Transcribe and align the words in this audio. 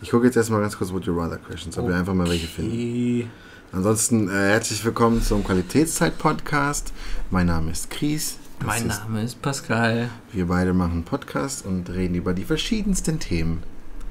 Ich 0.00 0.10
gucke 0.10 0.26
jetzt 0.26 0.36
erstmal 0.36 0.60
ganz 0.60 0.78
kurz 0.78 0.92
Would 0.92 1.06
You 1.06 1.18
Rather 1.18 1.38
Questions, 1.38 1.76
ob 1.76 1.88
wir 1.88 1.96
einfach 1.96 2.14
mal 2.14 2.28
welche 2.28 2.46
finden. 2.46 2.70
Okay. 2.70 3.26
Ansonsten 3.72 4.28
äh, 4.28 4.32
herzlich 4.32 4.84
willkommen 4.84 5.20
zum 5.20 5.42
Qualitätszeit-Podcast. 5.42 6.92
Mein 7.30 7.46
Name 7.46 7.72
ist 7.72 7.90
Chris. 7.90 8.38
Mein 8.64 8.86
ist, 8.86 9.00
Name 9.00 9.24
ist 9.24 9.42
Pascal. 9.42 10.08
Wir 10.32 10.46
beide 10.46 10.72
machen 10.72 11.02
Podcast 11.02 11.66
und 11.66 11.90
reden 11.90 12.14
über 12.14 12.32
die 12.32 12.44
verschiedensten 12.44 13.18
Themen. 13.18 13.64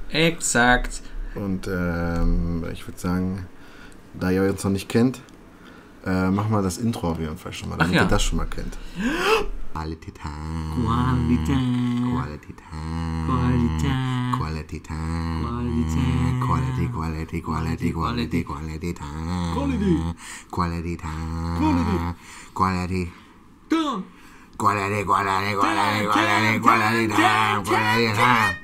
Exakt. 0.10 1.02
Und 1.36 1.68
ähm, 1.68 2.66
ich 2.74 2.86
würde 2.86 3.00
sagen, 3.00 3.48
da 4.14 4.30
ihr 4.30 4.42
uns 4.44 4.66
noch 4.66 4.72
nicht 4.72 4.90
kennt, 4.90 5.22
äh, 6.06 6.30
machen 6.30 6.52
wir 6.52 6.62
das 6.62 6.80
Intro 6.80 7.12
auf 7.12 7.20
jeden 7.20 7.38
Fall 7.38 7.54
schon 7.54 7.70
mal, 7.70 7.78
damit 7.78 7.96
ja. 7.96 8.02
ihr 8.04 8.10
das 8.10 8.24
schon 8.24 8.38
mal 8.38 8.46
kennt. 8.46 8.78
Quality 9.74 10.12
Time. 10.12 10.86
Quality 10.86 12.54
Quality 14.36 14.80
Quality 14.80 14.80
Time. 14.80 15.44
Quality 15.44 15.84
Time. 15.94 16.42
Quality, 16.42 16.88
quality, 16.90 17.42
quality, 17.42 17.92
quality, 17.92 18.44
quality 18.44 18.94
time. 18.94 19.54
Quality. 19.54 19.96
Quality 20.52 20.96
time. 20.98 22.16
Quality. 22.54 23.12
Quality, 24.58 25.04
quality, 25.06 25.54
quality, 25.54 26.06
quality, 26.08 26.60
quality 26.60 27.08
time. 27.08 27.64
Quality 27.64 28.14
time. 28.14 28.56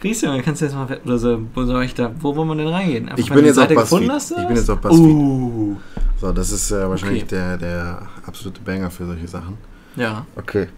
Christian, 0.00 0.42
kannst 0.42 0.60
du 0.60 0.66
jetzt 0.66 0.74
mal, 0.74 0.86
oder 1.04 1.18
so, 1.18 1.40
wo 1.54 1.64
soll 1.64 1.82
ich 1.84 1.94
da, 1.94 2.12
wo 2.20 2.36
wollen 2.36 2.48
wir 2.48 2.56
denn 2.56 2.68
reingehen? 2.68 3.08
Einfach, 3.08 3.18
Ich 3.18 3.30
bin 3.30 3.44
jetzt 3.44 3.58
auf 3.58 3.68
gefunden 3.68 4.12
hast, 4.12 4.32
Ich 4.32 4.46
bin 4.46 4.56
jetzt 4.56 4.68
auf 4.68 4.78
BuzzFeed. 4.80 5.00
Uh. 5.00 5.76
So, 6.20 6.32
das 6.32 6.50
ist 6.52 6.70
äh, 6.70 6.88
wahrscheinlich 6.88 7.22
Okay. 7.24 7.34
der, 7.36 7.56
der 7.56 8.02
absolute 8.26 8.60
Banger 8.60 8.90
für 8.90 9.06
solche 9.06 9.26
Sachen. 9.26 9.56
Ja. 9.96 10.26
Okay. 10.36 10.68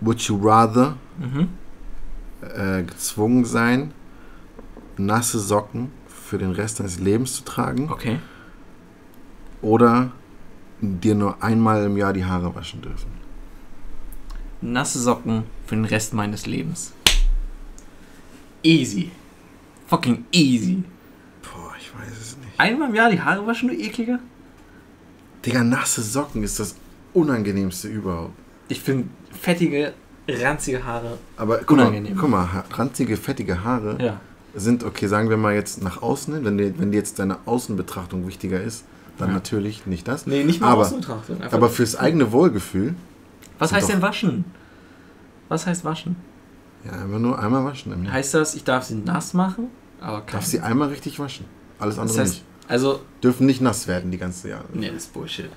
Would 0.00 0.20
you 0.22 0.36
rather 0.42 0.96
Mhm. 1.18 1.48
äh, 2.42 2.82
gezwungen 2.82 3.44
sein, 3.44 3.92
nasse 4.96 5.38
Socken 5.38 5.90
für 6.08 6.38
den 6.38 6.52
Rest 6.52 6.80
deines 6.80 6.98
Lebens 6.98 7.34
zu 7.34 7.44
tragen 7.44 7.90
Okay. 7.90 8.18
oder 9.62 10.12
dir 10.80 11.14
nur 11.14 11.42
einmal 11.42 11.84
im 11.84 11.96
Jahr 11.96 12.12
die 12.12 12.24
Haare 12.24 12.54
waschen 12.54 12.80
dürfen? 12.80 13.10
Nasse 14.62 14.98
Socken 15.00 15.44
für 15.66 15.74
den 15.74 15.84
Rest 15.84 16.14
meines 16.14 16.46
Lebens. 16.46 16.92
Easy. 18.62 19.10
Fucking 19.86 20.24
easy. 20.32 20.82
Boah, 21.42 21.72
ich 21.78 21.92
weiß 21.94 22.12
es 22.18 22.36
nicht. 22.38 22.58
Einmal 22.58 22.88
im 22.90 22.94
Jahr 22.94 23.10
die 23.10 23.20
Haare 23.20 23.46
waschen, 23.46 23.68
du 23.68 23.74
ekliger? 23.74 24.18
Digga, 25.44 25.64
nasse 25.64 26.02
Socken 26.02 26.42
ist 26.42 26.60
das 26.60 26.74
unangenehmste 27.14 27.88
überhaupt. 27.88 28.34
Ich 28.70 28.80
finde 28.80 29.08
fettige, 29.38 29.92
ranzige 30.28 30.84
Haare. 30.84 31.18
Aber 31.36 31.58
guck 31.58 31.76
mal, 31.76 31.82
Unangenehm. 31.88 32.16
guck 32.18 32.30
mal, 32.30 32.52
ha- 32.52 32.64
ranzige, 32.72 33.16
fettige 33.16 33.64
Haare 33.64 33.96
Ja. 34.02 34.20
sind, 34.54 34.84
okay, 34.84 35.06
sagen 35.06 35.28
wir 35.28 35.36
mal 35.36 35.54
jetzt 35.54 35.82
nach 35.82 36.00
außen 36.02 36.34
hin, 36.34 36.44
wenn 36.44 36.56
dir, 36.58 36.78
wenn 36.78 36.92
dir 36.92 36.98
jetzt 36.98 37.18
deine 37.18 37.38
Außenbetrachtung 37.46 38.26
wichtiger 38.26 38.60
ist, 38.62 38.84
dann 39.18 39.28
Ja. 39.28 39.34
natürlich 39.34 39.86
nicht 39.86 40.08
das. 40.08 40.26
Nee, 40.26 40.44
nicht 40.44 40.60
mal 40.60 40.68
Aber- 40.68 40.82
Außenbetrachtung. 40.82 41.40
einfach- 41.42 41.52
Aber 41.56 41.68
fürs 41.68 41.96
eigene 41.96 42.32
Wohlgefühl, 42.32 42.94
Was 43.58 43.72
heißt 43.72 43.90
denn 43.90 44.00
waschen? 44.02 44.44
Was 45.48 45.66
heißt 45.66 45.84
waschen? 45.84 46.16
ja, 46.84 46.92
einfach 46.92 47.18
nur 47.18 47.38
einmal 47.38 47.64
waschen. 47.64 47.92
Im 47.92 48.04
Jahr. 48.04 48.14
Heißt 48.14 48.32
das, 48.34 48.54
ich 48.54 48.64
darf 48.64 48.84
sie 48.84 48.94
nass 48.94 49.34
machen? 49.34 49.66
Aber. 50.00 50.22
Darfst 50.30 50.50
sie 50.52 50.60
einmal 50.60 50.88
richtig 50.88 51.18
waschen. 51.18 51.44
Alles 51.78 51.96
das 51.96 52.02
andere 52.02 52.20
heißt, 52.20 52.32
nicht. 52.34 52.44
also, 52.68 53.00
Dürfen 53.22 53.44
nicht 53.46 53.60
nass 53.60 53.86
werden 53.86 54.10
die 54.10 54.16
ganze 54.18 54.48
Jahre. 54.48 54.64
nee, 54.72 54.86
das 54.88 55.04
ist 55.04 55.12
Bullshit. 55.12 55.50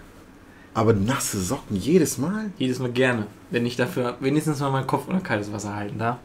Aber 0.74 0.94
nasse 0.94 1.40
Socken 1.40 1.76
jedes 1.78 2.18
Mal? 2.18 2.52
Jedes 2.58 2.80
Mal 2.80 2.92
gerne. 2.92 3.28
Wenn 3.52 3.66
ich 3.66 3.76
dafür 3.76 4.16
wenigstens 4.20 4.60
mal 4.60 4.72
meinen 4.72 4.88
Kopf 4.88 5.08
unter 5.08 5.22
kaltes 5.22 5.52
Wasser 5.54 5.76
halten 5.76 6.00
darf. 6.00 6.18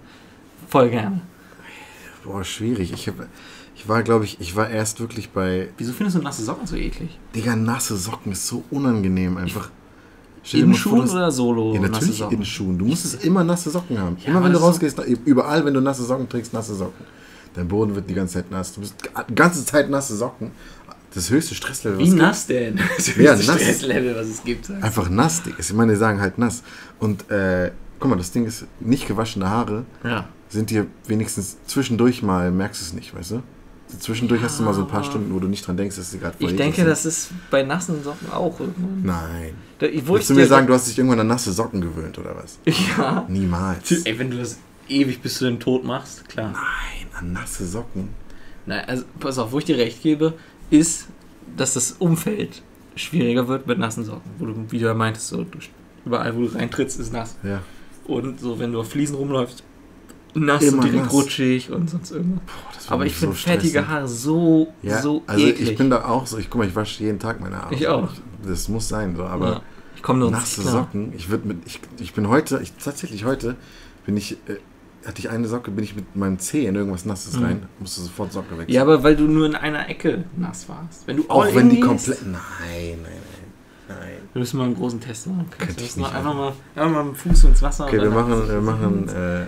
Voll 0.68 0.88
gerne. 0.90 1.20
Boah, 2.24 2.42
schwierig. 2.44 2.92
Ich, 2.92 3.08
hab, 3.08 3.14
ich 3.76 3.88
war, 3.88 4.02
glaube 4.02 4.24
ich, 4.24 4.40
ich 4.40 4.56
war 4.56 4.68
erst 4.70 5.00
wirklich 5.00 5.30
bei. 5.30 5.68
Wieso 5.76 5.92
findest 5.92 6.16
du 6.16 6.22
nasse 6.22 6.42
Socken 6.44 6.66
so 6.66 6.76
eklig? 6.76 7.18
Digga, 7.34 7.56
nasse 7.56 7.96
Socken 7.96 8.32
ist 8.32 8.46
so 8.46 8.64
unangenehm 8.70 9.36
einfach. 9.36 9.70
In 10.52 10.72
vor, 10.72 10.74
Schuhen 10.74 11.00
dass- 11.02 11.12
oder 11.12 11.30
solo 11.30 11.74
Ja, 11.74 11.80
nasse 11.80 11.92
natürlich 11.92 12.18
Socken? 12.18 12.38
in 12.38 12.44
Schuhen. 12.44 12.78
Du 12.78 12.86
musst 12.86 13.04
es 13.04 13.14
immer 13.16 13.44
nasse 13.44 13.70
Socken 13.70 13.98
haben. 13.98 14.16
Ja, 14.24 14.30
immer 14.30 14.44
wenn 14.44 14.52
du 14.52 14.58
rausgehst, 14.58 14.98
überall, 15.26 15.62
wenn 15.64 15.74
du 15.74 15.80
nasse 15.80 16.04
Socken 16.04 16.26
trägst, 16.28 16.54
nasse 16.54 16.74
Socken. 16.74 17.04
Dein 17.54 17.68
Boden 17.68 17.94
wird 17.94 18.08
die 18.08 18.14
ganze 18.14 18.34
Zeit 18.34 18.50
nass. 18.50 18.72
Du 18.72 18.80
bist 18.80 18.94
die 19.28 19.34
ganze 19.34 19.64
Zeit 19.64 19.90
nasse 19.90 20.16
Socken. 20.16 20.52
Das 21.14 21.30
höchste 21.30 21.54
Stresslevel. 21.54 21.98
Wie 21.98 22.02
was 22.04 22.08
es 22.10 22.14
nass 22.16 22.46
denn? 22.46 22.76
Das 22.96 23.06
Ja, 23.08 23.32
höchste 23.34 23.46
nass. 23.52 23.60
Stresslevel, 23.62 24.14
was 24.16 24.26
es 24.26 24.44
gibt. 24.44 24.66
gibt. 24.68 24.82
Einfach 24.82 25.08
nass, 25.08 25.42
Digga. 25.42 25.56
Ich 25.58 25.72
meine, 25.72 25.92
die 25.92 25.98
sagen 25.98 26.20
halt 26.20 26.38
nass. 26.38 26.62
Und 26.98 27.30
äh, 27.30 27.70
guck 27.98 28.10
mal, 28.10 28.16
das 28.16 28.30
Ding 28.30 28.44
ist, 28.46 28.66
nicht 28.80 29.06
gewaschene 29.08 29.48
Haare 29.48 29.84
Ja. 30.04 30.28
sind 30.48 30.70
dir 30.70 30.86
wenigstens 31.06 31.56
zwischendurch 31.66 32.22
mal, 32.22 32.50
merkst 32.50 32.80
du 32.82 32.84
es 32.86 32.92
nicht, 32.92 33.14
weißt 33.14 33.30
du? 33.32 33.42
Zwischendurch 34.00 34.42
hast 34.42 34.58
du 34.60 34.64
mal 34.64 34.74
so 34.74 34.82
ein 34.82 34.88
paar 34.88 35.00
Ja. 35.02 35.08
Stunden, 35.08 35.32
wo 35.34 35.38
du 35.38 35.48
nicht 35.48 35.66
dran 35.66 35.78
denkst, 35.78 35.96
dass 35.96 36.10
sie 36.10 36.18
gerade 36.18 36.36
Ich 36.40 36.54
denke, 36.56 36.76
sind. 36.76 36.88
das 36.88 37.06
ist 37.06 37.30
bei 37.50 37.62
nassen 37.62 38.04
Socken 38.04 38.30
auch 38.30 38.60
irgendwann. 38.60 39.02
Nein. 39.02 39.54
Da, 39.78 39.86
Willst 39.90 40.28
du 40.28 40.34
mir 40.34 40.46
sagen, 40.46 40.66
du 40.66 40.74
hast 40.74 40.88
dich 40.88 40.98
irgendwann 40.98 41.20
an 41.20 41.26
nasse 41.28 41.50
Socken 41.52 41.80
gewöhnt, 41.80 42.18
oder 42.18 42.36
was? 42.36 42.58
Ja. 42.98 43.24
Niemals. 43.28 43.90
Ey, 44.04 44.18
wenn 44.18 44.30
du 44.30 44.36
das 44.36 44.58
ewig 44.88 45.22
bis 45.22 45.38
zu 45.38 45.46
dem 45.46 45.58
Tod 45.58 45.84
machst, 45.84 46.28
klar. 46.28 46.50
Nein, 46.52 47.06
an 47.18 47.32
nasse 47.32 47.66
Socken. 47.66 48.10
Nein, 48.66 48.84
also 48.86 49.04
pass 49.20 49.38
auf, 49.38 49.52
wo 49.52 49.58
ich 49.58 49.64
dir 49.64 49.78
recht 49.78 50.02
gebe, 50.02 50.34
ist, 50.70 51.08
dass 51.56 51.74
das 51.74 51.92
Umfeld 51.92 52.62
schwieriger 52.94 53.48
wird 53.48 53.66
mit 53.66 53.78
nassen 53.78 54.04
Socken. 54.04 54.30
Wo 54.38 54.46
du, 54.46 54.54
wie 54.70 54.78
du 54.78 54.86
ja 54.86 54.94
meintest, 54.94 55.28
so, 55.28 55.44
du, 55.44 55.58
überall, 56.04 56.34
wo 56.36 56.42
du 56.42 56.54
reintrittst, 56.54 56.98
ist 57.00 57.12
nass. 57.12 57.36
Ja. 57.42 57.62
Und 58.06 58.40
so, 58.40 58.58
wenn 58.58 58.72
du 58.72 58.80
auf 58.80 58.90
Fliesen 58.90 59.16
rumläufst, 59.16 59.62
nass 60.34 60.62
Immer 60.62 60.78
und 60.78 60.84
direkt 60.84 61.04
nass. 61.04 61.12
rutschig 61.12 61.70
und 61.70 61.88
sonst 61.90 62.10
irgendwas. 62.10 62.42
Boah, 62.86 62.94
Aber 62.94 63.06
ich 63.06 63.14
finde 63.14 63.34
so 63.34 63.42
fettige 63.42 63.70
stressen. 63.70 63.88
Haare 63.88 64.08
so, 64.08 64.72
Ja, 64.82 65.00
so 65.02 65.22
also 65.26 65.46
eklig. 65.46 65.70
ich 65.70 65.76
bin 65.78 65.90
da 65.90 66.04
auch 66.04 66.26
so, 66.26 66.38
ich 66.38 66.48
guck 66.50 66.60
mal, 66.60 66.68
ich 66.68 66.74
wasche 66.76 67.02
jeden 67.04 67.18
Tag 67.18 67.40
meine 67.40 67.56
Haare. 67.56 67.74
Ich 67.74 67.86
auch. 67.88 68.08
Das 68.46 68.68
muss 68.68 68.88
sein, 68.88 69.16
so, 69.16 69.24
aber 69.24 69.48
ja. 69.50 69.62
Ich 69.96 70.02
komme 70.02 70.20
nur 70.20 70.30
nasse. 70.30 70.62
Socken, 70.62 71.12
ich 71.16 71.28
würde 71.28 71.48
mit, 71.48 71.58
ich, 71.66 71.80
ich 71.98 72.12
bin 72.14 72.28
heute, 72.28 72.60
ich, 72.62 72.72
tatsächlich 72.74 73.24
heute, 73.24 73.56
bin 74.06 74.16
ich, 74.16 74.32
äh, 74.46 74.56
hatte 75.08 75.18
ich 75.20 75.30
eine 75.30 75.48
Socke, 75.48 75.70
bin 75.70 75.82
ich 75.82 75.96
mit 75.96 76.14
meinem 76.14 76.38
Zeh 76.38 76.66
in 76.66 76.74
irgendwas 76.76 77.04
Nasses 77.06 77.36
Mhm. 77.38 77.44
rein, 77.44 77.62
musste 77.80 78.02
sofort 78.02 78.32
Socke 78.32 78.52
wechseln. 78.58 78.70
Ja, 78.74 78.82
aber 78.82 79.02
weil 79.02 79.16
du 79.16 79.24
nur 79.24 79.46
in 79.46 79.54
einer 79.56 79.88
Ecke 79.88 80.24
nass 80.36 80.68
warst. 80.68 81.06
Wenn 81.06 81.16
du 81.16 81.24
auch 81.28 81.52
wenn 81.54 81.70
die 81.70 81.80
komplett, 81.80 82.22
nein, 82.26 82.36
nein, 82.70 82.98
nein, 83.02 83.98
nein. 83.98 84.08
Wir 84.34 84.40
müssen 84.40 84.58
mal 84.58 84.64
einen 84.66 84.76
großen 84.76 85.00
Test 85.00 85.26
machen. 85.26 85.46
Könnte 85.58 85.82
müssen 85.82 86.00
mal 86.02 86.10
einfach 86.12 86.34
mal, 86.34 86.52
einfach 86.76 86.90
mal 86.92 87.04
mit 87.04 87.14
dem 87.14 87.16
Fuß 87.32 87.44
ins 87.44 87.62
Wasser. 87.62 87.86
Okay, 87.86 88.00
wir 88.00 88.10
machen, 88.10 88.48
wir 88.48 88.60
machen 88.60 89.08
äh, 89.08 89.46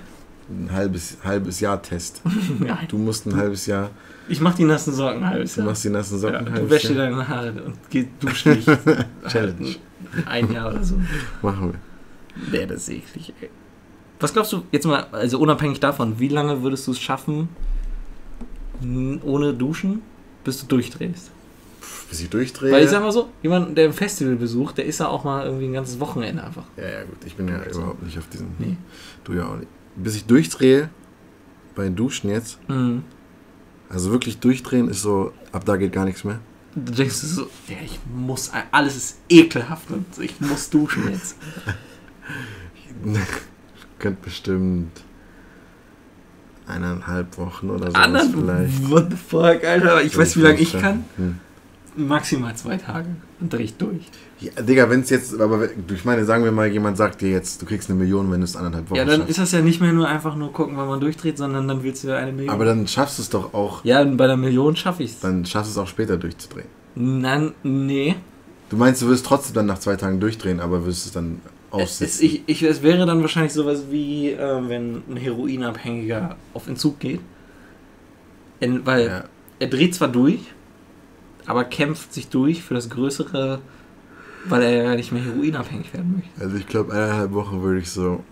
ein 0.52 0.68
halbes, 0.72 1.18
halbes 1.22 1.60
Jahr 1.60 1.80
Test. 1.82 2.22
Nein. 2.58 2.78
Du 2.88 2.96
musst 2.98 3.26
ein 3.26 3.36
halbes 3.36 3.66
Jahr, 3.66 3.90
Ich 4.28 4.40
mach 4.40 4.54
die 4.54 4.64
nassen 4.64 4.94
Socken 4.94 5.22
ein 5.22 5.28
halbes 5.30 5.54
du 5.54 5.60
Jahr. 5.60 5.68
machst 5.68 5.84
die 5.84 5.90
nassen 5.90 6.18
Socken 6.18 6.32
ja, 6.34 6.38
ein 6.40 6.46
du 6.46 6.52
halbes 6.52 6.70
wäschst 6.70 6.88
dir 6.90 6.94
deine 6.96 7.28
Haare 7.28 7.52
und 7.64 7.74
geh 7.90 8.06
duschen 8.18 8.54
dich. 8.54 8.64
Challenge. 9.28 9.76
Ein 10.26 10.50
Jahr 10.50 10.70
oder 10.70 10.82
so. 10.82 10.94
Machen 11.42 11.74
wir. 11.74 12.50
Wäre 12.50 12.68
das 12.68 12.88
eklig, 12.88 13.34
ey. 13.42 13.50
Was 14.20 14.32
glaubst 14.32 14.52
du, 14.52 14.62
jetzt 14.70 14.86
mal, 14.86 15.06
also 15.12 15.38
unabhängig 15.38 15.80
davon, 15.80 16.18
wie 16.18 16.28
lange 16.28 16.62
würdest 16.62 16.86
du 16.86 16.92
es 16.92 17.00
schaffen, 17.00 17.48
ohne 19.24 19.54
Duschen, 19.54 20.02
bis 20.44 20.60
du 20.60 20.66
durchdrehst? 20.66 21.30
Bis 22.08 22.20
ich 22.20 22.28
durchdrehe. 22.28 22.72
Weil 22.72 22.84
ich 22.84 22.90
sag 22.90 23.02
mal 23.02 23.12
so, 23.12 23.28
jemand, 23.42 23.76
der 23.78 23.86
ein 23.86 23.92
Festival 23.92 24.36
besucht, 24.36 24.78
der 24.78 24.84
ist 24.84 25.00
ja 25.00 25.08
auch 25.08 25.24
mal 25.24 25.46
irgendwie 25.46 25.66
ein 25.66 25.72
ganzes 25.72 25.98
Wochenende 26.00 26.42
einfach. 26.42 26.64
Ja, 26.76 26.88
ja, 26.88 27.04
gut, 27.04 27.16
ich 27.24 27.34
bin 27.36 27.48
ja 27.48 27.62
überhaupt 27.64 28.02
nicht 28.02 28.18
auf 28.18 28.28
diesen. 28.28 28.48
Nee. 28.58 28.76
Du 29.24 29.32
ja 29.32 29.46
auch 29.46 29.56
nicht. 29.56 29.68
Bis 29.96 30.16
ich 30.16 30.24
durchdrehe, 30.26 30.90
bei 31.74 31.88
Duschen 31.88 32.30
jetzt, 32.30 32.58
Mhm. 32.68 33.04
also 33.88 34.10
wirklich 34.10 34.38
durchdrehen 34.38 34.88
ist 34.88 35.02
so, 35.02 35.32
ab 35.52 35.64
da 35.64 35.76
geht 35.76 35.92
gar 35.92 36.04
nichts 36.04 36.24
mehr. 36.24 36.40
Du 36.74 36.92
denkst 36.92 37.14
so, 37.16 37.42
ja, 37.68 37.76
ich 37.84 37.98
muss, 38.14 38.50
alles 38.70 38.96
ist 38.96 39.18
ekelhaft 39.28 39.90
und 39.90 40.06
ich 40.18 40.40
muss 40.40 40.68
duschen 40.70 41.10
jetzt. 41.10 41.36
Könnt 44.00 44.22
bestimmt 44.22 44.90
eineinhalb 46.66 47.36
Wochen 47.38 47.70
oder 47.70 47.90
so 47.90 48.28
vielleicht. 48.38 48.90
what 48.90 49.06
the 49.10 49.16
fuck, 49.16 49.64
Alter, 49.64 50.02
ich 50.02 50.14
Würde 50.14 50.18
weiß, 50.18 50.36
wie 50.36 50.40
lange 50.40 50.58
ich 50.58 50.72
kann. 50.72 51.04
Hm. 51.16 51.38
Maximal 51.96 52.56
zwei 52.56 52.76
Tage. 52.76 53.08
Und 53.40 53.52
drehe 53.52 53.64
ich 53.64 53.76
durch. 53.76 54.02
Ja, 54.38 54.62
Digga, 54.62 54.88
wenn 54.88 55.00
es 55.00 55.10
jetzt, 55.10 55.38
aber 55.38 55.68
ich 55.92 56.04
meine, 56.04 56.24
sagen 56.24 56.44
wir 56.44 56.52
mal, 56.52 56.68
jemand 56.68 56.96
sagt 56.96 57.20
dir 57.20 57.30
jetzt, 57.30 57.60
du 57.60 57.66
kriegst 57.66 57.90
eine 57.90 57.98
Million, 57.98 58.30
wenn 58.30 58.40
du 58.40 58.44
es 58.44 58.56
anderthalb 58.56 58.88
Wochen 58.88 58.96
ja, 58.96 59.04
dann 59.04 59.20
schaffst. 59.20 59.30
ist 59.30 59.38
das 59.38 59.52
ja 59.52 59.60
nicht 59.60 59.80
mehr 59.80 59.92
nur 59.92 60.08
einfach 60.08 60.36
nur 60.36 60.52
gucken, 60.52 60.76
wann 60.76 60.88
man 60.88 61.00
durchdreht, 61.00 61.36
sondern 61.36 61.66
dann 61.66 61.82
willst 61.82 62.04
du 62.04 62.08
ja 62.08 62.16
eine 62.16 62.32
Million. 62.32 62.54
Aber 62.54 62.64
dann 62.64 62.86
schaffst 62.86 63.18
du 63.18 63.22
es 63.22 63.28
doch 63.28 63.52
auch, 63.52 63.84
ja, 63.84 64.00
und 64.00 64.16
bei 64.16 64.26
der 64.26 64.36
Million 64.36 64.76
schaffe 64.76 65.02
ich 65.02 65.10
es. 65.10 65.20
dann 65.20 65.44
schaffst 65.44 65.74
du 65.74 65.80
es 65.80 65.84
auch 65.84 65.88
später 65.88 66.16
durchzudrehen. 66.16 66.68
Nein, 66.94 67.52
nee. 67.62 68.16
Du 68.70 68.76
meinst, 68.76 69.02
du 69.02 69.08
wirst 69.08 69.26
trotzdem 69.26 69.54
dann 69.54 69.66
nach 69.66 69.78
zwei 69.78 69.96
Tagen 69.96 70.20
durchdrehen, 70.20 70.60
aber 70.60 70.86
wirst 70.86 71.06
es 71.06 71.12
dann 71.12 71.40
Es, 71.72 72.02
aussitzen. 72.02 72.26
ich, 72.26 72.42
ich, 72.46 72.62
es 72.62 72.82
wäre 72.82 73.06
dann 73.06 73.20
wahrscheinlich 73.20 73.52
sowas 73.52 73.84
wie, 73.90 74.30
äh, 74.30 74.68
wenn 74.68 75.02
ein 75.08 75.16
Heroinabhängiger 75.16 76.36
auf 76.52 76.66
Entzug 76.66 76.98
geht. 76.98 77.20
In, 78.58 78.84
weil 78.84 79.06
ja. 79.06 79.24
er 79.58 79.66
dreht 79.68 79.94
zwar 79.94 80.08
durch, 80.08 80.40
aber 81.46 81.64
kämpft 81.64 82.12
sich 82.12 82.28
durch 82.28 82.62
für 82.62 82.74
das 82.74 82.90
Größere, 82.90 83.60
weil 84.46 84.62
er 84.62 84.84
ja 84.84 84.94
nicht 84.96 85.12
mehr 85.12 85.22
heroinabhängig 85.22 85.92
werden 85.94 86.14
möchte. 86.16 86.40
Also 86.40 86.56
ich 86.56 86.66
glaube, 86.66 86.92
eineinhalb 86.92 87.32
Wochen 87.32 87.62
würde 87.62 87.80
ich 87.80 87.90
so 87.90 88.24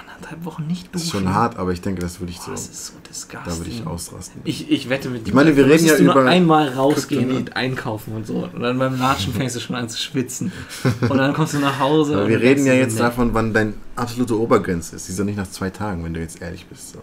Anderthalb 0.00 0.44
Wochen 0.44 0.66
nicht 0.66 0.94
Das 0.94 1.04
duschen. 1.04 1.18
ist 1.18 1.24
schon 1.24 1.34
hart, 1.34 1.56
aber 1.56 1.72
ich 1.72 1.80
denke, 1.80 2.00
das 2.00 2.20
würde 2.20 2.32
ich 2.32 2.38
so. 2.38 2.46
Boah, 2.46 2.52
das 2.52 2.66
ist 2.66 2.86
so 2.86 2.92
disgusting. 3.08 3.40
Da 3.44 3.56
würde 3.58 3.70
ich 3.70 3.86
ausrasten. 3.86 4.40
Ich, 4.44 4.70
ich 4.70 4.88
wette 4.88 5.08
mit 5.08 5.22
dir. 5.24 5.28
Ich 5.28 5.34
meine, 5.34 5.56
wir 5.56 5.66
reden 5.66 5.86
ja 5.86 5.96
du 5.96 6.04
nur 6.04 6.14
über 6.14 6.26
einmal 6.26 6.68
rausgehen 6.70 7.22
Kryptonit. 7.22 7.50
und 7.50 7.56
einkaufen 7.56 8.14
und 8.14 8.26
so. 8.26 8.48
Und 8.52 8.60
dann 8.60 8.78
beim 8.78 8.98
Latschen 8.98 9.32
fängst 9.32 9.54
du 9.56 9.60
schon 9.60 9.76
an 9.76 9.88
zu 9.88 9.98
schwitzen. 9.98 10.52
Und 11.08 11.16
dann 11.18 11.32
kommst 11.34 11.54
du 11.54 11.58
nach 11.58 11.78
Hause. 11.78 12.16
Aber 12.16 12.28
wir 12.28 12.40
reden 12.40 12.66
ja 12.66 12.74
jetzt 12.74 12.98
davon, 12.98 13.34
wann 13.34 13.52
dein 13.52 13.74
absolute 13.96 14.38
Obergrenze 14.38 14.96
ist. 14.96 15.06
Die 15.06 15.12
ist 15.12 15.20
doch 15.20 15.24
nicht 15.24 15.36
nach 15.36 15.50
zwei 15.50 15.70
Tagen, 15.70 16.04
wenn 16.04 16.14
du 16.14 16.20
jetzt 16.20 16.42
ehrlich 16.42 16.66
bist. 16.66 16.92
So. 16.92 16.98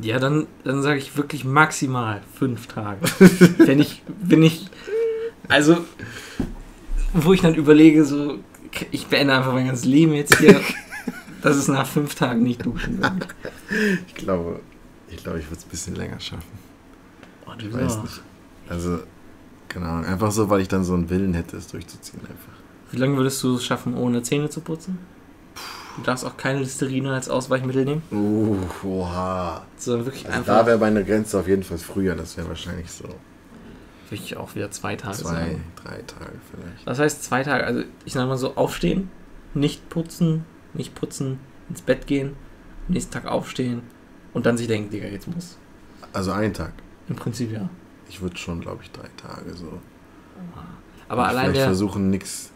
Ja, 0.00 0.18
dann, 0.18 0.46
dann 0.64 0.82
sage 0.82 0.98
ich 0.98 1.16
wirklich 1.16 1.44
maximal 1.44 2.20
fünf 2.38 2.66
Tage. 2.66 3.00
wenn 3.58 3.80
ich, 3.80 4.02
wenn 4.22 4.42
ich, 4.42 4.66
also, 5.48 5.78
wo 7.14 7.32
ich 7.32 7.40
dann 7.40 7.54
überlege, 7.54 8.04
so, 8.04 8.38
ich 8.90 9.06
beende 9.06 9.34
einfach 9.34 9.52
mein 9.52 9.66
ganzes 9.66 9.86
Leben 9.86 10.12
jetzt 10.12 10.38
hier, 10.38 10.60
dass 11.42 11.56
es 11.56 11.68
nach 11.68 11.86
fünf 11.86 12.14
Tagen 12.14 12.42
nicht 12.42 12.64
duschen 12.64 13.00
wird. 13.02 13.12
Ich 14.06 14.14
glaube, 14.14 14.60
ich 15.08 15.16
glaube, 15.18 15.38
ich 15.40 15.46
würde 15.46 15.56
es 15.58 15.64
ein 15.66 15.70
bisschen 15.70 15.94
länger 15.96 16.20
schaffen. 16.20 16.44
Oh, 17.46 17.50
Ich 17.58 17.64
du 17.64 17.72
weiß 17.72 17.94
so. 17.94 18.00
nicht. 18.02 18.20
Also, 18.68 19.00
keine 19.68 19.86
Ahnung. 19.86 20.04
Einfach 20.06 20.30
so, 20.30 20.48
weil 20.50 20.60
ich 20.60 20.68
dann 20.68 20.84
so 20.84 20.94
einen 20.94 21.10
Willen 21.10 21.34
hätte, 21.34 21.56
es 21.56 21.66
durchzuziehen. 21.68 22.20
Einfach. 22.22 22.52
Wie 22.92 22.96
lange 22.98 23.16
würdest 23.16 23.42
du 23.42 23.56
es 23.56 23.64
schaffen, 23.64 23.94
ohne 23.96 24.22
Zähne 24.22 24.48
zu 24.50 24.60
putzen? 24.60 24.98
Du 25.96 26.02
darfst 26.02 26.24
auch 26.24 26.36
keine 26.36 26.60
Listerine 26.60 27.12
als 27.14 27.28
Ausweichmittel 27.28 27.84
nehmen, 27.84 28.02
Uh, 28.12 28.58
oha. 28.86 29.62
sondern 29.78 30.04
wirklich 30.06 30.26
Also 30.26 30.38
einfach 30.38 30.56
da 30.60 30.66
wäre 30.66 30.78
meine 30.78 31.02
Grenze 31.04 31.38
auf 31.40 31.48
jeden 31.48 31.62
Fall 31.62 31.78
früher. 31.78 32.14
Das 32.14 32.36
wäre 32.36 32.48
wahrscheinlich 32.48 32.90
so 32.92 33.04
wirklich 34.10 34.36
auch 34.36 34.54
wieder 34.54 34.70
zwei 34.70 34.94
Tage. 34.94 35.16
zwei, 35.16 35.30
sagen. 35.30 35.64
drei 35.82 36.02
Tage 36.02 36.32
vielleicht. 36.50 36.86
Das 36.86 36.98
heißt 36.98 37.24
zwei 37.24 37.42
Tage, 37.42 37.64
also 37.64 37.82
ich 38.04 38.12
sag 38.12 38.28
mal 38.28 38.36
so, 38.36 38.54
aufstehen, 38.56 39.10
nicht 39.54 39.88
putzen, 39.88 40.44
nicht 40.76 40.94
putzen, 40.94 41.38
ins 41.68 41.82
Bett 41.82 42.06
gehen, 42.06 42.34
nächsten 42.88 43.12
Tag 43.12 43.26
aufstehen 43.26 43.82
und 44.32 44.46
dann 44.46 44.56
sich 44.56 44.66
denken, 44.68 44.90
Digga, 44.90 45.06
jetzt 45.08 45.26
muss. 45.28 45.56
Also 46.12 46.32
einen 46.32 46.54
Tag. 46.54 46.72
Im 47.08 47.16
Prinzip 47.16 47.52
ja. 47.52 47.68
Ich 48.08 48.20
würde 48.20 48.36
schon, 48.36 48.60
glaube 48.60 48.82
ich, 48.82 48.90
drei 48.92 49.08
Tage 49.16 49.54
so. 49.54 49.80
Aber 51.08 51.22
Und 51.22 51.28
allein 51.28 51.44
vielleicht 51.46 51.56
der, 51.60 51.66
versuchen, 51.66 52.10
nichts 52.10 52.50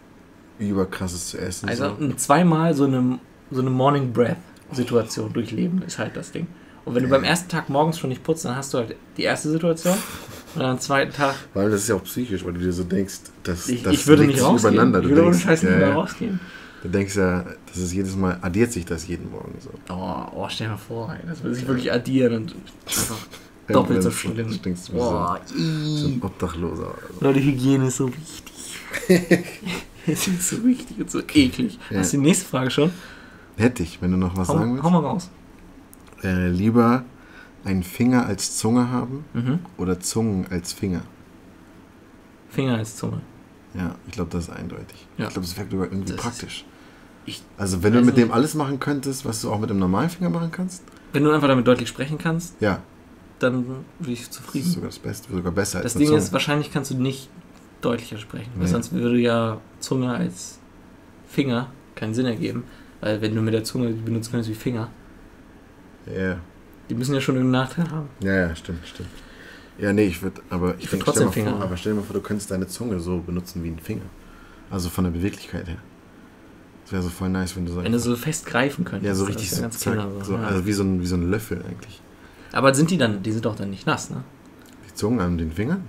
überkrasses 0.59 1.29
zu 1.31 1.39
essen. 1.39 1.69
also 1.69 1.97
so. 1.99 2.13
zweimal 2.15 2.75
so 2.75 2.85
eine, 2.85 3.19
so 3.51 3.61
eine 3.61 3.71
Morning 3.71 4.13
Breath 4.13 4.37
Situation 4.73 5.33
durchleben 5.33 5.83
ist 5.83 5.99
halt 5.99 6.17
das 6.17 6.33
Ding. 6.33 6.47
Und 6.85 6.95
wenn 6.95 7.03
du 7.03 7.09
Ja. 7.09 7.17
beim 7.17 7.25
ersten 7.25 7.49
Tag 7.49 7.69
morgens 7.69 7.99
schon 7.99 8.11
nicht 8.11 8.23
putzt, 8.23 8.45
dann 8.45 8.57
hast 8.57 8.73
du 8.75 8.79
halt 8.79 8.97
die 9.17 9.23
erste 9.23 9.51
Situation 9.51 9.95
und 10.55 10.61
dann 10.63 10.73
am 10.73 10.81
zweiten 10.81 11.13
Tag, 11.13 11.35
Weil 11.55 11.71
das 11.71 11.83
ist 11.83 11.89
ja 11.89 11.95
auch 11.97 12.05
psychisch, 12.05 12.45
weil 12.45 12.53
du 12.55 12.61
dir 12.61 12.73
so 12.73 12.85
denkst, 12.85 13.19
dass 13.43 13.69
ich, 13.69 13.83
das 13.83 13.93
ich 13.95 14.07
würde 14.07 14.25
nicht 14.27 14.41
rausgehen. 14.43 14.75
übereinander. 14.75 15.01
Ich 15.01 15.05
Du 15.05 15.11
würde 15.11 15.27
ohne 15.29 15.37
Scheiß 15.39 15.63
nicht 15.63 15.73
ja, 15.73 15.79
mehr 15.79 15.95
rausgehen. 15.95 16.41
Du 16.83 16.89
denkst 16.89 17.17
ja, 17.17 17.45
das 17.67 17.77
ist 17.77 17.93
jedes 17.93 18.17
Mal, 18.17 18.39
addiert 18.43 18.73
sich 18.73 18.85
das 18.85 19.07
jeden 19.07 19.31
Morgen 19.31 19.55
so. 19.61 19.71
Oh, 19.93 20.27
oh, 20.35 20.47
stell 20.49 20.67
dir 20.69 20.73
mal 20.73 20.79
vor, 20.79 21.13
ey, 21.15 21.27
das 21.29 21.43
würde 21.43 21.55
sich 21.57 21.67
wirklich 21.67 21.93
addieren 21.93 22.35
und 22.37 22.55
einfach 22.87 23.19
doppelt 23.69 24.03
so 24.03 24.11
schlimm. 24.11 24.53
Stinkst 24.53 24.89
du 24.89 24.93
Boah, 24.95 25.41
so, 25.45 25.55
so 25.59 26.09
ein 26.09 26.23
Obdachloser. 26.23 26.89
Oder 26.89 26.99
so. 27.19 27.25
Leute, 27.25 27.41
Hygiene 27.41 27.87
ist 27.89 27.97
so 27.97 28.09
wichtig. 28.09 28.75
es 30.07 30.27
ist 30.29 30.49
so 30.49 30.65
wichtig 30.65 30.99
und 30.99 31.11
so 31.11 31.21
eklig. 31.21 31.79
Ja. 31.91 31.99
Hast 32.01 32.13
du 32.13 32.17
die 32.17 32.25
nächste 32.25 32.47
Frage 32.47 32.71
schon? 32.71 32.91
Hätte 33.57 33.83
ich, 33.83 34.01
wenn 34.03 34.11
du 34.11 34.17
noch 34.17 34.37
was 34.37 34.49
Hau, 34.49 34.55
sagen 34.59 34.79
hau 34.83 34.85
willst. 34.85 34.93
mal 34.93 34.99
raus. 35.09 35.31
Äh, 36.23 36.49
lieber 36.49 37.05
einen 37.65 37.83
Finger 37.83 38.27
als 38.27 38.57
Zunge 38.57 38.91
haben 38.91 39.25
Mhm. 39.35 39.59
oder 39.77 40.01
Zungen 40.01 40.47
als 40.51 40.73
Finger. 40.73 41.03
Finger 42.49 42.79
als 42.79 42.97
Zunge. 42.97 43.21
Ja, 43.75 43.95
ich 44.07 44.13
glaube, 44.13 44.31
das 44.31 44.45
ist 44.45 44.51
eindeutig. 44.51 45.07
Ja. 45.17 45.27
Ich 45.27 45.33
glaube, 45.33 45.47
das 45.47 45.57
wäre 45.57 45.69
sogar 45.71 45.87
irgendwie 45.87 46.13
Das 46.13 46.21
praktisch. 46.21 46.65
ich 47.27 47.43
also, 47.57 47.83
wenn 47.83 47.93
du 47.93 47.99
weiß 48.01 48.07
mit 48.07 48.17
dem 48.17 48.29
nicht. 48.29 48.35
alles 48.35 48.55
machen 48.55 48.81
könntest, 48.81 49.25
was 49.25 49.41
du 49.43 49.51
auch 49.53 49.61
mit 49.61 49.71
dem 49.71 49.79
normalen 49.79 50.11
Finger 50.11 50.31
machen 50.31 50.51
kannst, 50.51 50.83
Wenn 51.13 51.25
du 51.25 51.31
einfach 51.31 51.49
damit 51.49 51.67
deutlich 51.67 51.89
sprechen 51.89 52.19
kannst, 52.19 52.55
ja, 52.61 52.81
dann 53.39 53.65
bin 53.99 54.13
ich 54.13 54.19
das 54.21 54.29
ist 54.29 54.33
zufrieden. 54.35 54.71
sogar 54.71 54.89
das 54.91 54.99
Beste, 54.99 55.33
sogar 55.33 55.53
besser 55.53 55.79
Das 55.79 55.93
als 55.95 55.97
eine 55.97 56.05
Ding 56.07 56.17
ist, 56.19 56.33
wahrscheinlich 56.33 56.73
kannst 56.73 56.91
du 56.91 56.97
nicht 56.97 57.29
deutlicher 57.81 58.19
sprechen. 58.19 58.51
Weil 58.57 58.65
Nee. 58.65 58.71
sonst 58.71 58.93
würde 58.93 59.19
ja 59.19 59.59
Zunge 59.81 60.13
als 60.13 60.59
Finger 61.29 61.69
keinen 61.95 62.13
Sinn 62.15 62.27
ergeben. 62.27 62.65
Weil 63.01 63.23
wenn 63.23 63.35
du 63.35 63.41
mit 63.41 63.55
der 63.55 63.65
Zunge 63.65 63.93
die 63.93 64.01
benutzen 64.03 64.31
könntest 64.33 64.51
wie 64.51 64.55
Finger, 64.55 64.89
Ja, 66.07 66.37
die 66.89 66.95
müssen 66.95 67.15
ja 67.15 67.21
schon 67.21 67.37
irgendeinen 67.37 67.63
Nachteil 67.65 67.91
haben. 67.91 68.09
ja, 68.21 68.35
ja, 68.49 68.57
stimmt, 68.57 68.87
stimmt. 68.87 69.09
Ja, 69.79 69.93
nee, 69.93 70.05
ich 70.05 70.23
würde, 70.23 70.43
aber 70.51 70.75
ich, 70.77 70.85
Ich 70.85 70.93
würd 70.93 70.93
denk, 70.93 71.05
trotzdem 71.05 71.33
Finger 71.33 71.53
vor, 71.53 71.63
aber 71.63 71.77
stell 71.77 71.93
dir 71.93 72.01
mal 72.01 72.05
vor, 72.05 72.15
du 72.15 72.21
könntest 72.21 72.51
deine 72.51 72.67
Zunge 72.67 73.01
so 73.01 73.19
benutzen 73.19 73.65
wie 73.65 73.69
ein 73.69 73.79
Finger. 73.79 74.03
Also 74.71 74.89
von 74.89 75.05
der 75.05 75.11
Beweglichkeit 75.11 75.69
her. 75.69 75.79
Das 76.85 76.93
wäre 76.93 77.03
so 77.03 77.09
voll 77.09 77.29
nice, 77.29 77.57
wenn 77.57 77.67
du 77.67 77.73
so 77.73 77.83
Wenn 77.83 77.93
du 77.93 77.99
so 77.99 78.17
fest 78.17 78.47
greifen 78.47 78.85
könntest. 78.85 79.07
ja, 79.07 79.15
so 79.15 79.25
richtig 79.25 79.51
so, 79.51 79.63
ganz 79.63 79.79
zack, 79.79 79.95
killer 79.95 80.25
so, 80.25 80.35
ja. 80.35 80.43
also 80.43 80.67
wie 80.67 80.73
so, 80.73 80.83
ein, 80.83 81.01
wie 81.01 81.07
so 81.07 81.17
ein 81.17 81.31
Löffel 81.31 81.63
eigentlich. 81.65 82.01
Aber 82.53 82.75
sind 82.75 82.91
die 82.91 82.99
dann, 82.99 83.23
die 83.23 83.33
sind 83.33 83.45
doch 83.45 83.55
dann 83.55 83.71
nicht 83.71 83.87
nass, 83.87 84.11
ne? 84.11 84.25
Die 84.89 84.95
Zungen 84.95 85.21
an 85.21 85.39
den 85.39 85.53
Fingern? 85.53 85.85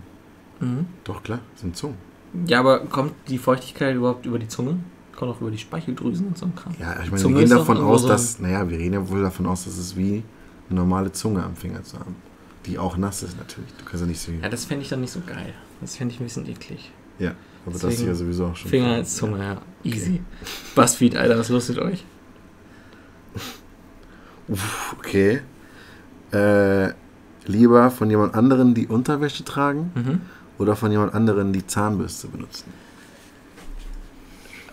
Mhm. 0.60 0.86
Doch, 1.04 1.24
klar, 1.24 1.40
sind 1.56 1.76
Zungen. 1.76 1.98
Ja, 2.46 2.60
aber 2.60 2.82
kommt 2.86 3.14
die 3.28 3.38
Feuchtigkeit 3.40 3.96
überhaupt 3.96 4.26
über 4.26 4.40
die 4.40 4.48
Zunge? 4.48 4.78
Kommt 5.16 5.32
auch 5.32 5.42
über 5.42 5.52
die 5.52 5.58
Speicheldrüsen 5.58 6.28
und 6.28 6.38
so 6.38 6.46
ein 6.46 6.56
Kram. 6.56 6.74
Ja, 6.80 7.02
ich 7.04 7.12
meine, 7.12 7.24
wir 7.24 7.36
gehen 7.36 7.50
davon 7.50 7.78
aus, 7.78 8.04
so 8.04 8.08
dass, 8.08 8.40
naja, 8.40 8.70
wir 8.70 8.78
reden 8.78 8.94
ja 8.94 9.10
wohl 9.10 9.22
davon 9.22 9.48
aus, 9.48 9.66
dass 9.66 9.78
es 9.78 9.96
wie 9.96 10.24
eine 10.70 10.80
normale 10.80 11.12
Zunge 11.12 11.44
am 11.44 11.56
Finger 11.56 11.84
zu 11.84 12.00
haben. 12.00 12.16
Die 12.66 12.78
auch 12.78 12.96
nass 12.98 13.24
ist 13.24 13.38
natürlich. 13.38 13.72
Du 13.80 13.86
kannst 13.86 14.02
ja 14.02 14.08
nicht 14.08 14.22
so. 14.22 14.32
Ja, 14.32 14.50
das 14.50 14.66
fände 14.66 14.84
ich 14.84 14.90
dann 14.90 15.02
nicht 15.02 15.12
so 15.12 15.22
geil. 15.26 15.54
Das 15.82 15.96
fände 15.96 16.14
ich 16.14 16.20
ein 16.20 16.26
bisschen 16.26 16.48
eklig. 16.48 16.92
Ja, 17.18 17.32
aber 17.66 17.74
das 17.74 17.82
deswegen 17.82 18.04
hier 18.04 18.16
sowieso 18.16 18.46
auch 18.48 18.56
schon. 18.56 18.70
Finger 18.70 18.94
als 18.94 19.16
Zunge, 19.16 19.40
ja. 19.44 19.62
Easy. 19.84 20.22
Buzzfeed, 20.76 21.16
Alter, 21.18 21.38
was 21.40 21.50
los 21.50 21.70
mit 21.70 21.80
euch? 21.80 22.04
Uff, 24.48 24.96
okay. 24.98 25.42
Äh, 26.32 26.90
lieber 27.46 27.90
von 27.92 28.10
jemand 28.10 28.36
anderen 28.36 28.74
die 28.74 28.88
Unterwäsche 28.88 29.44
tragen 29.44 29.92
Mhm. 29.96 30.22
oder 30.58 30.76
von 30.76 30.92
jemand 30.92 31.14
anderen 31.14 31.54
die 31.54 31.66
Zahnbürste 31.66 32.28
benutzen? 32.28 32.66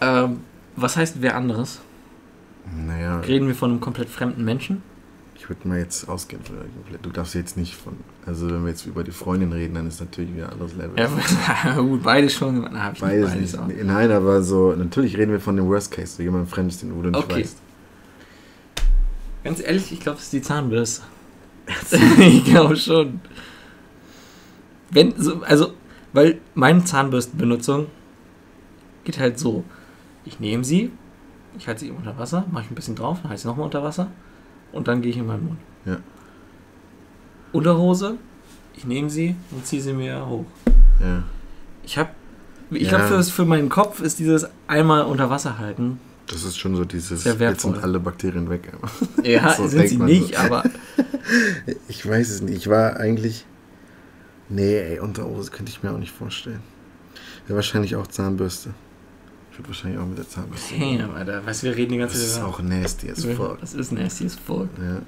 Ähm, 0.01 0.41
was 0.77 0.97
heißt 0.97 1.17
wer 1.21 1.37
anderes? 1.37 1.81
Naja, 2.87 3.21
Reden 3.21 3.49
wir 3.49 3.55
von 3.55 3.71
einem 3.71 3.81
komplett 3.81 4.09
fremden 4.09 4.45
Menschen? 4.45 4.83
Würde 5.49 5.67
mal 5.67 5.79
jetzt 5.79 6.09
ausgehen. 6.09 6.43
Du 7.03 7.11
darfst 7.11 7.35
jetzt 7.35 7.57
nicht 7.57 7.75
von. 7.75 7.97
Also, 8.27 8.51
wenn 8.51 8.63
wir 8.65 8.71
jetzt 8.71 8.87
über 8.87 9.03
die 9.05 9.11
Freundin 9.11 9.53
reden, 9.53 9.75
dann 9.75 9.87
ist 9.87 10.01
natürlich 10.01 10.35
wieder 10.35 10.47
ein 10.47 10.53
anderes 10.53 10.75
Level. 10.75 10.99
Ja, 10.99 11.75
gut, 11.81 12.03
beide 12.03 12.29
schon. 12.29 12.69
Na, 12.71 12.85
hab 12.85 12.95
ich 12.95 13.01
nicht 13.03 13.11
Beides 13.11 13.31
beides 13.31 13.53
nicht. 13.53 13.59
auch. 13.63 13.67
Nee, 13.67 13.83
Nein, 13.85 14.11
aber 14.11 14.43
so, 14.43 14.75
natürlich 14.75 15.17
reden 15.17 15.33
wir 15.33 15.41
von 15.41 15.57
dem 15.57 15.67
Worst 15.69 15.91
Case, 15.91 16.17
so 16.17 16.23
jemand 16.23 16.49
Fremdes, 16.49 16.79
den 16.81 16.91
du 16.91 16.97
nicht 17.09 17.17
Okay. 17.17 17.41
weißt. 17.41 17.59
Ganz 19.45 19.61
ehrlich, 19.61 19.93
ich 19.93 20.01
glaube, 20.01 20.19
es 20.19 20.25
ist 20.25 20.33
die 20.33 20.43
Zahnbürste. 20.43 21.03
ich 22.19 22.45
glaube 22.45 22.77
schon. 22.77 23.21
Wenn, 24.91 25.15
so, 25.17 25.43
also, 25.43 25.73
weil 26.13 26.39
meine 26.55 26.85
Zahnbürstenbenutzung 26.85 27.87
geht 29.05 29.19
halt 29.19 29.39
so. 29.39 29.65
Ich 30.25 30.41
nehme 30.41 30.65
sie, 30.65 30.91
ich 31.57 31.67
halte 31.69 31.81
sie 31.81 31.91
unter 31.91 32.19
Wasser, 32.19 32.45
mache 32.51 32.65
ich 32.65 32.71
ein 32.71 32.75
bisschen 32.75 32.97
drauf, 32.97 33.19
dann 33.23 33.31
halte 33.31 33.37
ich 33.37 33.43
sie 33.43 33.49
nochmal 33.49 33.65
unter 33.65 33.83
Wasser 33.83 34.09
und 34.73 34.89
dann 34.89 35.01
gehe 35.03 35.11
ich 35.11 35.17
in 35.19 35.27
meinen 35.27 35.47
Mund. 35.47 35.59
Ja. 35.85 35.99
Unterhose, 37.53 38.17
ich 38.77 38.85
nehme 38.85 39.09
sie 39.11 39.35
und 39.51 39.67
ziehe 39.67 39.81
sie 39.83 39.93
mir 39.93 40.27
hoch. 40.27 40.45
Ja. 41.01 41.23
Ich 41.85 41.97
habe, 41.97 42.11
ich 42.71 42.91
Ja. 42.91 42.99
glaube, 43.07 43.23
für, 43.23 43.45
meinen 43.45 43.69
Kopf 43.69 44.01
ist 44.01 44.19
dieses 44.19 44.47
einmal 44.67 45.03
unter 45.05 45.31
Wasser 45.31 45.59
halten. 45.59 45.99
Das 46.27 46.45
ist 46.45 46.59
schon 46.59 46.77
so 46.77 46.85
dieses, 46.85 47.25
jetzt 47.25 47.63
sind 47.63 47.83
alle 47.83 47.99
Bakterien 48.01 48.51
weg. 48.51 48.71
Ja, 49.23 49.51
So 49.57 49.67
sind 49.67 49.89
sie 49.89 49.97
nicht, 49.97 50.35
so. 50.35 50.41
aber 50.43 50.65
Ich 51.89 52.07
weiß 52.07 52.29
es 52.31 52.43
nicht. 52.43 52.57
Ich 52.57 52.69
war 52.69 52.97
eigentlich. 52.99 53.47
Nee, 54.51 54.77
ey, 54.79 54.99
Unterhose 55.01 55.51
könnte 55.51 55.71
ich 55.71 55.83
mir 55.83 55.91
auch 55.91 55.99
nicht 55.99 56.13
vorstellen. 56.13 56.61
Ja, 57.49 57.55
wahrscheinlich 57.55 57.97
auch 57.97 58.07
Zahnbürste. 58.07 58.71
Würde 59.59 59.69
wahrscheinlich 59.69 59.99
auch 60.01 60.07
mit 60.07 60.19
der 60.19 60.29
Zahnbürste. 60.29 60.75
damn, 60.79 61.15
Alter, 61.15 61.45
weißt 61.45 61.63
du, 61.63 61.67
wir 61.67 61.77
reden 61.77 61.93
die 61.93 61.99
ganze 61.99 62.15
Das 62.15 62.25
ist 62.25 62.35
Zeit 62.37 62.45
auch 62.45 62.61
nasty 62.63 63.11
as 63.11 63.25
fuck. 63.25 63.61
Das 63.61 63.75
ist 63.75 63.93
nasty 63.93 64.25
as 64.27 64.35
fuck. 64.37 64.69
Ja. 64.81 65.01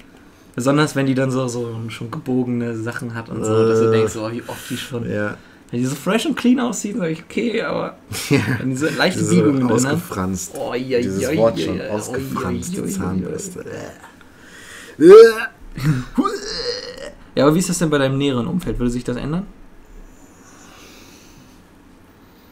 Besonders 0.55 0.95
wenn 0.97 1.05
die 1.05 1.15
dann 1.15 1.31
so, 1.31 1.47
so 1.47 1.79
schon 1.87 2.11
gebogene 2.11 2.75
Sachen 2.77 3.13
hat 3.15 3.29
und 3.29 3.43
so, 3.43 3.67
dass 3.69 3.79
du 3.79 3.85
Äh. 3.87 3.91
denkst, 3.91 4.15
oh, 4.17 4.29
wie 4.31 4.43
oft 4.45 4.69
die 4.69 4.77
schon. 4.77 5.09
ja. 5.09 5.37
Wenn 5.71 5.79
die 5.79 5.85
so 5.85 5.95
fresh 5.95 6.25
und 6.25 6.35
clean 6.35 6.59
aussieht, 6.59 6.97
sag 6.97 7.09
ich, 7.11 7.23
okay, 7.23 7.61
aber 7.61 7.95
wenn 8.59 8.71
die 8.71 8.75
so 8.75 8.87
leichte 8.89 9.19
Diese 9.21 9.35
Biegungen 9.35 9.61
drin 9.69 9.85
hat. 9.87 9.93
ausgefranst. 9.93 10.51
Oh, 10.59 10.73
ja, 10.73 10.97
Dieses 10.99 11.21
ja, 11.21 11.33
Wort 11.37 11.57
ja, 11.57 11.65
schon, 11.65 11.77
ja, 11.77 11.87
ausgefranst, 11.87 12.73
oi, 12.73 12.79
oi, 12.79 12.81
oi, 12.81 12.87
oi, 12.87 12.91
Zahnbürste. 12.93 13.65
Ja, 17.33 17.45
aber 17.45 17.55
wie 17.55 17.59
ist 17.59 17.69
das 17.69 17.79
denn 17.79 17.89
bei 17.89 17.97
deinem 17.97 18.17
näheren 18.17 18.45
Umfeld? 18.45 18.77
Würde 18.77 18.91
sich 18.91 19.05
das 19.05 19.15
ändern? 19.15 19.47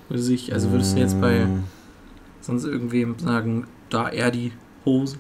Würde 0.07 0.23
sich, 0.23 0.53
also 0.53 0.71
würdest 0.71 0.95
du 0.95 1.01
jetzt 1.01 1.19
bei 1.19 1.45
Mm, 1.45 1.63
sonst 2.41 2.65
irgendwem 2.65 3.17
sagen, 3.19 3.67
da 3.89 4.09
er 4.09 4.31
die 4.31 4.51
Hose? 4.85 5.17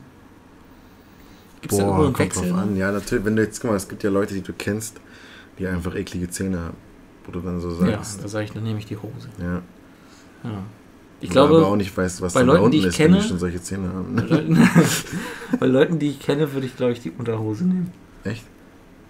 Gibt 1.61 1.73
es 1.73 1.77
da 1.79 1.83
Boah, 1.85 1.89
irgendwo 1.89 2.05
einen 2.05 2.13
kommt 2.13 2.29
Wechsel? 2.35 2.49
drauf 2.51 2.59
an. 2.61 2.75
Ja, 2.77 2.91
natürlich, 2.91 3.25
wenn 3.25 3.35
du 3.35 3.41
jetzt, 3.43 3.59
guck 3.61 3.71
mal, 3.71 3.77
es 3.77 3.87
gibt 3.87 4.03
ja 4.03 4.09
Leute, 4.09 4.33
die 4.33 4.41
du 4.41 4.53
kennst, 4.53 4.99
die 5.57 5.67
einfach 5.67 5.95
eklige 5.95 6.29
Zähne 6.29 6.59
haben. 6.59 6.77
Wo 7.25 7.31
du 7.33 7.41
dann 7.41 7.59
so 7.59 7.69
Ja, 7.85 7.91
sagst. 7.97 8.23
da 8.23 8.27
sage 8.27 8.45
ich, 8.45 8.51
dann 8.51 8.63
nehme 8.63 8.79
ich 8.79 8.85
die 8.85 8.97
Hose. 8.97 9.27
Ja. 9.39 9.61
Ja. 10.43 10.63
Ich 11.21 11.31
aber 11.37 11.49
glaube, 11.49 11.65
auch 11.65 11.75
nicht 11.75 11.95
weiß, 11.95 12.21
was 12.21 12.33
bei 12.33 12.39
da 12.39 12.45
Leuten, 12.45 12.63
unten 12.63 12.71
die 12.71 12.77
ich 12.79 12.85
ist, 12.85 12.97
wenn 12.99 13.11
die 13.11 13.17
kenne- 13.19 13.27
schon 13.27 13.39
solche 13.39 13.61
Zähne 13.61 13.89
haben. 13.89 14.15
bei 14.15 14.21
Ne? 14.23 14.27
Leuten, 14.29 14.57
bei 15.59 15.65
Leuten, 15.67 15.99
die 15.99 16.09
ich 16.11 16.19
kenne, 16.21 16.53
würde 16.53 16.65
ich, 16.65 16.77
glaube 16.77 16.93
ich, 16.93 17.01
die 17.01 17.11
Unterhose 17.11 17.65
nehmen. 17.65 17.91
Echt? 18.23 18.45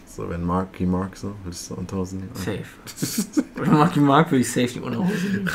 So, 0.07 0.27
wenn 0.27 0.43
Marky 0.43 0.87
Mark 0.87 1.15
so, 1.15 1.33
willst 1.45 1.69
du 1.69 1.75
unter 1.75 1.97
Hosen 1.97 2.19
nehmen? 2.21 2.31
Safe. 2.33 3.41
Bei 3.55 3.65
Marky 3.67 3.99
Mark 3.99 4.31
würde 4.31 4.41
ich 4.41 4.51
safe 4.51 4.67
die 4.73 4.79
Unterhose 4.79 5.27
nehmen. 5.31 5.49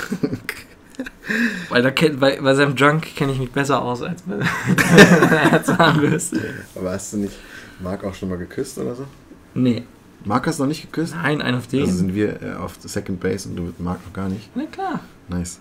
Weil 1.68 1.82
da 1.82 1.90
kennt, 1.90 2.20
bei, 2.20 2.40
bei 2.40 2.54
seinem 2.54 2.76
Junk 2.76 3.02
kenne 3.16 3.32
ich 3.32 3.38
mich 3.38 3.50
besser 3.50 3.82
aus 3.82 4.02
als 4.02 4.22
bei 4.22 4.36
der 4.38 5.62
Zahnbürste. 5.64 6.40
Aber 6.74 6.92
hast 6.92 7.12
du 7.12 7.18
nicht 7.18 7.34
Mark 7.80 8.04
auch 8.04 8.14
schon 8.14 8.28
mal 8.28 8.38
geküsst 8.38 8.78
oder 8.78 8.94
so? 8.94 9.06
Nee. 9.54 9.84
Mark 10.24 10.46
hast 10.46 10.58
du 10.58 10.62
noch 10.62 10.68
nicht 10.68 10.82
geküsst? 10.82 11.14
Nein, 11.14 11.42
ein 11.42 11.54
auf 11.54 11.66
den. 11.66 11.82
Also 11.82 11.96
sind 11.96 12.14
wir 12.14 12.42
äh, 12.42 12.54
auf 12.54 12.78
Second 12.80 13.20
Base 13.20 13.48
und 13.48 13.56
du 13.56 13.62
mit 13.64 13.80
Mark 13.80 14.04
noch 14.04 14.12
gar 14.12 14.28
nicht. 14.28 14.48
Na 14.54 14.64
klar. 14.66 15.00
Nice. 15.28 15.60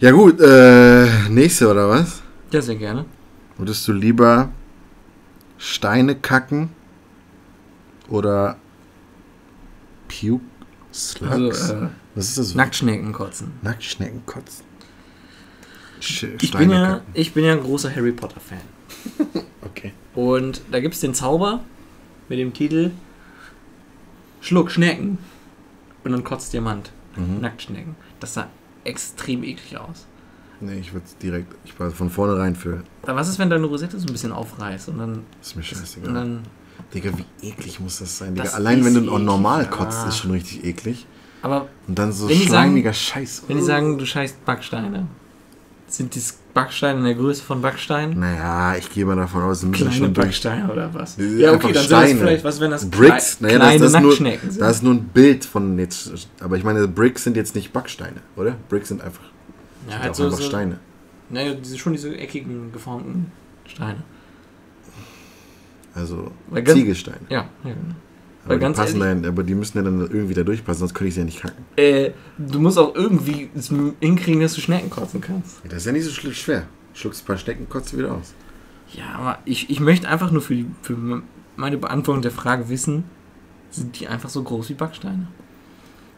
Ja 0.00 0.10
gut, 0.10 0.40
äh, 0.40 1.28
nächste 1.28 1.70
oder 1.70 1.88
was? 1.88 2.22
Ja, 2.50 2.60
sehr 2.60 2.76
gerne. 2.76 3.04
Würdest 3.56 3.86
du 3.86 3.92
lieber 3.92 4.50
Steine 5.58 6.14
kacken 6.16 6.70
oder 8.08 8.56
Puke 10.08 10.44
Slugs? 10.92 11.70
Also, 11.70 11.84
äh, 11.84 11.88
was 12.14 12.28
ist 12.28 12.38
das? 12.38 12.54
Nacktschnecken 12.54 13.12
kotzen. 13.12 13.52
Nacktschnecken 13.62 14.24
kotzen. 14.26 14.64
Sch 16.00 16.26
Ich 16.40 16.52
bin, 16.52 16.70
ja, 16.70 17.00
ich 17.14 17.32
bin 17.32 17.44
ja 17.44 17.52
ein 17.52 17.62
großer 17.62 17.94
Harry 17.94 18.12
Potter 18.12 18.40
Fan. 18.40 18.60
Okay. 19.64 19.92
Und 20.14 20.60
da 20.70 20.78
gibt 20.78 20.94
es 20.94 21.00
den 21.00 21.14
Zauber 21.14 21.60
mit 22.28 22.38
dem 22.38 22.52
Titel 22.52 22.92
Schluck 24.40 24.70
Schnecken. 24.70 25.18
Und 26.04 26.12
dann 26.12 26.22
kotzt 26.22 26.52
Diamant. 26.52 26.92
Mhm. 27.16 27.40
Nacktschnecken. 27.40 27.96
Das 28.20 28.34
sah 28.34 28.48
extrem 28.84 29.42
eklig 29.42 29.78
aus. 29.78 30.06
Nee, 30.60 30.78
ich 30.78 30.92
würde 30.92 31.06
direkt, 31.20 31.54
ich 31.64 31.78
war 31.80 31.90
von 31.90 32.10
vornherein 32.10 32.54
für, 32.54 32.84
Aber 33.02 33.16
was 33.16 33.28
ist, 33.28 33.38
wenn 33.38 33.50
deine 33.50 33.66
Rosette 33.66 33.98
so 33.98 34.06
ein 34.06 34.12
bisschen 34.12 34.32
aufreißt 34.32 34.88
und 34.90 34.98
dann. 34.98 35.22
ist 35.42 35.56
mir 35.56 35.62
scheißegal. 35.62 36.08
Und 36.08 36.14
dann 36.14 36.42
Digga, 36.92 37.10
wie 37.16 37.48
eklig 37.48 37.80
muss 37.80 37.98
das 37.98 38.18
sein, 38.18 38.34
Digga. 38.34 38.44
Das 38.44 38.54
Allein 38.54 38.84
wenn 38.84 38.94
du 38.94 39.10
auch 39.10 39.18
normal 39.18 39.62
eklig, 39.62 39.76
kotzt, 39.76 40.02
ja. 40.02 40.08
ist 40.08 40.18
schon 40.18 40.30
richtig 40.30 40.64
eklig. 40.64 41.06
Aber 41.44 41.68
Und 41.86 41.98
dann 41.98 42.12
so 42.12 42.28
Wenn 42.28 42.36
die 42.38 42.42
sagen- 42.44 42.48
schleimiger 42.48 42.92
Scheiß. 42.92 43.42
wenn 43.46 43.58
die 43.58 43.62
sagen, 43.62 43.98
du 43.98 44.04
scheißt 44.06 44.44
Backsteine, 44.44 45.06
sind 45.86 46.14
die 46.14 46.22
Backsteine 46.54 46.98
in 47.00 47.04
der 47.04 47.14
Größe 47.14 47.42
von 47.42 47.60
Backsteinen? 47.60 48.18
Naja, 48.18 48.76
ich 48.76 48.90
gehe 48.90 49.04
mal 49.04 49.14
davon 49.16 49.42
aus, 49.42 49.62
müssen 49.62 49.74
Kleine 49.74 49.92
schon 49.92 50.14
durch. 50.14 50.26
Backsteine 50.26 50.72
oder 50.72 50.92
was? 50.94 51.14
Sind 51.16 51.38
Ja, 51.38 51.52
okay, 51.52 51.72
dann 51.72 51.74
sind 51.74 51.74
das 51.76 51.84
Steine. 51.84 52.20
vielleicht, 52.20 52.44
was 52.44 52.60
wenn 52.60 52.70
das 52.70 52.90
Bricks, 52.90 53.38
klei- 53.38 53.42
naja, 53.42 53.56
kleine 53.58 53.72
das, 53.78 53.80
das, 53.80 53.86
ist 53.86 53.92
nur, 53.92 54.02
Nacktschnecken 54.10 54.50
sind. 54.50 54.60
das 54.60 54.76
ist 54.76 54.82
nur 54.82 54.94
ein 54.94 55.04
Bild 55.04 55.44
von 55.44 55.78
jetzt. 55.78 56.12
Aber 56.40 56.56
ich 56.56 56.64
meine, 56.64 56.88
Bricks 56.88 57.24
sind 57.24 57.36
jetzt 57.36 57.54
nicht 57.54 57.72
Backsteine, 57.72 58.20
oder? 58.36 58.56
Bricks 58.68 58.88
sind 58.88 59.02
einfach, 59.02 59.22
ja, 59.86 59.92
sind 59.92 60.02
halt 60.02 60.16
so, 60.16 60.24
einfach 60.24 60.38
so, 60.38 60.44
Steine. 60.44 60.78
Naja, 61.30 61.54
diese, 61.54 61.78
schon 61.78 61.92
diese 61.92 62.16
eckigen, 62.16 62.72
geformten 62.72 63.30
Steine. 63.66 64.02
Also 65.94 66.32
Ziegelsteine. 66.64 67.20
Ja, 67.28 67.46
ja 67.62 67.70
genau. 67.70 67.94
Aber 68.44 68.58
die, 68.58 68.64
passen 68.66 69.00
ehrlich- 69.00 69.22
dann, 69.22 69.24
aber 69.24 69.42
die 69.42 69.54
müssen 69.54 69.78
ja 69.78 69.82
dann 69.84 70.00
irgendwie 70.00 70.34
da 70.34 70.42
durchpassen, 70.42 70.80
sonst 70.80 70.94
könnte 70.94 71.08
ich 71.08 71.14
sie 71.14 71.20
ja 71.20 71.24
nicht 71.24 71.40
kacken. 71.40 71.64
Äh, 71.76 72.10
du 72.38 72.60
musst 72.60 72.78
auch 72.78 72.94
irgendwie 72.94 73.48
es 73.54 73.72
hinkriegen, 74.00 74.40
dass 74.42 74.54
du 74.54 74.60
Schnecken 74.60 74.90
kotzen 74.90 75.20
kannst. 75.20 75.62
Das 75.64 75.78
ist 75.78 75.86
ja 75.86 75.92
nicht 75.92 76.04
so 76.04 76.10
schwer. 76.10 76.66
Schluckst 76.92 77.22
ein 77.24 77.26
paar 77.26 77.38
Schnecken, 77.38 77.68
kotzt 77.68 77.88
sie 77.90 77.98
wieder 77.98 78.12
aus. 78.12 78.34
Ja, 78.92 79.04
aber 79.18 79.38
ich, 79.44 79.70
ich 79.70 79.80
möchte 79.80 80.08
einfach 80.08 80.30
nur 80.30 80.42
für, 80.42 80.54
die, 80.54 80.66
für 80.82 81.22
meine 81.56 81.78
Beantwortung 81.78 82.22
der 82.22 82.30
Frage 82.30 82.68
wissen, 82.68 83.04
sind 83.70 83.98
die 83.98 84.06
einfach 84.08 84.28
so 84.28 84.42
groß 84.42 84.68
wie 84.68 84.74
Backsteine? 84.74 85.26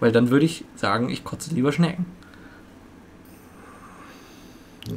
Weil 0.01 0.13
dann 0.13 0.29
würde 0.31 0.45
ich 0.45 0.65
sagen, 0.75 1.09
ich 1.09 1.25
kotze 1.25 1.55
lieber 1.55 1.73
Schnecken. 1.73 2.05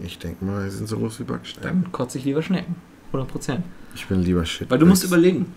Ich 0.03 0.19
denke 0.19 0.43
mal, 0.45 0.69
sie 0.69 0.77
sind 0.77 0.87
so 0.87 0.97
groß 0.97 1.19
wie 1.19 1.23
Backsteine. 1.23 1.67
Dann 1.67 1.91
kotze 1.91 2.17
ich 2.17 2.25
lieber 2.25 2.41
Schnecken. 2.41 2.75
100 3.07 3.27
Prozent. 3.31 3.63
Ich 3.95 4.05
bin 4.07 4.21
lieber 4.21 4.45
Shit. 4.45 4.69
Weil 4.69 4.77
du 4.77 4.85
musst 4.85 5.03
überlegen. 5.03 5.47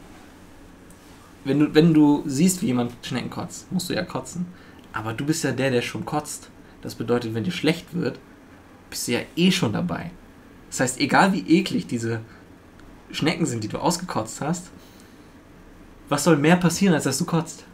Wenn 1.44 1.58
du, 1.58 1.74
wenn 1.74 1.92
du 1.92 2.22
siehst, 2.26 2.62
wie 2.62 2.66
jemand 2.66 2.92
Schnecken 3.02 3.30
kotzt, 3.30 3.70
musst 3.72 3.90
du 3.90 3.94
ja 3.94 4.02
kotzen. 4.02 4.46
Aber 4.92 5.12
du 5.12 5.24
bist 5.24 5.42
ja 5.44 5.52
der, 5.52 5.70
der 5.70 5.82
schon 5.82 6.04
kotzt. 6.04 6.50
Das 6.82 6.94
bedeutet, 6.94 7.34
wenn 7.34 7.44
dir 7.44 7.50
schlecht 7.52 7.94
wird, 7.94 8.18
bist 8.90 9.08
du 9.08 9.12
ja 9.12 9.20
eh 9.36 9.50
schon 9.50 9.72
dabei. 9.72 10.10
Das 10.68 10.80
heißt, 10.80 11.00
egal 11.00 11.32
wie 11.32 11.40
eklig 11.58 11.86
diese 11.86 12.20
Schnecken 13.10 13.46
sind, 13.46 13.64
die 13.64 13.68
du 13.68 13.78
ausgekotzt 13.78 14.40
hast, 14.40 14.70
was 16.08 16.24
soll 16.24 16.36
mehr 16.36 16.56
passieren, 16.56 16.94
als 16.94 17.04
dass 17.04 17.18
du 17.18 17.24
kotzt? 17.24 17.64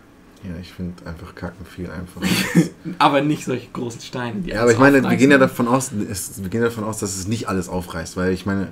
Ja, 0.44 0.50
ich 0.60 0.72
finde 0.72 1.04
einfach 1.04 1.34
Kacken 1.34 1.66
viel 1.66 1.90
einfacher. 1.90 2.26
Aber 2.98 3.20
nicht 3.20 3.44
solche 3.44 3.68
großen 3.72 4.00
Steine. 4.00 4.40
Die 4.40 4.50
ja, 4.50 4.62
aber 4.62 4.70
ich 4.70 4.78
meine, 4.78 5.02
wir 5.02 5.16
gehen 5.16 5.32
ja 5.32 5.38
davon 5.38 5.66
aus, 5.66 5.90
es, 5.92 6.40
wir 6.40 6.48
gehen 6.48 6.62
davon 6.62 6.84
aus, 6.84 6.98
dass 6.98 7.16
es 7.16 7.26
nicht 7.26 7.48
alles 7.48 7.68
aufreißt, 7.68 8.16
weil 8.16 8.32
ich 8.32 8.46
meine, 8.46 8.68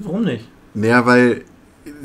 Warum 0.00 0.24
nicht? 0.24 0.48
naja, 0.74 1.06
weil 1.06 1.44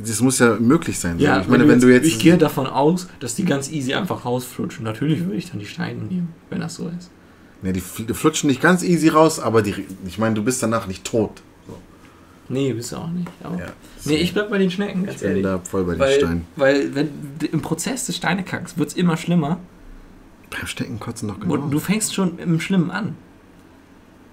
das 0.04 0.22
muss 0.22 0.40
ja 0.40 0.56
möglich 0.60 0.98
sein. 1.00 1.20
so. 1.20 1.26
ich 1.26 1.48
meine, 1.48 1.68
wenn, 1.68 1.80
du 1.80 1.92
jetzt, 1.92 2.06
Ich 2.08 2.20
gehe 2.20 2.38
davon 2.38 2.66
aus, 2.68 3.08
dass 3.20 3.36
die 3.36 3.46
ganz 3.46 3.70
easy 3.72 3.94
einfach 3.94 4.26
rausflutschen. 4.26 4.84
Natürlich 4.84 5.22
würde 5.24 5.36
ich 5.36 5.50
dann 5.52 5.60
die 5.60 5.66
Steine 5.68 6.02
nehmen, 6.02 6.34
wenn 6.50 6.60
das 6.62 6.76
so 6.76 6.88
ist. 6.98 7.10
ja, 7.62 7.72
die, 7.72 7.82
fl- 7.82 8.06
die 8.08 8.14
flutschen 8.14 8.50
nicht 8.50 8.62
ganz 8.62 8.84
easy 8.84 9.10
raus, 9.10 9.40
aber 9.40 9.62
die, 9.62 9.86
ich 10.08 10.18
meine, 10.18 10.36
du 10.36 10.44
bist 10.44 10.64
danach 10.64 10.88
nicht 10.88 11.04
tot. 11.04 11.42
Nee, 12.50 12.72
bist 12.72 12.94
du 12.94 12.96
auch 12.96 13.10
nicht. 13.10 13.28
Aber 13.44 13.60
Ja, 13.60 13.66
nee, 14.06 14.16
ich 14.16 14.34
bleib 14.34 14.50
bei 14.50 14.58
den 14.58 14.72
Schnecken, 14.72 15.04
ganz 15.04 15.16
ich 15.16 15.22
bin 15.22 15.30
ehrlich. 15.32 15.44
da 15.44 15.60
voll 15.60 15.84
bei 15.84 15.92
den 15.96 16.00
weil, 16.00 16.18
Steinen. 16.18 16.46
weil 16.56 16.96
wenn 16.96 17.10
im 17.52 17.62
Prozess 17.62 18.06
des 18.06 18.16
Steinekacks 18.16 18.78
wird 18.78 18.88
es 18.90 18.96
immer 18.96 19.18
schlimmer 19.18 19.60
Beim 20.50 20.66
Stecken 20.66 20.98
kotzen 20.98 21.28
noch 21.28 21.36
und 21.42 21.50
genau. 21.50 21.68
du 21.68 21.80
fängst 21.80 22.16
schon 22.16 22.40
im 22.40 22.62
Schlimmen 22.62 22.90
an. 22.90 23.16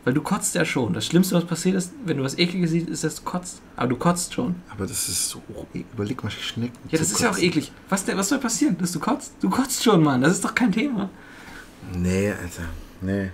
Weil 0.04 0.12
du 0.12 0.20
kotzt 0.20 0.54
ja 0.54 0.64
schon. 0.64 0.92
Das 0.92 1.06
Schlimmste, 1.06 1.34
was 1.34 1.46
passiert 1.46 1.76
ist, 1.76 1.92
wenn 2.04 2.18
du 2.18 2.24
was 2.24 2.36
Ekliges 2.38 2.70
siehst, 2.72 2.88
ist, 2.88 3.04
dass 3.04 3.16
du 3.16 3.22
kotzt. 3.22 3.62
Aber 3.76 3.88
du 3.88 3.96
kotzt 3.96 4.34
schon. 4.34 4.56
aber 4.70 4.86
das 4.86 5.08
ist 5.08 5.30
so, 5.30 5.42
überleg 5.72 6.22
mal 6.22 6.30
Schnecken. 6.30 6.76
Ja, 6.90 6.98
das 6.98 7.10
ist 7.10 7.20
ja 7.20 7.30
auch 7.30 7.38
eklig. 7.38 7.72
Was, 7.88 8.06
was 8.06 8.28
soll 8.28 8.38
passieren, 8.38 8.76
dass 8.78 8.92
du 8.92 9.00
kotzt? 9.00 9.32
Du 9.40 9.48
kotzt 9.48 9.82
schon, 9.82 10.02
Mann. 10.02 10.20
Das 10.20 10.32
ist 10.32 10.44
doch 10.44 10.54
kein 10.54 10.72
Thema. 10.72 11.08
Nee, 11.94 12.30
Alter, 12.30 12.68
nee. 13.00 13.30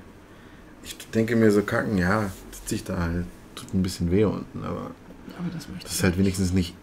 Ich 0.82 0.96
denke 1.12 1.36
mir 1.36 1.50
so, 1.50 1.62
kacken, 1.62 1.98
ja, 1.98 2.30
sitze 2.52 2.74
ich 2.76 2.84
da 2.84 2.98
halt. 2.98 3.26
Tut 3.54 3.74
ein 3.74 3.82
bisschen 3.82 4.10
weh 4.10 4.24
unten, 4.24 4.64
aber 4.64 4.92
Aber 5.38 5.50
das 5.52 5.68
möchte 5.68 5.84
das 5.84 5.94
ist 5.96 6.02
halt 6.02 6.16
wenigstens 6.18 6.52
nicht 6.52 6.74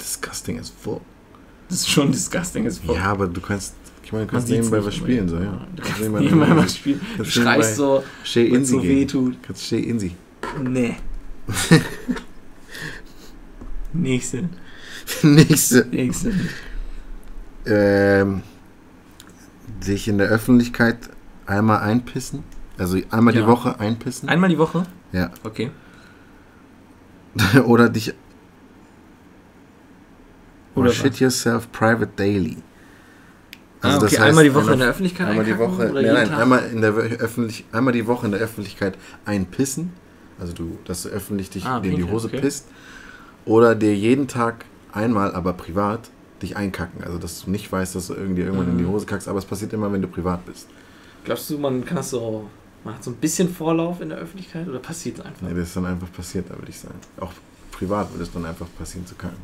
disgusting 0.00 0.58
as 0.58 0.70
fuck. 0.70 1.00
Das 1.68 1.78
ist 1.78 1.90
schon 1.90 2.12
disgusting. 2.12 2.66
Ist 2.66 2.82
Ja, 2.84 3.04
aber 3.04 3.26
du 3.26 3.40
kannst, 3.40 3.74
ich 4.02 4.12
meine, 4.12 4.26
du 4.26 4.32
kannst 4.32 4.48
nebenbei 4.48 4.84
was 4.84 4.94
spielen, 4.94 5.28
so, 5.28 5.36
ja. 5.38 5.66
Du 5.76 5.82
kannst 5.82 6.00
nebenbei- 6.00 6.20
nebenbei 6.20 6.56
was 6.56 6.76
spielen. 6.76 7.00
Du 7.16 7.24
schreist 7.24 7.76
so, 7.76 8.02
wenn 8.34 8.64
sie 8.64 8.72
so 8.72 8.82
weh 8.82 9.04
tut. 9.06 9.42
Kannst 9.42 9.64
steh 9.66 9.80
in 9.80 9.98
sie. 9.98 10.16
Nee. 10.62 10.96
Nächste. 13.92 14.48
Nächste. 15.22 15.86
Nächste. 15.90 16.32
Ähm, 17.66 18.42
sich 19.80 20.08
in 20.08 20.18
der 20.18 20.28
Öffentlichkeit 20.28 20.98
einmal 21.46 21.80
einpissen. 21.80 22.42
Also 22.78 22.98
einmal 23.10 23.34
Ja. 23.34 23.42
die 23.42 23.46
Woche 23.46 23.78
einpissen. 23.78 24.28
Einmal 24.28 24.50
die 24.50 24.58
Woche? 24.58 24.84
ja. 25.12 25.30
Okay. 25.44 25.70
Oder 27.66 27.88
dich. 27.88 28.14
Oder 30.74 30.84
Oder 30.86 30.92
shit 30.92 31.20
yourself 31.20 31.70
private 31.72 32.10
daily. 32.16 32.56
Ah, 33.82 33.94
Also 33.94 34.06
okay, 34.06 34.18
einmal 34.18 34.44
die 34.44 34.54
Woche 34.54 34.72
in 34.72 34.78
der 34.78 34.88
Öffentlichkeit 34.88 35.26
Einmal 35.28 35.44
die 35.44 35.58
Woche, 35.58 35.90
oder 35.90 36.02
nein, 36.02 36.28
nein, 36.28 36.34
einmal, 36.34 36.64
in 36.70 36.80
der 36.80 36.92
öffentlich, 36.94 37.64
einmal 37.72 37.92
die 37.92 38.06
Woche 38.06 38.26
in 38.26 38.32
der 38.32 38.40
Öffentlichkeit 38.40 38.96
einpissen. 39.24 39.92
Also 40.38 40.52
du, 40.52 40.78
dass 40.84 41.02
du 41.02 41.08
öffentlich 41.08 41.50
dich 41.50 41.64
Ah, 41.66 41.78
in 41.82 41.96
die 41.96 42.04
Hose 42.04 42.28
okay. 42.28 42.40
pisst. 42.40 42.66
Oder 43.44 43.74
dir 43.74 43.94
jeden 43.94 44.28
Tag 44.28 44.64
einmal, 44.92 45.34
aber 45.34 45.52
privat, 45.52 46.10
dich 46.42 46.56
einkacken. 46.56 47.02
Also 47.04 47.18
dass 47.18 47.44
du 47.44 47.50
nicht 47.50 47.70
weißt, 47.70 47.94
dass 47.94 48.06
du 48.08 48.14
irgendwie 48.14 48.42
irgendwann 48.42 48.68
in 48.68 48.78
die 48.78 48.84
Mhm. 48.84 48.90
Hose 48.90 49.06
kackst, 49.06 49.28
aber 49.28 49.38
es 49.38 49.44
passiert 49.44 49.72
immer, 49.72 49.92
wenn 49.92 50.02
du 50.02 50.08
privat 50.08 50.46
bist. 50.46 50.68
Glaubst 51.24 51.50
du, 51.50 51.58
man 51.58 51.84
kann 51.84 51.96
das 51.96 52.10
so. 52.10 52.48
Man 52.84 52.94
hat 52.94 53.04
so 53.04 53.10
ein 53.12 53.16
bisschen 53.16 53.48
Vorlauf 53.52 54.00
in 54.00 54.08
der 54.08 54.18
Öffentlichkeit 54.18 54.66
oder 54.68 54.80
passiert 54.80 55.18
es 55.18 55.24
einfach? 55.24 55.42
Nee, 55.42 55.54
das 55.54 55.68
ist 55.68 55.76
dann 55.76 55.86
einfach 55.86 56.10
passiert, 56.12 56.46
da 56.50 56.54
würde 56.58 56.68
ich 56.68 56.78
sagen. 56.80 56.98
Auch 57.20 57.32
privat 57.70 58.10
würde 58.12 58.24
es 58.24 58.32
dann 58.32 58.44
einfach 58.44 58.66
passieren 58.76 59.06
zu 59.06 59.14
kacken. 59.14 59.36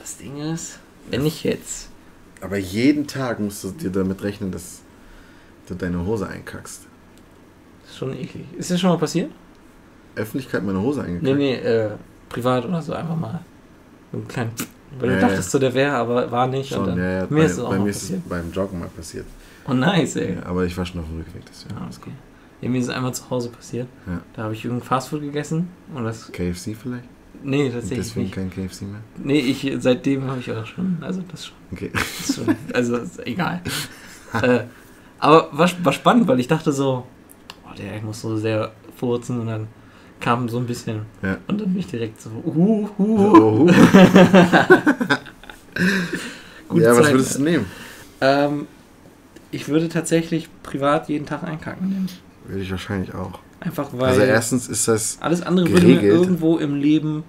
Das 0.00 0.16
Ding 0.16 0.38
ist, 0.38 0.80
wenn 1.10 1.24
ich 1.24 1.44
jetzt. 1.44 1.88
Aber 2.40 2.56
jeden 2.56 3.06
Tag 3.06 3.40
musst 3.40 3.64
du 3.64 3.70
dir 3.70 3.90
damit 3.90 4.22
rechnen, 4.22 4.50
dass 4.52 4.82
du 5.66 5.74
deine 5.74 6.04
Hose 6.04 6.28
einkackst. 6.28 6.86
Das 7.82 7.90
ist 7.90 7.96
schon 7.98 8.14
eklig. 8.14 8.44
Ist 8.56 8.70
das 8.70 8.80
schon 8.80 8.90
mal 8.90 8.98
passiert? 8.98 9.30
Öffentlichkeit 10.14 10.62
meine 10.64 10.80
Hose 10.80 11.02
eingekackt? 11.02 11.22
Nee, 11.24 11.34
nee, 11.34 11.54
äh, 11.54 11.90
privat 12.28 12.64
oder 12.64 12.82
so 12.82 12.92
einfach 12.92 13.16
mal. 13.16 13.40
So 14.12 14.18
einen 14.18 14.28
kleinen. 14.28 14.52
Weil 14.98 15.10
Ja, 15.10 15.14
du 15.16 15.20
dachtest 15.26 15.50
so, 15.50 15.58
der 15.58 15.74
wäre, 15.74 15.92
aber 15.92 16.30
war 16.30 16.46
nicht. 16.46 16.70
Schon, 16.72 16.86
dann, 16.86 16.98
ja, 16.98 17.10
ja. 17.10 17.26
mir 17.28 17.40
bei, 17.40 17.44
ist 17.44 17.52
es 17.52 17.58
auch 17.60 17.70
bei 17.70 17.78
mir 17.78 17.90
ist 17.90 18.00
passiert. 18.00 18.20
es 18.24 18.28
beim 18.28 18.52
Joggen 18.52 18.80
mal 18.80 18.88
passiert. 18.88 19.26
Oh, 19.68 19.74
nice, 19.74 20.16
ey. 20.16 20.34
Ja, 20.36 20.46
aber 20.46 20.64
ich 20.64 20.76
war 20.76 20.86
schon 20.86 21.00
auf 21.00 21.06
dem 21.06 21.18
Rückweg, 21.18 21.42
deswegen. 21.48 21.76
Ah, 21.76 21.84
alles 21.84 21.98
okay. 21.98 22.12
Ja, 22.60 22.68
mir 22.70 22.78
ist 22.78 22.86
es 22.86 22.90
einmal 22.90 23.12
zu 23.14 23.28
Hause 23.30 23.50
passiert. 23.50 23.86
Ja. 24.06 24.20
Da 24.34 24.42
habe 24.44 24.54
ich 24.54 24.64
irgendein 24.64 24.86
Fastfood 24.88 25.20
gegessen 25.20 25.68
und 25.94 26.04
das. 26.04 26.32
KFC 26.32 26.74
vielleicht? 26.74 27.04
Nee, 27.42 27.70
tatsächlich 27.70 28.06
deswegen 28.08 28.24
nicht. 28.26 28.34
kein 28.34 28.50
KFC 28.50 28.82
mehr? 28.82 29.00
Nee, 29.22 29.38
ich 29.40 29.70
seitdem 29.80 30.26
habe 30.28 30.40
ich 30.40 30.50
auch 30.52 30.66
schon. 30.66 30.98
Also 31.00 31.22
das 31.30 31.46
schon. 31.46 31.56
Okay. 31.72 31.90
Das 31.92 32.34
schon 32.34 32.56
also 32.74 33.00
egal. 33.24 33.62
äh, 34.42 34.60
aber 35.18 35.48
war, 35.52 35.70
war 35.82 35.92
spannend, 35.92 36.26
weil 36.28 36.40
ich 36.40 36.48
dachte 36.48 36.72
so, 36.72 37.06
oh, 37.64 37.70
ich 37.96 38.02
muss 38.02 38.20
so 38.20 38.36
sehr 38.36 38.72
furzen 38.96 39.40
und 39.40 39.46
dann 39.46 39.68
kam 40.20 40.48
so 40.48 40.58
ein 40.58 40.66
bisschen 40.66 41.02
Ja. 41.22 41.38
und 41.46 41.60
dann 41.60 41.68
bin 41.70 41.78
ich 41.78 41.86
direkt 41.86 42.20
so, 42.20 42.30
uh, 42.30 42.88
uh. 42.98 43.30
Oh. 43.38 43.66
Gute 46.68 46.84
ja, 46.84 46.90
was 46.90 47.04
Zeit. 47.04 47.12
würdest 47.14 47.38
du 47.38 47.42
nehmen? 47.42 47.66
Ähm, 48.20 48.66
ich 49.50 49.68
würde 49.68 49.88
tatsächlich 49.88 50.48
privat 50.62 51.08
jeden 51.08 51.24
Tag 51.26 51.44
einkacken 51.44 51.88
nehmen. 51.88 52.08
Würde 52.46 52.62
ich 52.62 52.70
wahrscheinlich 52.70 53.14
auch. 53.14 53.38
Einfach 53.60 53.88
weil 53.92 54.08
Also 54.10 54.20
erstens 54.22 54.68
ist 54.68 54.86
das. 54.88 55.18
alles 55.20 55.42
andere 55.42 55.68
würde 55.70 55.86
mir 55.86 55.94
geregelt. 55.96 56.20
irgendwo 56.22 56.58
im 56.58 56.74
Leben 56.76 57.24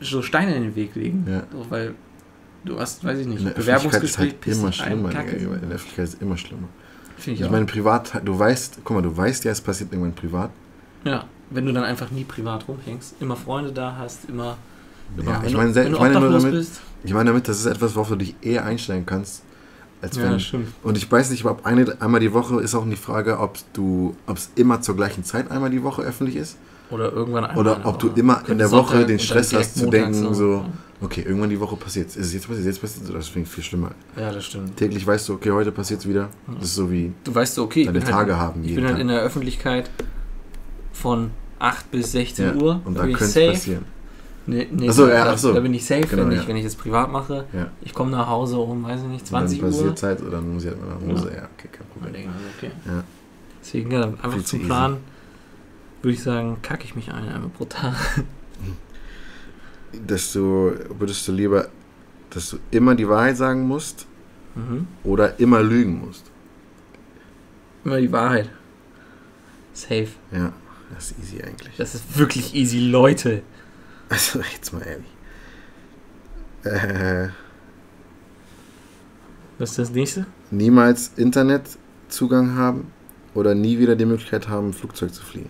so 0.00 0.22
Steine 0.22 0.54
in 0.54 0.62
den 0.62 0.76
Weg 0.76 0.94
legen. 0.94 1.24
Ja. 1.28 1.42
So, 1.52 1.66
weil 1.70 1.94
du 2.64 2.78
hast, 2.78 3.04
weiß 3.04 3.18
ich 3.20 3.26
nicht, 3.26 3.40
In 3.40 3.48
Öffentlichkeit 3.48 4.02
ist 4.02 4.16
Bewerbungsgespräch 4.16 4.28
halt 4.34 4.46
immer 4.46 4.72
schlimmer. 4.72 5.08
In 5.10 5.14
der 5.68 5.74
Öffentlichkeit 5.76 6.04
ist 6.04 6.22
immer 6.22 6.36
schlimmer. 6.36 6.68
Finde 7.16 7.34
ich, 7.34 7.40
Ich 7.40 7.46
auch. 7.46 7.50
meine, 7.52 7.66
privat, 7.66 8.20
du 8.24 8.38
weißt, 8.38 8.78
guck 8.84 8.96
mal, 8.96 9.02
du 9.02 9.16
weißt 9.16 9.44
ja, 9.44 9.52
es 9.52 9.60
passiert 9.60 9.92
irgendwann 9.92 10.14
privat. 10.14 10.50
ja, 11.04 11.24
wenn 11.50 11.66
du 11.66 11.72
dann 11.72 11.84
einfach 11.84 12.10
nie 12.10 12.24
privat 12.24 12.66
rumhängst, 12.66 13.16
immer 13.20 13.36
Freunde 13.36 13.72
da 13.72 13.96
hast, 13.98 14.24
immer. 14.28 14.56
immer 15.18 15.32
Ja, 15.32 15.42
ich 15.46 15.54
meine, 15.54 15.74
wenn 15.74 15.88
du 15.90 15.92
ich 15.96 16.00
meine 16.00 16.14
damit, 16.14 16.50
bist. 16.50 16.80
ich 17.04 17.12
meine 17.12 17.28
damit, 17.30 17.46
das 17.46 17.58
ist 17.60 17.66
etwas, 17.66 17.94
worauf 17.94 18.08
du 18.08 18.16
dich 18.16 18.34
eher 18.40 18.64
einstellen 18.64 19.04
kannst, 19.04 19.42
als 20.02 20.16
Ja, 20.16 20.24
wenn. 20.24 20.40
stimmt. 20.40 20.68
und 20.82 20.96
ich 20.98 21.10
weiß 21.10 21.30
nicht, 21.30 21.44
ob 21.44 21.64
eine, 21.64 21.96
einmal 22.00 22.20
die 22.20 22.32
Woche 22.32 22.60
ist 22.60 22.74
auch 22.74 22.84
die 22.84 22.96
Frage, 22.96 23.38
ob 23.38 23.56
du, 23.72 24.14
ob 24.26 24.36
es 24.36 24.50
immer 24.56 24.80
zur 24.82 24.96
gleichen 24.96 25.24
Zeit 25.24 25.50
einmal 25.50 25.70
die 25.70 25.82
Woche 25.82 26.02
öffentlich 26.02 26.36
ist. 26.36 26.56
Oder 26.90 27.12
irgendwann 27.12 27.44
einmal 27.46 27.58
Oder 27.58 27.86
ob 27.86 27.98
du 27.98 28.08
immer 28.08 28.42
in 28.48 28.58
der 28.58 28.68
Sonntag 28.68 28.96
Woche 28.96 29.06
den 29.06 29.18
Stress 29.18 29.54
hast 29.54 29.78
zu 29.78 29.88
denken, 29.88 30.34
so, 30.34 30.64
okay, 31.00 31.22
irgendwann 31.22 31.48
die 31.48 31.58
Woche 31.58 31.76
passiert 31.76 32.08
Ist 32.08 32.16
es 32.16 32.34
jetzt 32.34 32.46
passiert, 32.46 32.66
jetzt 32.66 32.80
passiert 32.82 33.06
so, 33.06 33.12
das 33.14 33.34
ich 33.34 33.48
viel 33.48 33.64
schlimmer. 33.64 33.92
Ja, 34.16 34.30
das 34.30 34.44
stimmt. 34.44 34.76
Täglich 34.76 35.06
weißt 35.06 35.28
du, 35.28 35.34
okay, 35.34 35.50
heute 35.52 35.72
passiert 35.72 36.00
es 36.00 36.08
wieder. 36.08 36.28
Das 36.54 36.64
ist 36.64 36.74
so 36.74 36.90
wie 36.90 37.12
Du 37.24 37.34
weißt 37.34 37.54
so, 37.54 37.64
okay, 37.64 37.84
deine 37.84 38.00
bin, 38.00 38.08
Tage 38.08 38.36
halt, 38.36 38.48
haben 38.48 38.64
ich 38.64 38.74
bin 38.74 38.84
halt 38.84 38.94
Tag. 38.94 39.00
in 39.00 39.08
der 39.08 39.22
Öffentlichkeit 39.22 39.90
von 40.92 41.30
8 41.58 41.90
bis 41.90 42.12
16 42.12 42.44
ja. 42.44 42.54
Uhr. 42.54 42.82
Und 42.84 42.98
da 42.98 43.06
könnte 43.06 43.24
es 43.24 43.34
passieren. 43.34 43.84
Nee, 44.46 44.66
nee, 44.72 44.88
Ach 44.88 44.92
so, 44.92 45.08
ja, 45.08 45.24
da, 45.24 45.32
ach 45.32 45.38
so. 45.38 45.52
da 45.52 45.60
bin 45.60 45.72
ich 45.72 45.84
safe, 45.84 46.00
Genau, 46.06 46.24
wenn, 46.24 46.32
ich, 46.32 46.42
ja. 46.42 46.48
wenn 46.48 46.56
ich 46.56 46.64
das 46.64 46.74
privat 46.74 47.10
mache. 47.12 47.44
Ja. 47.52 47.70
Ich 47.80 47.94
komme 47.94 48.10
nach 48.10 48.26
Hause 48.26 48.56
um, 48.58 48.82
weiß 48.82 49.02
ich 49.02 49.06
nicht, 49.06 49.26
20 49.26 49.58
und 49.58 49.64
dann 49.64 49.72
Uhr. 49.72 49.78
passiert 49.78 49.98
Zeit 49.98 50.20
oder 50.20 50.30
dann 50.32 50.52
muss 50.54 50.64
ich 50.64 50.70
halt 50.70 50.80
mal 50.80 50.94
nach 50.94 51.14
Hause. 51.16 51.32
Ja, 51.36 51.48
okay, 51.56 51.68
kein 51.70 51.86
Problem. 51.86 52.14
ich 52.22 52.26
mir, 52.26 52.32
okay. 52.58 52.70
Ja. 52.86 53.04
Deswegen, 53.60 53.90
ja, 53.92 54.02
einfach 54.04 54.32
Viel 54.32 54.44
zum. 54.44 54.60
Plan 54.66 54.96
würde 56.02 56.14
ich 56.14 56.22
sagen, 56.22 56.56
kacke 56.62 56.84
ich 56.84 56.96
mich 56.96 57.12
ein 57.12 57.28
einmal 57.28 57.50
pro 57.50 57.64
Tag. 57.66 57.94
Dass 60.06 60.32
du, 60.32 60.72
würdest 60.98 61.28
du 61.28 61.32
lieber, 61.32 61.68
dass 62.30 62.50
du 62.50 62.56
immer 62.70 62.94
die 62.94 63.08
Wahrheit 63.08 63.36
sagen 63.36 63.66
musst 63.66 64.06
Mhm. 64.54 64.86
oder 65.04 65.38
immer 65.40 65.62
lügen 65.62 66.00
musst? 66.04 66.30
Immer 67.84 68.00
die 68.00 68.12
Wahrheit. 68.12 68.50
Safe. 69.72 70.08
Ja, 70.30 70.52
das 70.94 71.12
ist 71.12 71.18
easy 71.20 71.42
eigentlich. 71.42 71.74
Das 71.78 71.94
ist 71.94 72.18
wirklich 72.18 72.54
easy, 72.54 72.78
Leute. 72.80 73.42
Also, 74.12 74.40
jetzt 74.52 74.72
mal 74.72 74.82
ehrlich. 74.82 75.06
Äh, 76.64 77.28
Was 79.58 79.70
ist 79.70 79.78
das 79.78 79.90
nächste? 79.90 80.26
niemals 80.50 81.12
Internetzugang 81.16 82.56
haben 82.56 82.92
oder 83.34 83.54
nie 83.54 83.78
wieder 83.78 83.96
die 83.96 84.04
Möglichkeit 84.04 84.48
haben, 84.48 84.66
im 84.66 84.72
Flugzeug 84.74 85.14
zu 85.14 85.22
fliegen. 85.22 85.48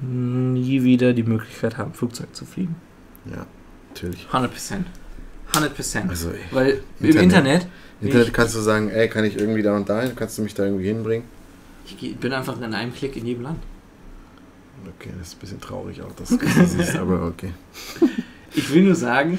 Nie 0.00 0.84
wieder 0.84 1.12
die 1.12 1.24
Möglichkeit 1.24 1.76
haben, 1.76 1.92
Flugzeug 1.92 2.34
zu 2.36 2.44
fliegen. 2.44 2.76
Ja, 3.24 3.46
natürlich. 3.88 4.28
100%. 4.30 4.84
100%. 5.52 6.08
Also, 6.08 6.30
ey, 6.30 6.36
Weil 6.52 6.80
im 7.00 7.06
Internet. 7.06 7.22
Internet, 7.22 7.66
Internet 8.00 8.26
ich- 8.28 8.32
kannst 8.32 8.54
du 8.54 8.60
sagen, 8.60 8.90
ey, 8.90 9.08
kann 9.08 9.24
ich 9.24 9.36
irgendwie 9.38 9.62
da 9.62 9.74
und 9.74 9.88
dahin? 9.88 10.14
Kannst 10.14 10.38
du 10.38 10.42
mich 10.42 10.54
da 10.54 10.64
irgendwie 10.64 10.86
hinbringen? 10.86 11.26
ich 11.88 12.16
bin 12.16 12.32
einfach 12.32 12.60
in 12.60 12.74
einem 12.74 12.92
Klick 12.94 13.16
in 13.16 13.26
jedem 13.26 13.42
Land. 13.44 13.58
Okay, 14.98 15.10
das 15.18 15.28
ist 15.28 15.34
ein 15.36 15.40
bisschen 15.40 15.60
traurig 15.60 16.02
auch, 16.02 16.12
dass 16.12 16.28
du 16.30 16.36
das 16.58 16.72
siehst, 16.72 16.96
aber 16.96 17.26
okay. 17.26 17.52
Ich 18.54 18.72
will 18.72 18.82
nur 18.84 18.94
sagen, 18.94 19.38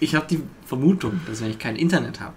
ich 0.00 0.14
habe 0.14 0.26
die 0.28 0.42
Vermutung, 0.66 1.20
dass 1.26 1.40
wenn 1.40 1.50
ich 1.50 1.58
kein 1.58 1.76
Internet 1.76 2.20
habe, 2.20 2.34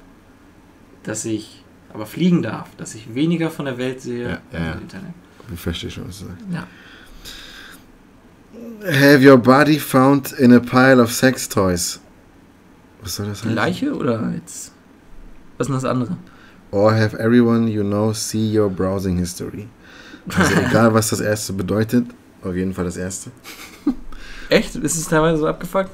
dass 1.03 1.25
ich 1.25 1.63
aber 1.93 2.05
fliegen 2.05 2.41
darf, 2.41 2.69
dass 2.77 2.95
ich 2.95 3.13
weniger 3.15 3.49
von 3.49 3.65
der 3.65 3.77
Welt 3.77 4.01
sehe 4.01 4.23
Ja, 4.23 4.29
ja, 4.29 4.37
als 4.53 4.65
ja. 4.65 4.71
im 4.73 4.81
Internet. 4.81 5.11
Ich 5.53 5.59
verstehe 5.59 5.89
schon, 5.91 6.07
was 6.07 6.19
du 6.19 6.25
sagst. 6.25 6.43
Ja. 6.51 6.67
Have 8.85 9.21
your 9.21 9.37
body 9.37 9.79
found 9.79 10.31
in 10.33 10.53
a 10.53 10.59
pile 10.59 11.01
of 11.01 11.11
sex 11.11 11.47
toys. 11.47 11.99
Was 13.01 13.15
soll 13.15 13.27
das 13.27 13.41
Die 13.41 13.47
heißen? 13.47 13.55
Leiche 13.55 13.93
oder 13.95 14.31
jetzt? 14.35 14.71
Was 15.57 15.65
ist 15.65 15.69
denn 15.69 15.75
das 15.75 15.85
andere? 15.85 16.17
Or 16.71 16.93
have 16.93 17.17
everyone 17.17 17.67
you 17.67 17.83
know 17.83 18.13
see 18.13 18.57
your 18.57 18.69
browsing 18.69 19.17
history. 19.17 19.67
Also 20.37 20.53
egal, 20.69 20.93
was 20.93 21.09
das 21.09 21.19
erste 21.19 21.53
bedeutet, 21.53 22.05
auf 22.43 22.55
jeden 22.55 22.73
Fall 22.73 22.85
das 22.85 22.97
erste. 22.97 23.31
Echt? 24.49 24.75
Ist 24.75 24.97
es 24.97 25.07
teilweise 25.07 25.37
so 25.37 25.47
abgefuckt? 25.47 25.91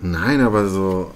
Nein, 0.00 0.40
aber 0.40 0.68
so, 0.68 1.12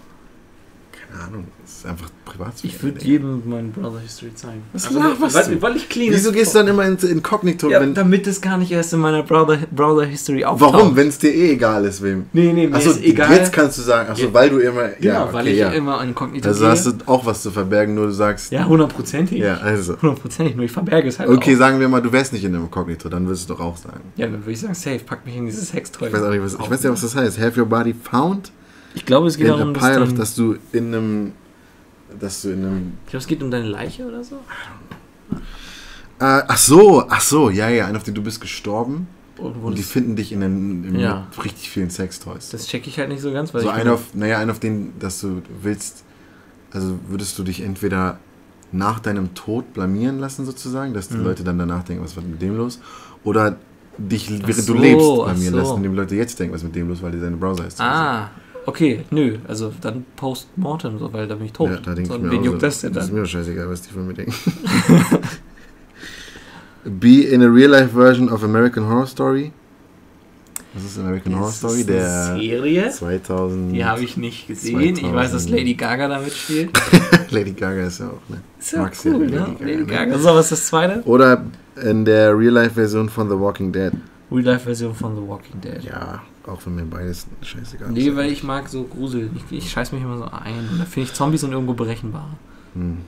keine 0.91 1.23
Ahnung, 1.23 1.49
ist 1.83 1.91
einfach 1.91 2.09
privat. 2.25 2.53
Ich 2.63 2.83
würde 2.83 3.05
jedem 3.05 3.49
meinen 3.49 3.73
Browser 3.73 4.01
History 4.01 4.35
zeigen. 4.35 4.63
Was 4.73 4.87
Also, 4.87 4.99
laberst 4.99 5.35
weil, 5.35 5.55
du? 5.57 5.63
weil 5.63 5.77
ich 5.77 5.89
clean 5.89 6.13
Wieso 6.13 6.31
gehst 6.33 6.55
du 6.55 6.59
dann 6.59 6.69
immer 6.69 6.85
ins 6.87 7.05
Inkognito, 7.05 7.69
ja, 7.71 7.81
wenn, 7.81 7.95
damit 7.95 8.27
es 8.27 8.41
gar 8.41 8.57
nicht 8.57 8.71
erst 8.71 8.93
in 8.93 9.01
meiner 9.01 9.23
Browser, 9.23 9.59
Browser 9.71 10.05
History 10.05 10.45
auftaucht. 10.45 10.73
warum, 10.75 10.97
wenn 10.97 11.09
es 11.09 11.19
dir 11.19 11.35
eh 11.35 11.53
egal 11.53 11.85
ist, 11.85 12.03
wem? 12.03 12.27
Nee, 12.33 12.53
nee, 12.53 12.67
mir 12.69 12.77
Achso, 12.77 12.91
ist 12.91 13.03
egal. 13.03 13.35
jetzt 13.35 13.53
kannst 13.53 13.79
du 13.79 13.83
sagen, 13.83 14.11
achso, 14.11 14.33
weil 14.33 14.51
du 14.51 14.59
immer, 14.59 14.89
genau, 15.01 15.15
ja, 15.15 15.25
okay, 15.25 15.33
weil 15.35 15.49
ich 15.49 15.59
ja. 15.59 15.71
immer 15.71 16.03
inkognito 16.05 16.49
Also 16.49 16.61
gehe. 16.61 16.71
hast 16.71 16.87
du 16.87 16.93
auch 17.07 17.27
was 17.27 17.43
zu 17.43 17.51
verbergen, 17.51 17.95
nur 17.95 18.07
du 18.07 18.13
sagst, 18.13 18.53
ja, 18.53 18.65
hundertprozentig. 18.67 19.39
ja, 19.39 19.57
also. 19.57 20.01
Hundertprozentig, 20.01 20.55
nur 20.57 20.65
ich 20.65 20.73
verberge 20.73 21.09
es 21.09 21.19
halt 21.19 21.29
Okay, 21.31 21.55
auch. 21.55 21.59
sagen 21.59 21.81
wir 21.81 21.89
mal, 21.89 22.01
du 22.01 22.13
wärst 22.13 22.33
nicht 22.33 22.45
in 22.45 22.55
einem 22.55 22.65
Inkognito, 22.65 23.09
dann 23.09 23.27
würdest 23.27 23.49
du 23.51 23.55
doch 23.55 23.61
auch 23.61 23.77
sagen. 23.77 24.01
Ja, 24.17 24.27
dann 24.27 24.41
würde 24.41 24.53
ich 24.53 24.61
sagen, 24.61 24.75
safe, 24.75 25.01
pack 25.05 25.27
mich 25.27 25.37
in 25.37 25.47
dieses 25.47 25.69
Sextoy. 25.71 26.09
Ich 26.09 26.15
weiß 26.15 26.23
auch 26.23 26.31
nicht, 26.31 26.43
was, 26.43 26.55
ich 26.55 26.61
weiß 26.71 26.83
nicht, 26.83 26.93
was 26.93 27.01
das 27.01 27.17
heißt. 27.17 27.41
Have 27.41 27.59
your 27.61 27.67
body 27.67 27.93
found 27.95 28.53
Ich 28.95 29.05
glaube, 29.07 29.27
es 29.27 29.37
geht 29.37 29.47
in 29.49 29.53
darum, 29.53 29.75
dass, 29.75 29.83
dann, 29.83 30.17
dass 30.17 30.35
du 30.35 30.57
in 30.73 30.95
einem, 30.95 31.33
dass 32.21 32.43
du 32.43 32.51
in 32.51 32.65
einem, 32.65 32.93
ich 33.05 33.11
glaube, 33.11 33.23
es 33.23 33.27
geht 33.27 33.43
um 33.43 33.51
deine 33.51 33.67
Leiche 33.69 34.07
oder 34.07 34.23
so. 34.25 34.37
äh, 36.19 36.43
ach 36.47 36.59
so, 36.59 37.05
ach 37.09 37.21
so, 37.21 37.51
ja, 37.51 37.69
ja, 37.69 37.87
einer, 37.87 37.99
auf 37.99 38.05
den 38.05 38.15
du 38.15 38.23
bist 38.23 38.41
gestorben 38.41 39.07
Irgendwo 39.39 39.69
und 39.69 39.79
die 39.79 39.83
finden 39.83 40.15
dich 40.17 40.33
in 40.33 40.41
den, 40.41 40.85
in 40.85 40.99
Ja. 41.01 41.27
richtig 41.43 41.71
vielen 41.71 41.91
Sextoys. 41.91 42.51
das 42.51 42.67
check 42.67 42.87
ich 42.87 42.99
halt 42.99 43.09
nicht 43.09 43.23
so 43.23 43.33
ganz, 43.33 43.53
weil 43.55 43.63
so 43.63 43.69
ich 43.69 43.75
einer 43.75 43.95
auf, 43.95 44.15
naja, 44.15 44.39
einer 44.39 44.53
auf 44.53 44.61
den, 44.61 44.93
dass 44.99 45.21
du 45.21 45.43
willst, 45.63 46.05
also 46.73 46.99
würdest 47.09 47.39
du 47.39 47.43
dich 47.43 47.63
entweder 47.63 48.19
nach 48.71 49.01
deinem 49.01 49.35
Tod 49.35 49.75
blamieren 49.75 50.19
lassen 50.19 50.47
sozusagen, 50.47 50.95
dass 50.95 51.09
die 51.09 51.17
Mhm. 51.17 51.25
Leute 51.25 51.45
dann 51.45 51.59
danach 51.59 51.83
denken, 51.83 52.05
was 52.05 52.17
war 52.17 52.23
mit 52.23 52.41
dem 52.41 52.57
los? 52.57 52.79
Oder 53.25 53.57
dich, 53.99 54.31
während 54.31 54.55
so, 54.55 54.73
du 54.75 54.81
lebst, 54.81 55.07
blamieren 55.07 55.53
so. 55.55 55.57
lassen, 55.59 55.77
indem 55.79 55.95
Leute 55.95 56.15
jetzt 56.15 56.39
denken, 56.39 56.55
was 56.55 56.63
ist 56.63 56.67
mit 56.67 56.75
dem 56.77 56.89
los, 56.89 57.03
weil 57.03 57.13
die 57.13 57.19
seine 57.19 57.37
Browser 57.37 57.67
ist. 57.67 57.81
Ah, 57.81 58.31
okay, 58.67 59.05
nö, 59.11 59.39
also 59.49 59.73
dann 59.81 60.05
Postmortem, 60.17 60.99
so, 60.99 61.13
weil 61.13 61.27
da 61.27 61.35
bin 61.35 61.47
ich 61.47 61.53
tot. 61.53 61.71
Ja, 61.71 61.77
da 61.77 61.95
denke 61.95 62.09
so, 62.11 62.17
ich 62.17 62.23
mir 62.23 62.31
wen 62.31 62.41
auch 62.41 62.45
juckt 62.45 62.61
so, 62.61 62.67
das 62.67 62.81
denn 62.81 62.93
Das 62.93 63.05
ist 63.05 63.11
dann? 63.13 63.21
mir 63.21 63.27
scheißegal, 63.27 63.69
was 63.69 63.83
die 63.83 63.93
von 63.93 64.07
mir 64.07 64.15
denken. 64.15 64.35
Be 66.85 67.23
in 67.25 67.43
a 67.43 67.47
real-life 67.47 67.93
version 67.93 68.29
of 68.29 68.43
American 68.43 68.85
Horror 68.89 69.07
Story. 69.07 69.53
Was 70.75 70.85
ist 70.85 70.99
American 70.99 71.35
Horror 71.37 71.51
Ist 71.51 71.59
Story? 71.59 71.85
das 71.85 71.87
Der 71.87 72.25
eine 72.33 72.41
Serie? 72.41 72.91
2000... 72.91 73.73
Die 73.75 73.85
habe 73.85 74.03
ich 74.03 74.17
nicht 74.17 74.47
gesehen. 74.49 74.97
Ich 74.97 75.03
weiß, 75.03 75.31
dass 75.33 75.43
2000. 75.45 75.51
Lady 75.51 75.75
Gaga 75.75 76.09
da 76.09 76.19
mitspielt. 76.19 76.71
Lady 77.31 77.53
Gaga 77.53 77.83
ist 77.87 78.01
ja 78.01 78.07
auch, 78.07 78.29
ne? 78.31 78.41
Ist 78.59 78.73
ja 78.73 78.81
Magst 78.83 79.05
ja 79.05 79.13
cool, 79.13 79.25
Lady 79.25 79.33
ne? 79.33 79.39
Gaga, 79.39 79.65
Lady 79.65 79.77
ne? 79.77 79.87
Gaga. 79.87 80.19
So, 80.19 80.35
was 80.35 80.47
ist 80.47 80.53
das 80.53 80.67
zweite? 80.69 81.03
Oder 81.05 81.45
in 81.83 82.05
der 82.07 82.37
Real-Life-Version 82.37 83.09
von 83.11 83.29
The 83.29 83.39
Walking 83.39 83.71
Dead. 83.71 83.93
Real-Life-Version 84.31 84.95
von 84.95 85.15
The 85.15 85.23
Walking 85.29 85.61
Dead. 85.61 85.85
Ja, 85.85 86.23
auch 86.47 86.65
wenn 86.67 86.75
mir 86.75 86.85
beides 86.85 87.27
scheißegal 87.43 87.89
ist. 87.89 87.95
Nee, 87.95 88.17
weil 88.17 88.31
ich 88.31 88.43
mag 88.43 88.69
so 88.69 88.85
Grusel. 88.85 89.31
Ich, 89.37 89.57
ich 89.57 89.71
scheiß 89.71 89.93
mich 89.93 90.03
immer 90.03 90.19
so 90.19 90.25
ein. 90.25 90.69
Und 90.71 90.81
da 90.81 90.85
finde 90.85 91.09
ich 91.09 91.15
Zombies 91.15 91.43
sind 91.43 91.53
irgendwo 91.53 91.75
berechenbar. 91.75 92.29
Hm. 92.75 92.99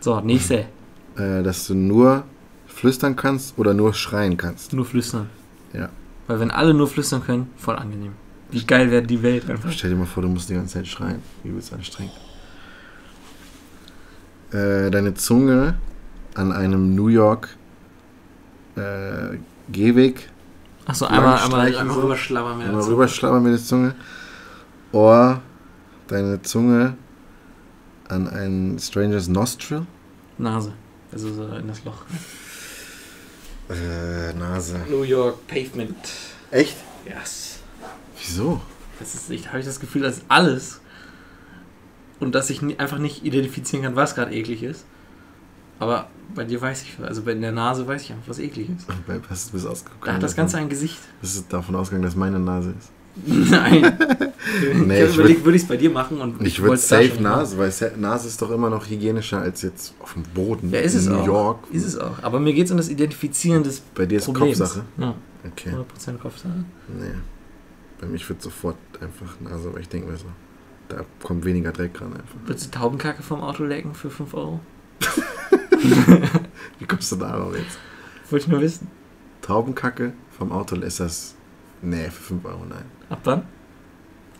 So, 0.00 0.20
nächste. 0.20 0.66
Äh, 1.16 1.42
dass 1.42 1.66
du 1.66 1.74
nur 1.74 2.22
flüstern 2.68 3.16
kannst 3.16 3.58
oder 3.58 3.74
nur 3.74 3.92
schreien 3.92 4.36
kannst. 4.36 4.72
Nur 4.72 4.84
flüstern. 4.84 5.28
Ja. 5.72 5.88
Weil 6.28 6.38
wenn 6.38 6.52
alle 6.52 6.74
nur 6.74 6.86
flüstern 6.86 7.24
können, 7.24 7.50
voll 7.56 7.74
angenehm. 7.74 8.12
Wie 8.52 8.64
geil 8.64 8.88
wäre 8.92 9.02
die 9.02 9.20
Welt 9.20 9.50
einfach. 9.50 9.72
Stell 9.72 9.90
dir 9.90 9.96
mal 9.96 10.06
vor, 10.06 10.22
du 10.22 10.28
musst 10.28 10.48
die 10.48 10.54
ganze 10.54 10.74
Zeit 10.74 10.86
schreien. 10.86 11.20
Übelst 11.42 11.72
anstrengend. 11.72 12.12
Äh, 14.52 14.92
deine 14.92 15.14
Zunge 15.14 15.74
an 16.34 16.52
einem 16.52 16.94
New 16.94 17.08
York 17.08 17.48
äh, 18.76 19.38
Gehweg 19.70 20.30
Achso, 20.88 21.04
einmal, 21.04 21.38
einmal, 21.38 21.76
einmal 21.76 21.94
so. 21.94 22.00
rüberschlabbern. 22.00 22.62
Einmal 22.62 22.82
rüberschlabbern 22.82 23.42
mit 23.42 23.52
der 23.52 23.62
Zunge. 23.62 23.94
Oder 24.90 25.42
deine 26.06 26.40
Zunge 26.40 26.96
an 28.08 28.26
ein 28.26 28.78
Strangers 28.80 29.28
Nostril. 29.28 29.86
Nase. 30.38 30.72
Also 31.12 31.32
so 31.32 31.44
in 31.44 31.68
das 31.68 31.84
Loch. 31.84 32.04
Äh, 33.68 34.32
Nase. 34.32 34.80
New 34.88 35.02
York 35.02 35.46
Pavement. 35.46 35.94
Echt? 36.50 36.76
Yes. 37.04 37.58
Wieso? 38.18 38.62
Das 38.98 39.14
ist 39.14 39.28
nicht, 39.28 39.48
habe 39.48 39.60
ich 39.60 39.66
das 39.66 39.80
Gefühl, 39.80 40.00
dass 40.00 40.22
alles 40.28 40.80
und 42.18 42.34
dass 42.34 42.48
ich 42.48 42.62
nie, 42.62 42.78
einfach 42.78 42.98
nicht 42.98 43.26
identifizieren 43.26 43.84
kann, 43.84 43.94
was 43.94 44.14
gerade 44.14 44.34
eklig 44.34 44.62
ist. 44.62 44.86
Aber 45.78 46.08
bei 46.34 46.44
dir 46.44 46.60
weiß 46.60 46.82
ich, 46.82 46.96
also 47.02 47.22
bei 47.22 47.34
der 47.34 47.52
Nase 47.52 47.86
weiß 47.86 48.02
ich 48.02 48.10
einfach, 48.12 48.28
was 48.28 48.38
eklig 48.38 48.68
ist. 48.76 48.86
Bei 49.06 49.18
was 49.28 49.48
bist 49.50 49.64
du 49.64 49.68
ausgekommen? 49.70 50.04
Da 50.04 50.14
hat 50.14 50.22
das 50.22 50.34
Ganze 50.36 50.58
ein 50.58 50.68
Gesicht. 50.68 50.98
Bist 51.20 51.36
du 51.38 51.42
davon 51.48 51.74
ausgegangen, 51.76 52.04
dass 52.04 52.16
meine 52.16 52.38
Nase 52.38 52.74
ist? 52.78 52.90
Nein. 53.26 53.98
Nee, 54.86 55.04
ich 55.04 55.10
ich 55.10 55.16
überlegt, 55.18 55.44
würde 55.44 55.56
ich 55.56 55.62
es 55.62 55.68
bei 55.68 55.76
dir 55.76 55.90
machen 55.90 56.20
und 56.20 56.40
Ich 56.46 56.58
würde 56.60 56.70
wollt's 56.70 56.88
da 56.88 57.02
safe. 57.02 57.20
Nase, 57.22 57.58
weil 57.58 57.70
se- 57.70 57.92
Nase 57.96 58.28
ist 58.28 58.40
doch 58.40 58.50
immer 58.50 58.70
noch 58.70 58.88
hygienischer 58.88 59.40
als 59.40 59.60
jetzt 59.62 59.92
auf 60.00 60.14
dem 60.14 60.22
Boden 60.22 60.70
Ja, 60.70 60.80
ist 60.80 60.94
es 60.94 61.06
in 61.06 61.12
New 61.12 61.18
auch. 61.20 61.26
York. 61.26 61.58
Ist 61.72 61.84
es 61.84 61.98
auch. 61.98 62.22
Aber 62.22 62.40
mir 62.40 62.52
geht 62.54 62.66
es 62.66 62.70
um 62.70 62.76
das 62.78 62.88
Identifizieren 62.88 63.62
des 63.62 63.80
Bei 63.80 64.06
dir 64.06 64.18
ist 64.18 64.24
Problems. 64.24 64.58
Kopfsache. 64.58 64.84
Ja, 64.98 65.14
Okay. 65.46 65.70
100% 65.70 66.18
Kopfsache. 66.18 66.64
Nee. 66.98 67.04
Bei 68.00 68.06
mir 68.06 68.18
wird 68.28 68.40
sofort 68.40 68.76
einfach 69.00 69.38
Nase, 69.40 69.72
weil 69.74 69.82
ich 69.82 69.88
denke 69.88 70.10
mir 70.10 70.16
so, 70.16 70.24
da 70.88 71.04
kommt 71.22 71.44
weniger 71.44 71.72
Dreck 71.72 72.00
ran 72.00 72.12
einfach. 72.12 72.36
Würdest 72.46 72.66
du 72.66 72.78
Taubenkacke 72.78 73.22
vom 73.22 73.42
Auto 73.42 73.64
lecken 73.64 73.94
für 73.94 74.08
5 74.10 74.32
Euro? 74.34 74.60
Wie 76.78 76.86
kommst 76.86 77.12
du 77.12 77.16
da 77.16 77.36
noch 77.36 77.54
jetzt? 77.54 77.78
Wollte 78.30 78.44
ich 78.44 78.50
nur 78.50 78.60
wissen. 78.60 78.88
Taubenkacke 79.42 80.12
vom 80.36 80.52
Auto 80.52 80.76
ist 80.76 81.00
das. 81.00 81.34
Nee, 81.80 82.10
für 82.10 82.22
5 82.22 82.44
Euro 82.44 82.64
nein. 82.68 82.84
Ab 83.08 83.20
wann? 83.24 83.42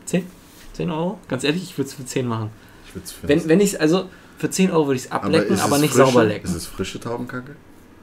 10? 0.06 0.26
10 0.72 0.90
Euro? 0.90 1.18
Ganz 1.28 1.44
ehrlich, 1.44 1.62
ich 1.62 1.78
würde 1.78 1.88
es 1.88 1.94
für 1.94 2.04
10 2.04 2.26
machen. 2.26 2.50
Ich 2.86 2.94
würde 2.94 3.04
es 3.04 3.12
für 3.12 3.28
Wenn, 3.28 3.48
wenn 3.48 3.60
ich 3.60 3.80
also 3.80 4.08
für 4.38 4.50
10 4.50 4.70
Euro 4.70 4.86
würde 4.88 4.96
ich 4.96 5.06
es 5.06 5.12
ablecken, 5.12 5.58
aber, 5.60 5.78
nicht 5.78 5.94
sauber 5.94 6.24
lecken. 6.24 6.46
Ist 6.46 6.54
es 6.54 6.66
frische 6.66 7.00
Taubenkacke? 7.00 7.56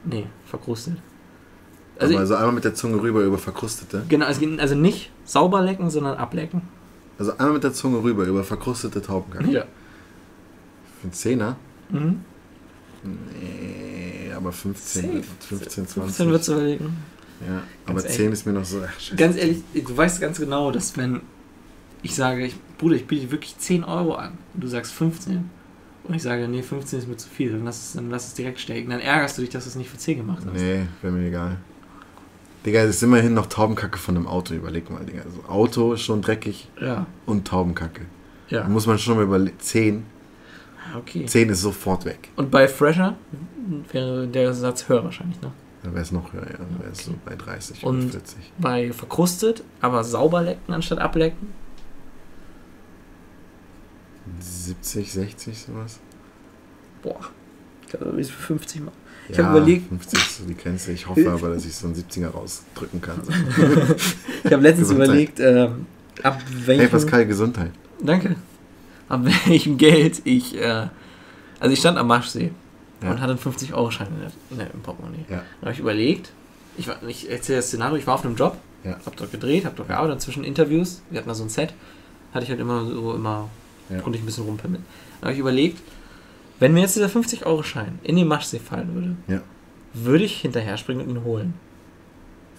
Nee, 0.04 0.26
verkrustet. 0.46 0.96
Also, 1.98 2.14
Also, 2.14 2.18
also 2.18 2.34
einmal 2.36 2.52
mit 2.52 2.64
der 2.64 2.74
Zunge 2.74 3.00
rüber 3.00 3.22
über 3.22 3.38
verkrustete. 3.38 4.04
genau, 4.08 4.26
geht 4.30 4.60
also 4.60 4.74
nicht 4.74 5.10
sauber 5.24 5.62
lecken, 5.62 5.88
sondern 5.90 6.16
ablecken. 6.18 6.62
Also 7.18 7.32
einmal 7.32 7.54
mit 7.54 7.64
der 7.64 7.72
Zunge 7.72 8.02
rüber 8.02 8.24
über 8.24 8.44
verkrustete 8.44 9.00
Taubenkacke. 9.00 9.50
Ja. 9.50 9.62
Für 11.00 11.04
einen 11.04 11.12
Zehner? 11.12 11.56
Mhm. 11.88 12.20
Nee, 13.06 14.32
aber 14.34 14.52
15, 14.52 15.02
Safe. 15.02 15.22
15 15.48 15.86
20. 15.86 16.02
15 16.02 16.26
würdest 16.28 16.48
du 16.48 16.52
überlegen. 16.52 16.96
Ja, 17.46 17.62
aber 17.86 18.02
Ganz 18.02 18.14
10 18.14 18.32
ist 18.32 18.46
mir 18.46 18.52
noch 18.52 18.64
so. 18.64 18.80
Ach. 18.84 19.16
Ganz 19.16 19.36
ehrlich, 19.36 19.62
du 19.74 19.96
weißt 19.96 20.20
ganz 20.20 20.38
genau, 20.38 20.70
dass 20.70 20.96
wenn 20.96 21.20
ich 22.02 22.14
sage, 22.14 22.46
ich, 22.46 22.56
Bruder, 22.78 22.96
ich 22.96 23.06
biete 23.06 23.26
dir 23.26 23.32
wirklich 23.32 23.58
10 23.58 23.84
Euro 23.84 24.14
an 24.14 24.38
und 24.54 24.62
du 24.62 24.68
sagst 24.68 24.92
15 24.92 25.50
und 26.04 26.14
ich 26.14 26.22
sage, 26.22 26.46
nee, 26.48 26.62
15 26.62 27.00
ist 27.00 27.08
mir 27.08 27.16
zu 27.16 27.28
viel, 27.28 27.52
dann 27.52 27.64
lass 27.64 27.88
es, 27.88 27.92
dann 27.94 28.10
lass 28.10 28.28
es 28.28 28.34
direkt 28.34 28.60
stecken. 28.60 28.90
Dann 28.90 29.00
ärgerst 29.00 29.36
du 29.36 29.42
dich, 29.42 29.50
dass 29.50 29.64
du 29.64 29.70
es 29.70 29.76
nicht 29.76 29.90
für 29.90 29.98
10 29.98 30.18
gemacht 30.18 30.42
hast. 30.46 30.54
Nee, 30.54 30.86
wäre 31.02 31.12
mir 31.12 31.26
egal. 31.26 31.56
Digga, 32.64 32.84
das 32.84 32.96
ist 32.96 33.02
immerhin 33.02 33.34
noch 33.34 33.46
Taubenkacke 33.46 33.98
von 33.98 34.16
einem 34.16 34.26
Auto. 34.26 34.54
Überleg 34.54 34.90
mal, 34.90 35.04
Digga. 35.04 35.22
Also 35.22 35.44
Auto 35.48 35.92
ist 35.92 36.02
schon 36.02 36.22
dreckig 36.22 36.68
Ja, 36.80 37.06
und 37.24 37.46
Taubenkacke. 37.46 38.02
Da 38.50 38.56
ja. 38.56 38.68
muss 38.68 38.86
man 38.86 38.98
schon 38.98 39.16
mal 39.16 39.24
überlegen. 39.24 39.58
10. 39.58 40.04
Okay. 40.96 41.26
10 41.26 41.48
ist 41.50 41.60
sofort 41.62 42.04
weg. 42.04 42.28
Und 42.36 42.50
bei 42.50 42.68
Fresher 42.68 43.16
wäre 43.92 44.26
der 44.28 44.52
Satz 44.54 44.88
höher 44.88 45.02
wahrscheinlich, 45.04 45.40
ne? 45.40 45.52
Dann 45.82 45.92
wäre 45.92 46.02
es 46.02 46.12
noch 46.12 46.32
höher, 46.32 46.46
ja. 46.50 46.56
Dann 46.58 46.78
wäre 46.80 46.90
es 46.92 47.04
so 47.04 47.14
bei 47.24 47.34
30 47.36 47.82
Und- 47.84 48.02
oder 48.04 48.10
40. 48.12 48.36
Bei 48.58 48.92
verkrustet, 48.92 49.62
aber 49.80 50.02
sauber 50.04 50.42
lecken 50.42 50.72
anstatt 50.72 50.98
ablecken. 50.98 51.48
70, 54.40 55.12
60, 55.12 55.58
sowas. 55.58 56.00
Boah, 57.02 57.20
ich 57.82 57.88
glaube, 57.92 58.24
für 58.24 58.32
50 58.42 58.80
mal. 58.82 58.92
Ich 59.28 59.36
ja, 59.36 59.44
hab 59.44 59.56
überlegt- 59.56 59.88
50 59.88 60.18
ist 60.18 60.38
so 60.38 60.44
die 60.44 60.56
Grenze. 60.56 60.92
Ich 60.92 61.06
hoffe 61.08 61.30
aber, 61.30 61.50
dass 61.50 61.64
ich 61.64 61.74
so 61.74 61.86
einen 61.86 61.96
70er 61.96 62.28
rausdrücken 62.28 63.00
kann. 63.00 63.20
Ich 64.44 64.52
habe 64.52 64.62
letztens 64.62 64.88
Gesundheit. 64.90 65.08
überlegt, 65.08 65.40
ähm, 65.40 65.86
ab 66.22 66.40
welchem... 66.64 66.80
Hey 66.82 66.88
Pascal, 66.88 67.26
Gesundheit. 67.26 67.72
Danke. 68.00 68.36
Ab 69.08 69.20
welchem 69.24 69.76
Geld 69.78 70.22
ich. 70.24 70.56
Äh, 70.56 70.88
also 71.60 71.72
ich 71.72 71.78
stand 71.78 71.96
am 71.98 72.08
Marschsee 72.08 72.50
Ja. 73.02 73.10
und 73.10 73.20
hatte 73.20 73.30
einen 73.32 73.38
50-Euro-Schein 73.40 74.08
in 74.08 74.20
der, 74.20 74.30
in 74.50 74.58
der, 74.58 74.74
im 74.74 74.80
Portemonnaie. 74.82 75.24
Ja. 75.28 75.42
Da 75.60 75.66
habe 75.66 75.72
ich 75.72 75.78
überlegt, 75.78 76.32
ich, 76.76 76.88
war, 76.88 77.02
ich 77.06 77.30
erzähle 77.30 77.58
das 77.58 77.68
Szenario, 77.68 77.96
ich 77.96 78.06
war 78.06 78.14
auf 78.14 78.24
einem 78.24 78.36
Job, 78.36 78.56
Ja. 78.84 78.92
habe 79.06 79.16
dort 79.16 79.30
gedreht, 79.32 79.64
habe 79.64 79.76
dort 79.76 79.88
gearbeitet, 79.88 80.20
zwischen 80.20 80.44
Interviews, 80.44 81.02
wir 81.10 81.18
hatten 81.18 81.28
da 81.28 81.34
so 81.34 81.44
ein 81.44 81.48
Set, 81.48 81.72
hatte 82.34 82.44
ich 82.44 82.50
halt 82.50 82.60
immer 82.60 82.84
so, 82.84 83.14
immer, 83.14 83.48
Ja. 83.88 84.00
konnte 84.00 84.18
ich 84.18 84.22
ein 84.22 84.26
bisschen 84.26 84.44
rumpimmeln. 84.44 84.84
Da 85.20 85.26
habe 85.26 85.34
ich 85.34 85.38
überlegt, 85.40 85.78
wenn 86.58 86.72
mir 86.74 86.80
jetzt 86.80 86.96
dieser 86.96 87.08
50-Euro-Schein 87.08 87.98
in 88.02 88.16
den 88.16 88.26
Maschsee 88.28 88.58
fallen 88.58 88.94
würde, 88.94 89.16
Ja. 89.28 89.40
würde 89.94 90.24
ich 90.24 90.40
hinterher 90.40 90.76
springen 90.76 91.00
und 91.02 91.10
ihn 91.10 91.24
holen? 91.24 91.54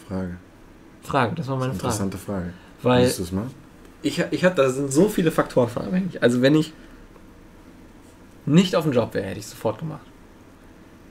Frage. 0.08 0.38
Frage, 1.04 1.36
das 1.36 1.48
war 1.48 1.58
meine 1.58 1.74
Frage. 1.74 1.84
Interessante 1.86 2.18
Frage. 2.18 2.54
Weil 2.82 3.02
Würdest 3.02 3.20
du 3.20 3.24
es 3.24 3.32
machen? 3.32 3.52
Ich, 4.08 4.24
ich 4.32 4.44
hatte, 4.46 4.56
da 4.64 4.70
sind 4.70 4.92
so 4.92 5.10
viele 5.10 5.32
Faktoren 5.32 5.70
von 5.70 5.84
abhängig. 5.84 6.22
Also 6.24 6.42
wenn 6.42 6.56
ich 6.56 6.74
nicht 8.46 8.76
auf 8.76 8.84
dem 8.84 8.94
Job 8.94 9.14
wäre, 9.14 9.26
hätte 9.26 9.40
ich 9.40 9.46
es 9.46 9.52
sofort 9.52 9.80
gemacht. 9.80 10.06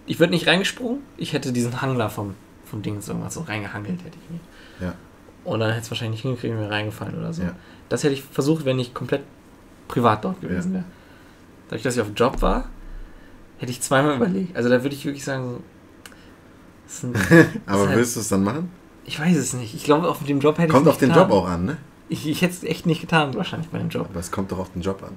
Ich 0.06 0.20
würde 0.20 0.32
nicht 0.32 0.46
reingesprungen, 0.46 1.00
ich 1.16 1.32
hätte 1.32 1.52
diesen 1.52 1.82
Hangler 1.82 2.08
vom, 2.10 2.34
vom 2.64 2.82
Ding 2.82 3.00
so 3.00 3.12
irgendwas 3.12 3.34
so 3.34 3.40
reingehangelt, 3.42 4.02
hätte 4.04 4.16
ich 4.22 4.30
mir. 4.30 4.86
Ja. 4.88 4.94
Und 5.44 5.60
dann 5.60 5.70
hätte 5.70 5.82
es 5.82 5.90
wahrscheinlich 5.90 6.18
nicht 6.18 6.22
hingekriegt, 6.22 6.56
wäre 6.56 6.70
reingefallen 6.70 7.18
oder 7.18 7.32
so. 7.32 7.42
Ja. 7.42 7.52
Das 7.88 8.02
hätte 8.04 8.14
ich 8.14 8.22
versucht, 8.22 8.64
wenn 8.64 8.78
ich 8.78 8.94
komplett 8.94 9.22
privat 9.88 10.24
dort 10.24 10.40
gewesen 10.40 10.72
wäre. 10.74 10.84
Dadurch, 11.68 11.82
dass 11.82 11.94
ich 11.94 12.00
auf 12.00 12.06
dem 12.08 12.14
Job 12.16 12.40
war, 12.42 12.68
hätte 13.58 13.70
ich 13.72 13.80
zweimal 13.80 14.16
überlegt. 14.16 14.56
Also 14.56 14.68
da 14.68 14.82
würde 14.82 14.94
ich 14.94 15.04
wirklich 15.04 15.24
sagen, 15.24 15.62
so, 16.86 17.08
sind, 17.08 17.16
Aber 17.66 17.82
Deshalb- 17.82 17.90
würdest 17.96 18.16
du 18.16 18.20
es 18.20 18.28
dann 18.28 18.44
machen? 18.44 18.70
ich 19.04 19.20
weiß 19.20 19.36
es 19.36 19.52
nicht. 19.54 19.74
Ich 19.74 19.84
glaube, 19.84 20.08
auf 20.08 20.22
dem 20.24 20.40
Job 20.40 20.58
hätte 20.58 20.72
Kommt 20.72 20.86
ich 20.86 20.92
auf 20.92 20.98
den 20.98 21.12
Job 21.12 21.30
auch 21.30 21.48
an, 21.48 21.64
ne? 21.64 21.76
Ich, 22.08 22.26
ich 22.28 22.42
hätte 22.42 22.54
es 22.54 22.62
echt 22.64 22.86
nicht 22.86 23.00
getan, 23.00 23.34
wahrscheinlich 23.34 23.68
bei 23.70 23.78
dem 23.78 23.88
Job. 23.88 24.06
Aber 24.10 24.20
es 24.20 24.30
kommt 24.30 24.52
doch 24.52 24.58
auf 24.58 24.72
den 24.72 24.82
Job 24.82 25.02
an. 25.02 25.12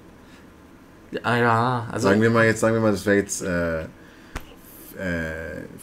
Ah 1.23 1.38
ja, 1.38 1.88
also 1.91 2.08
sagen 2.08 2.21
wir 2.21 2.30
mal 2.30 2.45
jetzt, 2.45 2.60
sagen 2.60 2.75
wir 2.75 2.82
mal, 2.82 2.91
das 2.91 3.06
wäre 3.06 3.17
jetzt 3.17 3.41
äh, 3.41 3.82
äh, 3.82 3.86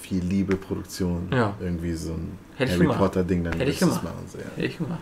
viel 0.01 0.23
Liebe, 0.23 0.57
Produktion. 0.57 1.29
Ja. 1.33 1.55
Irgendwie 1.61 1.95
so 1.95 2.13
ein 2.13 2.39
Hätte 2.57 2.65
ich 2.71 2.77
Harry 2.77 2.83
gemacht. 2.87 2.99
Potter 2.99 3.25
Ding, 3.25 3.45
dann 3.45 3.53
Hätte 3.55 3.71
ich 3.71 3.79
gemacht. 3.79 4.03
machen. 4.05 4.25
So, 4.31 4.39
ja. 4.39 4.45
hätte 4.57 4.67
ich 4.67 4.79
gemacht. 4.79 5.01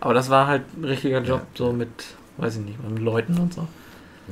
Aber 0.00 0.14
das 0.14 0.28
war 0.28 0.46
halt 0.46 0.62
ein 0.76 0.84
richtiger 0.84 1.20
Job, 1.22 1.40
Ja. 1.40 1.46
so 1.54 1.72
mit, 1.72 1.88
weiß 2.36 2.56
ich 2.56 2.62
nicht, 2.64 2.82
mit 2.88 2.98
Leuten 3.00 3.38
und 3.38 3.54
so. 3.54 3.66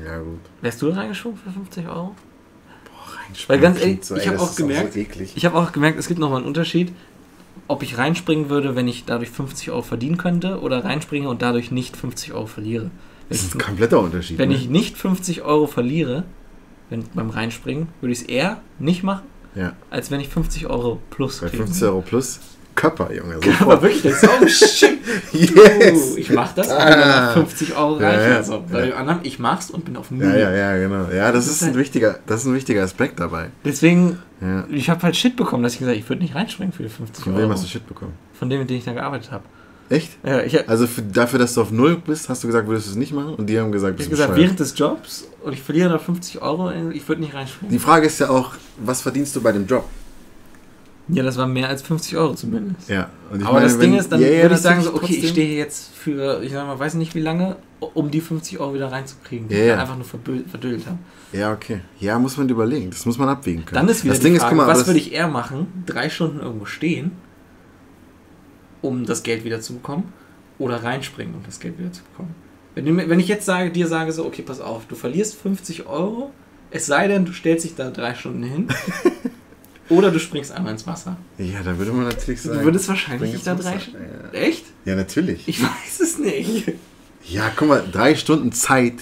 ja, 0.05 0.19
gut. 0.19 0.41
Wärst 0.61 0.83
du 0.83 0.91
da 0.91 0.97
reingeschoben 0.97 1.39
für 1.39 1.51
50 1.51 1.87
Euro? 1.87 2.15
Boah, 2.85 3.49
Weil 3.49 3.59
ganz 3.59 3.81
ehrlich, 3.81 4.05
so, 4.05 4.17
ich 4.17 4.23
ey, 4.23 4.29
hab 4.29 4.35
das 4.39 4.51
auch 4.53 4.57
gemerkt- 4.57 4.93
so. 4.93 5.21
Ich 5.35 5.45
habe 5.47 5.57
auch 5.59 5.73
gemerkt, 5.73 5.99
es 5.99 6.09
gibt 6.09 6.21
nochmal 6.21 6.39
einen 6.39 6.47
Unterschied, 6.47 6.93
ob 7.69 7.83
ich 7.83 7.99
reinspringen 7.99 8.49
würde, 8.49 8.77
wenn 8.77 8.89
ich 8.89 9.05
dadurch 9.05 9.31
50 9.31 9.71
Euro 9.71 9.83
verdienen 9.83 10.17
könnte, 10.17 10.61
oder 10.61 10.85
reinspringe 10.85 11.29
und 11.29 11.43
dadurch 11.43 11.71
nicht 11.71 11.97
50 11.97 12.33
Euro 12.33 12.47
verliere. 12.47 12.85
Wenn, 12.85 12.91
das 13.29 13.43
ist 13.43 13.55
ein 13.55 13.61
kompletter 13.61 14.01
Unterschied. 14.01 14.39
wenn 14.39 14.51
ne? 14.51 14.57
ich 14.57 14.69
nicht 14.69 14.97
50 14.97 15.43
Euro 15.43 15.67
verliere, 15.67 16.25
wenn, 16.91 17.05
beim 17.15 17.31
Reinspringen, 17.31 17.89
würde 18.01 18.13
ich 18.13 18.21
es 18.21 18.25
eher 18.27 18.61
nicht 18.79 19.03
machen, 19.03 19.27
Ja, 19.55 19.75
als 19.91 20.11
wenn 20.11 20.21
ich 20.21 20.29
50 20.29 20.67
Euro 20.67 21.01
plus 21.11 21.41
bei 21.41 21.49
kriege. 21.49 21.65
50 21.65 21.85
Euro 21.85 22.03
plus 22.03 22.41
Körper, 22.75 23.13
Junge. 23.13 23.35
Aber 23.37 23.45
Sofort. 23.45 23.83
wirklich, 23.83 24.03
das 24.03 24.23
ist 24.23 24.29
oh 24.29 24.47
shit. 24.49 24.99
yes! 25.33 26.13
Uh, 26.13 26.17
ich 26.17 26.31
mach 26.31 26.53
das 26.55 26.69
und 26.69 26.79
bin 26.79 26.87
dann 26.89 27.29
auf 27.29 27.33
50 27.35 27.77
Euro 27.77 28.01
Ja, 28.01 28.09
reich. 28.11 28.31
ja. 28.31 28.37
Also 28.37 28.65
bei 28.71 28.79
Ja. 28.81 28.87
dem 28.87 28.97
anderen, 28.97 29.21
ich 29.23 29.39
mach's 29.39 29.71
und 29.71 29.85
bin 29.85 29.97
auf 29.97 30.11
Null. 30.11 30.25
Ja, 30.25 30.37
ja, 30.37 30.51
ja, 30.55 30.77
genau. 30.79 31.09
Ja, 31.13 31.33
das, 31.33 31.47
Das 31.47 31.55
ist 31.57 31.63
ein 31.63 31.67
halt- 31.69 31.77
wichtiger, 31.79 32.19
das 32.27 32.41
ist 32.43 32.47
ein 32.47 32.55
wichtiger 32.55 32.83
Aspekt 32.83 33.21
dabei. 33.21 33.49
Deswegen, 33.65 34.19
Ja. 34.41 34.65
ich 34.71 34.89
habe 34.91 35.03
halt 35.03 35.17
Shit 35.17 35.37
bekommen, 35.37 35.63
dass 35.63 35.75
ich 35.75 35.79
gesagt 35.81 35.95
habe, 35.97 36.01
ich 36.03 36.09
würde 36.09 36.23
nicht 36.23 36.35
reinspringen 36.35 36.73
für 36.73 36.83
die 36.83 36.89
50 36.89 37.25
Von 37.25 37.35
Euro. 37.35 37.43
wem 37.45 37.51
hast 37.53 37.65
du 37.65 37.69
Shit 37.69 37.87
bekommen? 37.87 38.13
Von 38.33 38.49
dem, 38.51 38.61
mit 38.61 38.71
dem 38.71 38.79
ich 38.79 38.85
da 38.85 38.93
gearbeitet 38.93 39.31
habe. 39.31 39.45
Echt? 39.91 40.13
Ja, 40.25 40.41
ich 40.41 40.69
Also 40.71 40.87
für, 40.87 41.03
dafür, 41.03 41.39
dass 41.39 41.53
du 41.53 41.61
auf 41.61 41.71
Null 41.71 41.97
bist, 41.99 42.31
hast 42.31 42.43
du 42.43 42.47
gesagt, 42.47 42.67
würdest 42.67 42.87
du 42.87 42.91
es 42.93 42.97
nicht 42.97 43.13
machen? 43.13 43.35
Und 43.35 43.47
die 43.51 43.61
haben 43.61 43.71
gesagt, 43.73 43.97
bist 43.99 44.07
du 44.09 44.11
gesagt, 44.13 44.35
während 44.37 44.59
des 44.59 44.79
Jobs 44.79 45.29
und 45.43 45.53
ich 45.53 45.61
verliere 45.63 45.91
da 45.91 45.99
50 45.99 46.41
Euro, 46.41 46.71
ich 46.93 47.07
würde 47.07 47.21
nicht 47.21 47.35
reinspringen. 47.35 47.71
Die 47.71 47.79
Frage 47.79 48.07
ist 48.07 48.19
ja 48.19 48.31
auch, 48.31 48.53
was 48.79 49.03
verdienst 49.03 49.37
du 49.37 49.43
bei 49.43 49.53
dem 49.53 49.67
Job? 49.67 49.85
Ja, 51.13 51.23
das 51.23 51.37
war 51.37 51.47
mehr 51.47 51.69
als 51.69 51.83
50 51.83 52.17
Euro 52.17 52.35
zumindest. 52.35 52.89
Ja. 52.89 53.09
Und 53.31 53.41
ich 53.41 53.47
Aber 53.47 53.55
meine, 53.55 53.67
das 53.67 53.79
Ding 53.79 53.97
ist, 53.97 54.11
dann 54.11 54.21
ja, 54.21 54.29
würde 54.43 54.55
ich 54.55 54.61
sagen, 54.61 54.83
so, 54.83 54.95
okay, 54.95 55.07
ich 55.07 55.11
trotzdem. 55.13 55.31
stehe 55.31 55.47
hier 55.49 55.59
jetzt 55.59 55.95
für, 55.95 56.43
ich 56.43 56.53
sag 56.53 56.67
mal, 56.67 56.79
weiß 56.79 56.95
nicht 56.95 57.15
wie 57.15 57.21
lange, 57.21 57.57
um 57.81 58.11
die 58.11 58.21
50 58.21 58.59
Euro 58.59 58.75
wieder 58.75 58.91
reinzukriegen, 58.91 59.49
die 59.49 59.55
Ja, 59.55 59.61
ich 59.61 59.69
dann 59.71 59.81
einfach 59.81 59.97
nur 59.97 60.05
verdödelt 60.05 60.87
habe. 60.87 60.99
Ja, 61.33 61.53
okay. 61.53 61.81
Ja, 61.99 62.19
muss 62.19 62.37
man 62.37 62.49
überlegen. 62.49 62.91
Das 62.91 63.07
muss 63.07 63.19
man 63.19 63.29
abwägen 63.29 63.65
können. 63.65 63.81
Dann 63.81 63.89
ist 63.89 64.05
wieder 64.05 64.15
das 64.15 64.21
die 64.21 64.31
Ding 64.31 64.39
Frage, 64.39 64.53
ist, 64.55 64.57
mal, 64.57 64.67
was 64.67 64.87
würde 64.87 64.99
ich 64.99 65.13
eher 65.13 65.29
machen? 65.29 65.85
Drei 65.87 66.09
Stunden 66.09 66.41
irgendwo 66.41 66.65
stehen, 66.65 67.13
um 68.81 69.07
das 69.07 69.23
Geld 69.23 69.45
wieder 69.45 69.61
zu 69.61 69.75
bekommen, 69.75 70.13
oder 70.59 70.83
reinspringen, 70.83 71.35
um 71.35 71.43
das 71.45 71.61
Geld 71.61 71.79
wieder 71.79 71.93
zu 71.93 72.03
bekommen? 72.05 72.35
Wenn, 72.75 72.85
du, 72.87 72.97
wenn 72.97 73.21
ich 73.21 73.29
jetzt 73.29 73.45
sage, 73.47 73.71
dir 73.71 73.87
sage 73.87 74.13
so, 74.13 74.25
okay, 74.25 74.43
pass 74.43 74.61
auf, 74.61 74.87
du 74.87 74.95
verlierst 74.95 75.35
50 75.37 75.87
Euro, 75.87 76.31
es 76.71 76.87
sei 76.87 77.07
denn, 77.09 77.25
du 77.25 77.33
stellst 77.33 77.65
dich 77.65 77.75
da 77.75 77.91
drei 77.91 78.15
Stunden 78.15 78.43
hin, 78.43 78.69
oder 79.93 80.11
du 80.11 80.19
springst 80.19 80.53
einmal 80.53 80.73
ins 80.73 80.87
Wasser. 80.87 81.17
Ja, 81.39 81.63
da 81.65 81.77
würde 81.79 81.93
man 81.93 82.05
natürlich 82.05 82.43
sagen. 82.43 82.59
Du 82.59 82.65
würdest 82.65 82.89
wahrscheinlich 82.89 83.33
nicht 83.33 83.47
da 83.47 83.55
drei. 83.55 83.79
Stunden. 83.79 84.05
Ja. 84.33 84.39
Echt? 84.39 84.65
ja, 84.85 84.97
natürlich. 84.97 85.47
Ich 85.49 85.63
weiß 85.63 86.01
es 86.01 86.19
nicht. 86.19 86.73
Ja, 87.29 87.51
guck 87.55 87.69
mal, 87.69 87.85
drei 87.91 88.15
Stunden 88.15 88.53
Zeit. 88.53 88.95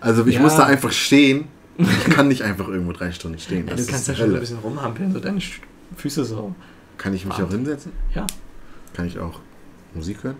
Also 0.00 0.24
ich 0.26 0.36
Ja. 0.36 0.40
muss 0.42 0.54
da 0.56 0.64
einfach 0.64 0.92
stehen. 0.92 1.46
Ich 1.78 2.04
kann 2.14 2.28
nicht 2.28 2.42
einfach 2.42 2.68
irgendwo 2.68 2.92
drei 2.92 3.12
Stunden 3.12 3.38
stehen. 3.38 3.66
Ja, 3.68 3.74
du 3.74 3.86
kannst 3.86 4.08
die 4.08 4.14
schon 4.14 4.34
ein 4.34 4.40
bisschen 4.40 4.58
rumhampeln, 4.58 5.12
so 5.12 5.20
deine 5.20 5.40
Füße 5.96 6.24
so. 6.24 6.54
Kann 6.96 7.14
ich 7.14 7.24
mich 7.24 7.30
Wahnsinn. 7.38 7.46
auch 7.46 7.50
hinsetzen? 7.50 7.92
Ja. 8.14 8.26
Kann 8.94 9.06
ich 9.06 9.18
auch 9.18 9.40
Musik 9.94 10.24
hören? 10.24 10.36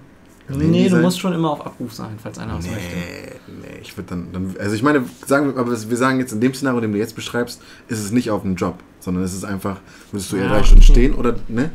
Nee, 0.48 0.64
Handy 0.64 0.88
du 0.88 0.96
musst 0.96 1.20
schon 1.20 1.34
immer 1.34 1.50
auf 1.50 1.64
Abruf 1.66 1.92
sein, 1.92 2.18
falls 2.22 2.38
einer 2.38 2.56
was 2.56 2.64
möchte. 2.66 2.80
Nee, 2.80 3.32
nee. 3.60 3.78
ich 3.82 3.96
würde 3.96 4.08
dann, 4.10 4.32
dann, 4.32 4.56
also 4.58 4.74
ich 4.74 4.82
meine, 4.82 5.04
sagen 5.26 5.52
wir, 5.52 5.60
aber 5.60 5.70
wir 5.70 5.96
sagen 5.96 6.18
jetzt 6.20 6.32
in 6.32 6.40
dem 6.40 6.54
Szenario, 6.54 6.80
den 6.80 6.92
du 6.92 6.98
jetzt 6.98 7.14
beschreibst, 7.14 7.60
ist 7.88 7.98
es 8.02 8.10
nicht 8.12 8.30
auf 8.30 8.42
dem 8.42 8.54
Job, 8.56 8.78
sondern 9.08 9.24
es 9.24 9.32
ist 9.32 9.44
einfach, 9.44 9.80
würdest 10.12 10.30
du 10.32 10.36
eher 10.36 10.44
Ja, 10.44 10.48
drei 10.50 10.62
Stunden 10.62 10.82
okay. 10.82 10.92
stehen 10.92 11.14
oder, 11.14 11.34
ne? 11.48 11.70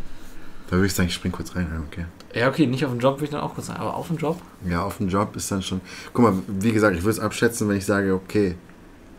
Da 0.70 0.76
würde 0.76 0.86
ich 0.86 0.94
sagen, 0.94 1.10
ich 1.10 1.16
spring 1.16 1.32
kurz 1.32 1.56
rein, 1.56 1.68
ja, 1.74 1.80
okay. 1.80 2.06
Ja, 2.40 2.48
okay, 2.48 2.68
nicht 2.68 2.86
auf 2.86 2.92
dem 2.92 3.00
Job 3.00 3.16
würde 3.16 3.26
ich 3.26 3.30
dann 3.32 3.42
auch 3.42 3.56
kurz 3.56 3.68
sagen, 3.68 3.80
aber 3.80 3.96
auf 3.96 4.06
dem 4.08 4.18
Job? 4.18 4.40
Ja, 4.70 4.84
auf 4.84 4.98
dem 4.98 5.10
Job 5.10 5.36
ist 5.36 5.52
dann 5.52 5.64
schon, 5.64 5.82
guck 6.14 6.24
mal, 6.26 6.34
wie 6.48 6.72
gesagt, 6.72 6.96
ich 6.96 7.02
würde 7.02 7.14
es 7.18 7.20
abschätzen, 7.20 7.68
wenn 7.70 7.78
ich 7.78 7.86
sage, 7.88 8.14
okay, 8.14 8.54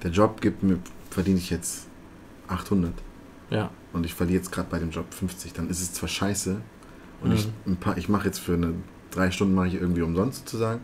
der 0.04 0.12
Job 0.12 0.40
gibt 0.40 0.62
mir, 0.62 0.78
verdiene 1.10 1.38
ich 1.38 1.50
jetzt 1.50 1.88
800 2.46 2.92
Ja. 3.50 3.70
und 3.92 4.06
ich 4.06 4.14
verliere 4.14 4.38
jetzt 4.38 4.52
gerade 4.52 4.68
bei 4.70 4.78
dem 4.78 4.90
Job 4.90 5.06
50, 5.12 5.52
dann 5.54 5.68
ist 5.68 5.80
es 5.82 5.92
zwar 5.92 6.08
scheiße 6.08 6.60
und 7.20 7.28
Mhm. 7.30 7.34
ich, 7.34 7.48
ein 7.66 7.76
paar, 7.78 7.96
ich 7.98 8.08
mache 8.08 8.26
jetzt 8.26 8.38
für 8.38 8.54
eine 8.54 8.74
drei 9.10 9.32
Stunden 9.32 9.54
mache 9.56 9.66
ich 9.68 9.74
irgendwie 9.74 10.02
umsonst 10.02 10.38
sozusagen, 10.48 10.82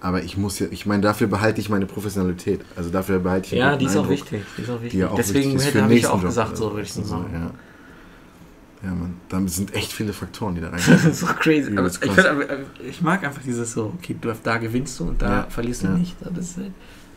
aber 0.00 0.22
ich 0.22 0.36
muss 0.36 0.58
ja, 0.58 0.66
ich 0.70 0.86
meine, 0.86 1.02
dafür 1.02 1.26
behalte 1.26 1.60
ich 1.60 1.68
meine 1.68 1.86
Professionalität, 1.86 2.60
also 2.76 2.90
dafür 2.90 3.18
behalte 3.18 3.46
ich 3.48 3.52
einen 3.62 3.72
Ja, 3.72 3.76
die 3.76 3.84
ist 3.86 3.92
auch 3.96 4.02
Eindruck, 4.02 4.10
wichtig. 4.12 4.42
Die 4.56 4.62
ist 4.62 4.70
auch 4.70 4.74
wichtig. 4.82 4.90
die 4.92 5.04
auch 5.04 5.14
Deswegen 5.16 5.52
wichtig 5.54 5.66
hätte 5.68 5.82
habe 5.82 5.94
ich 5.94 6.06
auch 6.06 6.22
gesagt, 6.22 6.56
so 6.56 6.70
würde 6.70 6.82
ich 6.82 6.90
es 6.90 6.98
also, 6.98 7.16
machen. 7.16 7.30
Ja. 7.32 8.88
ja, 8.88 8.94
man, 8.94 9.16
da 9.28 9.40
sind 9.48 9.74
echt 9.74 9.92
viele 9.92 10.12
Faktoren, 10.12 10.54
die 10.54 10.60
da 10.60 10.70
rein. 10.70 10.80
Das 10.88 11.04
ist 11.04 11.20
so 11.20 11.26
crazy. 11.26 11.76
Aber 11.76 11.86
ich, 11.88 11.98
find, 11.98 12.18
aber, 12.26 12.48
äh, 12.48 12.58
ich 12.88 13.00
mag 13.02 13.24
einfach 13.24 13.42
dieses 13.42 13.72
so, 13.72 13.92
okay, 13.98 14.16
du, 14.20 14.32
da 14.42 14.58
gewinnst 14.58 14.98
du 15.00 15.04
und 15.08 15.20
da 15.20 15.28
Ja, 15.28 15.46
verlierst 15.48 15.82
du 15.82 15.86
ja. 15.88 15.94
nicht. 15.94 16.16
Das 16.34 16.56
halt- 16.56 16.72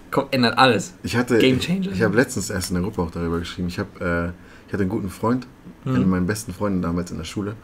kommt, 0.10 0.34
ändert 0.34 0.58
alles. 0.58 0.94
Ich 1.04 1.16
hatte, 1.16 1.38
Game 1.38 1.58
ich, 1.58 1.66
changer. 1.66 1.92
ich 1.92 2.02
habe 2.02 2.16
letztens 2.16 2.50
erst 2.50 2.70
in 2.72 2.76
der 2.76 2.84
Gruppe 2.84 3.02
auch 3.02 3.12
darüber 3.12 3.40
geschrieben. 3.40 3.68
Ich 3.68 3.80
habe, 3.80 4.34
äh, 4.34 4.68
ich 4.68 4.74
hatte 4.74 4.82
einen 4.84 4.90
guten 4.90 5.10
Freund, 5.10 5.46
einen 5.86 5.98
Hm. 5.98 6.10
meiner 6.10 6.26
besten 6.26 6.54
Freunde 6.54 6.82
damals 6.82 7.12
in 7.12 7.18
der 7.18 7.26
Schule. 7.26 7.56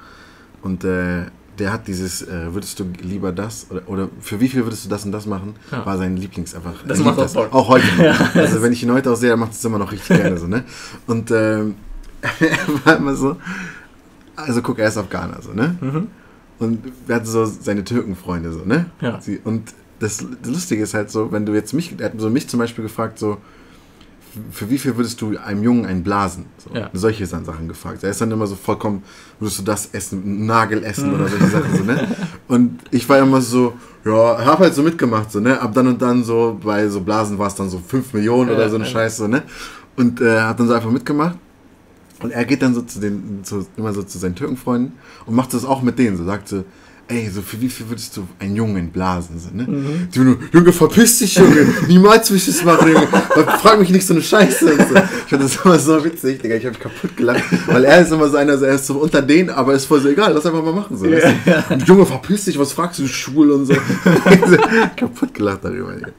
Und 0.62 0.84
äh, 0.84 1.26
der 1.60 1.74
hat 1.74 1.88
dieses, 1.88 2.22
äh, 2.22 2.54
würdest 2.54 2.80
du 2.80 2.86
lieber 3.02 3.32
das 3.32 3.68
oder, 3.70 3.82
oder 3.88 4.10
für 4.22 4.40
wie 4.40 4.48
viel 4.48 4.64
würdest 4.64 4.86
du 4.86 4.90
das 4.90 5.06
und 5.06 5.12
das 5.12 5.26
machen, 5.26 5.56
Ja. 5.72 5.86
war 5.86 5.98
sein 5.98 6.18
Lieblings 6.18 6.54
einfach. 6.56 6.76
Das 6.88 7.00
er 7.00 7.06
macht 7.06 7.18
liebt 7.20 7.36
auch. 7.38 7.52
Auch 7.54 7.68
heute 7.70 7.86
noch. 7.98 8.36
Also 8.36 8.62
wenn 8.62 8.74
ich 8.74 8.84
ihn 8.84 8.92
heute 8.92 9.12
auch 9.12 9.16
sehe, 9.16 9.30
er 9.30 9.38
macht 9.38 9.52
es 9.54 9.64
immer 9.66 9.78
noch 9.80 9.92
richtig 9.92 10.18
gerne 10.18 10.38
so, 10.38 10.48
ne? 10.48 10.64
Und 11.08 11.32
ähm, 11.32 11.76
er 12.40 12.86
war 12.86 12.98
immer 12.98 13.16
so, 13.16 13.38
also 14.36 14.62
guck, 14.62 14.80
er 14.80 14.88
ist 14.88 14.98
Afghaner 14.98 15.42
so, 15.42 15.54
ne? 15.54 15.76
Mhm. 15.82 16.08
Und 16.60 16.92
wir 17.06 17.16
hatten 17.16 17.26
so 17.26 17.46
seine 17.46 17.84
Türkenfreunde 17.84 18.52
so, 18.52 18.66
ne? 18.66 18.88
Ja. 19.02 19.22
Sie, 19.22 19.40
und 19.44 19.74
das, 20.00 20.24
das 20.42 20.52
Lustige 20.52 20.84
ist 20.84 20.94
halt 20.94 21.10
so, 21.12 21.32
wenn 21.32 21.46
du 21.46 21.54
jetzt 21.54 21.74
mich, 21.74 21.96
er 22.00 22.06
hat 22.06 22.14
so 22.20 22.30
mich 22.30 22.48
zum 22.48 22.60
Beispiel 22.60 22.84
gefragt, 22.84 23.18
so, 23.20 23.38
für 24.52 24.70
wie 24.70 24.78
viel 24.78 24.96
würdest 24.98 25.22
du 25.22 25.38
einem 25.38 25.64
Jungen 25.64 25.86
einen 25.86 26.04
blasen? 26.04 26.46
So, 26.58 26.70
Ja. 26.78 26.90
Solche 26.94 27.26
Sa- 27.26 27.44
Sachen 27.44 27.68
gefragt. 27.68 28.04
Er 28.04 28.10
ist 28.12 28.22
dann 28.22 28.32
immer 28.32 28.48
so 28.48 28.56
vollkommen, 28.56 29.04
würdest 29.40 29.60
du 29.60 29.64
das 29.64 29.90
essen, 29.94 30.22
einen 30.24 30.46
Nagel 30.46 30.84
essen 30.84 31.14
oder 31.14 31.28
solche 31.28 31.48
Sachen 31.56 31.76
so, 31.78 31.84
ne? 31.84 32.08
Und 32.48 32.80
ich 32.92 33.08
war 33.10 33.20
immer 33.20 33.42
so, 33.42 33.74
ja, 34.06 34.46
hab 34.46 34.60
halt 34.60 34.74
so 34.74 34.84
mitgemacht, 34.84 35.32
so, 35.32 35.40
ne? 35.40 35.60
Ab 35.62 35.74
dann 35.74 35.88
und 35.88 36.02
dann 36.02 36.24
so, 36.24 36.58
bei 36.64 36.88
so 36.88 37.02
Blasen 37.02 37.38
war 37.38 37.48
es 37.48 37.56
dann 37.56 37.70
so 37.70 37.80
5 37.80 38.14
Millionen 38.14 38.50
oder 38.50 38.70
so 38.70 38.76
eine. 38.76 38.86
Scheiße, 38.86 39.18
so, 39.24 39.28
ne? 39.28 39.44
Und 39.96 40.22
äh, 40.22 40.42
hat 40.42 40.60
dann 40.60 40.68
so 40.68 40.74
einfach 40.74 40.92
mitgemacht. 40.92 41.38
Und 42.22 42.32
er 42.32 42.46
geht 42.46 42.62
dann 42.64 42.74
so 42.74 42.82
zu 42.82 43.00
den, 43.00 43.42
zu, 43.44 43.66
immer 43.78 43.94
so 43.94 44.02
zu 44.02 44.18
seinen 44.18 44.34
Türkenfreunden 44.36 44.94
und 45.28 45.36
macht 45.36 45.54
das 45.54 45.64
auch 45.66 45.82
mit 45.84 46.00
denen. 46.00 46.18
So 46.18 46.26
sagt 46.26 46.48
so, 46.48 46.64
ey, 47.08 47.30
so 47.30 47.42
für 47.42 47.60
wie 47.62 47.70
viel 47.70 47.88
würdest 47.90 48.16
du 48.18 48.28
einen 48.40 48.56
Jungen 48.56 48.78
entblasen? 48.78 49.40
So, 49.40 49.50
ne? 49.52 49.64
Mhm. 49.64 50.10
Die 50.14 50.20
nur, 50.20 50.38
Junge, 50.52 50.74
verpiss 50.74 51.20
dich, 51.20 51.36
Junge. 51.36 51.68
Niemals 51.88 52.30
will 52.30 52.38
ich 52.38 52.46
das 52.46 52.64
machen, 52.64 52.92
Junge. 52.92 53.08
Frag 53.08 53.80
mich 53.80 53.90
nicht 53.90 54.06
so 54.06 54.14
eine 54.14 54.22
Scheiße. 54.22 54.66
Und 54.74 54.88
so. 54.90 54.96
Ich 54.96 55.30
fand 55.30 55.44
das 55.44 55.56
immer 55.64 55.80
so 55.80 56.04
witzig, 56.04 56.42
Digga. 56.42 56.56
Ich 56.56 56.66
hab 56.66 56.74
mich 56.74 56.82
kaputt 56.82 57.16
gelacht. 57.16 57.44
Weil 57.68 57.86
er 57.86 58.02
ist 58.02 58.12
immer 58.12 58.30
so 58.30 58.38
einer, 58.38 58.58
so, 58.58 58.66
er 58.66 58.76
ist 58.76 58.88
so 58.88 59.00
unter 59.00 59.22
denen, 59.22 59.50
aber 59.50 59.74
ist 59.74 59.86
voll 59.86 60.02
so 60.02 60.10
egal. 60.10 60.34
Lass 60.34 60.46
einfach 60.46 60.64
mal 60.64 60.74
machen. 60.74 60.98
So, 60.98 61.10
weißt 61.10 61.28
du? 61.70 61.74
Und 61.74 61.88
Junge, 61.88 62.06
verpiss 62.06 62.46
dich, 62.46 62.60
was 62.60 62.74
fragst 62.74 63.00
du, 63.00 63.08
schwul 63.08 63.52
und 63.52 63.66
so. 63.66 63.74
kaputt 64.96 65.34
gelacht 65.34 65.64
darüber, 65.64 65.94
Digga. 65.94 66.12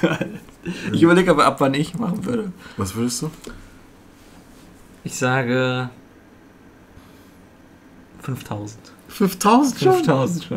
Geil. 0.00 0.40
Ich 0.92 1.02
überlege 1.02 1.30
aber 1.30 1.44
ab, 1.44 1.56
wann 1.60 1.74
ich 1.74 1.98
machen 1.98 2.24
würde. 2.24 2.52
Was 2.76 2.94
würdest 2.94 3.22
du? 3.22 3.30
Ich 5.04 5.16
sage 5.16 5.90
5000. 8.20 8.91
5000 9.12 9.80
schon? 9.80 9.92
5000 9.94 10.44
schon. 10.44 10.56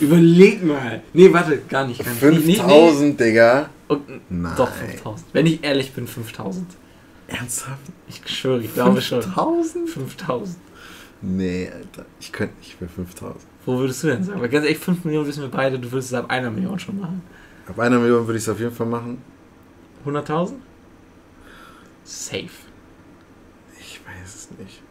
Überleg 0.00 0.64
mal. 0.64 1.02
Nee, 1.12 1.32
warte, 1.32 1.58
gar 1.68 1.86
nicht. 1.86 2.04
Gar 2.04 2.12
nicht. 2.12 2.46
Nee, 2.46 2.52
nee, 2.52 2.56
5000, 2.56 3.20
Digga. 3.20 3.68
Und, 3.88 4.02
Nein. 4.28 4.52
doch, 4.56 4.70
5000. 4.70 5.26
Wenn 5.32 5.46
ich 5.46 5.62
ehrlich 5.62 5.92
bin, 5.92 6.06
5000. 6.06 6.66
Ernsthaft? 7.26 7.80
Ich 8.08 8.20
schwöre, 8.26 8.60
ich 8.60 8.74
glaube 8.74 9.00
schon. 9.00 9.22
5000? 9.22 9.88
5000. 9.88 10.56
Nee, 11.22 11.70
Alter. 11.72 12.04
Ich 12.20 12.32
könnte 12.32 12.54
nicht 12.58 12.76
für 12.76 12.88
5000. 12.88 13.40
Wo 13.64 13.78
würdest 13.78 14.02
du 14.02 14.08
denn 14.08 14.24
sagen? 14.24 14.40
Weil 14.40 14.48
ganz 14.48 14.64
ehrlich, 14.64 14.78
5 14.78 15.04
Millionen 15.04 15.26
wissen 15.26 15.42
wir 15.42 15.50
beide, 15.50 15.78
du 15.78 15.90
würdest 15.90 16.12
es 16.12 16.14
ab 16.14 16.28
einer 16.28 16.50
Million 16.50 16.78
schon 16.78 17.00
machen. 17.00 17.22
Ab 17.66 17.78
einer 17.78 17.98
Million 17.98 18.26
würde 18.26 18.36
ich 18.36 18.44
es 18.44 18.48
auf 18.48 18.60
jeden 18.60 18.74
Fall 18.74 18.86
machen. 18.86 19.22
100.000? 20.04 20.52
Safe. 22.04 22.48
Ich 23.80 24.00
weiß 24.04 24.34
es 24.34 24.48
nicht. 24.58 24.82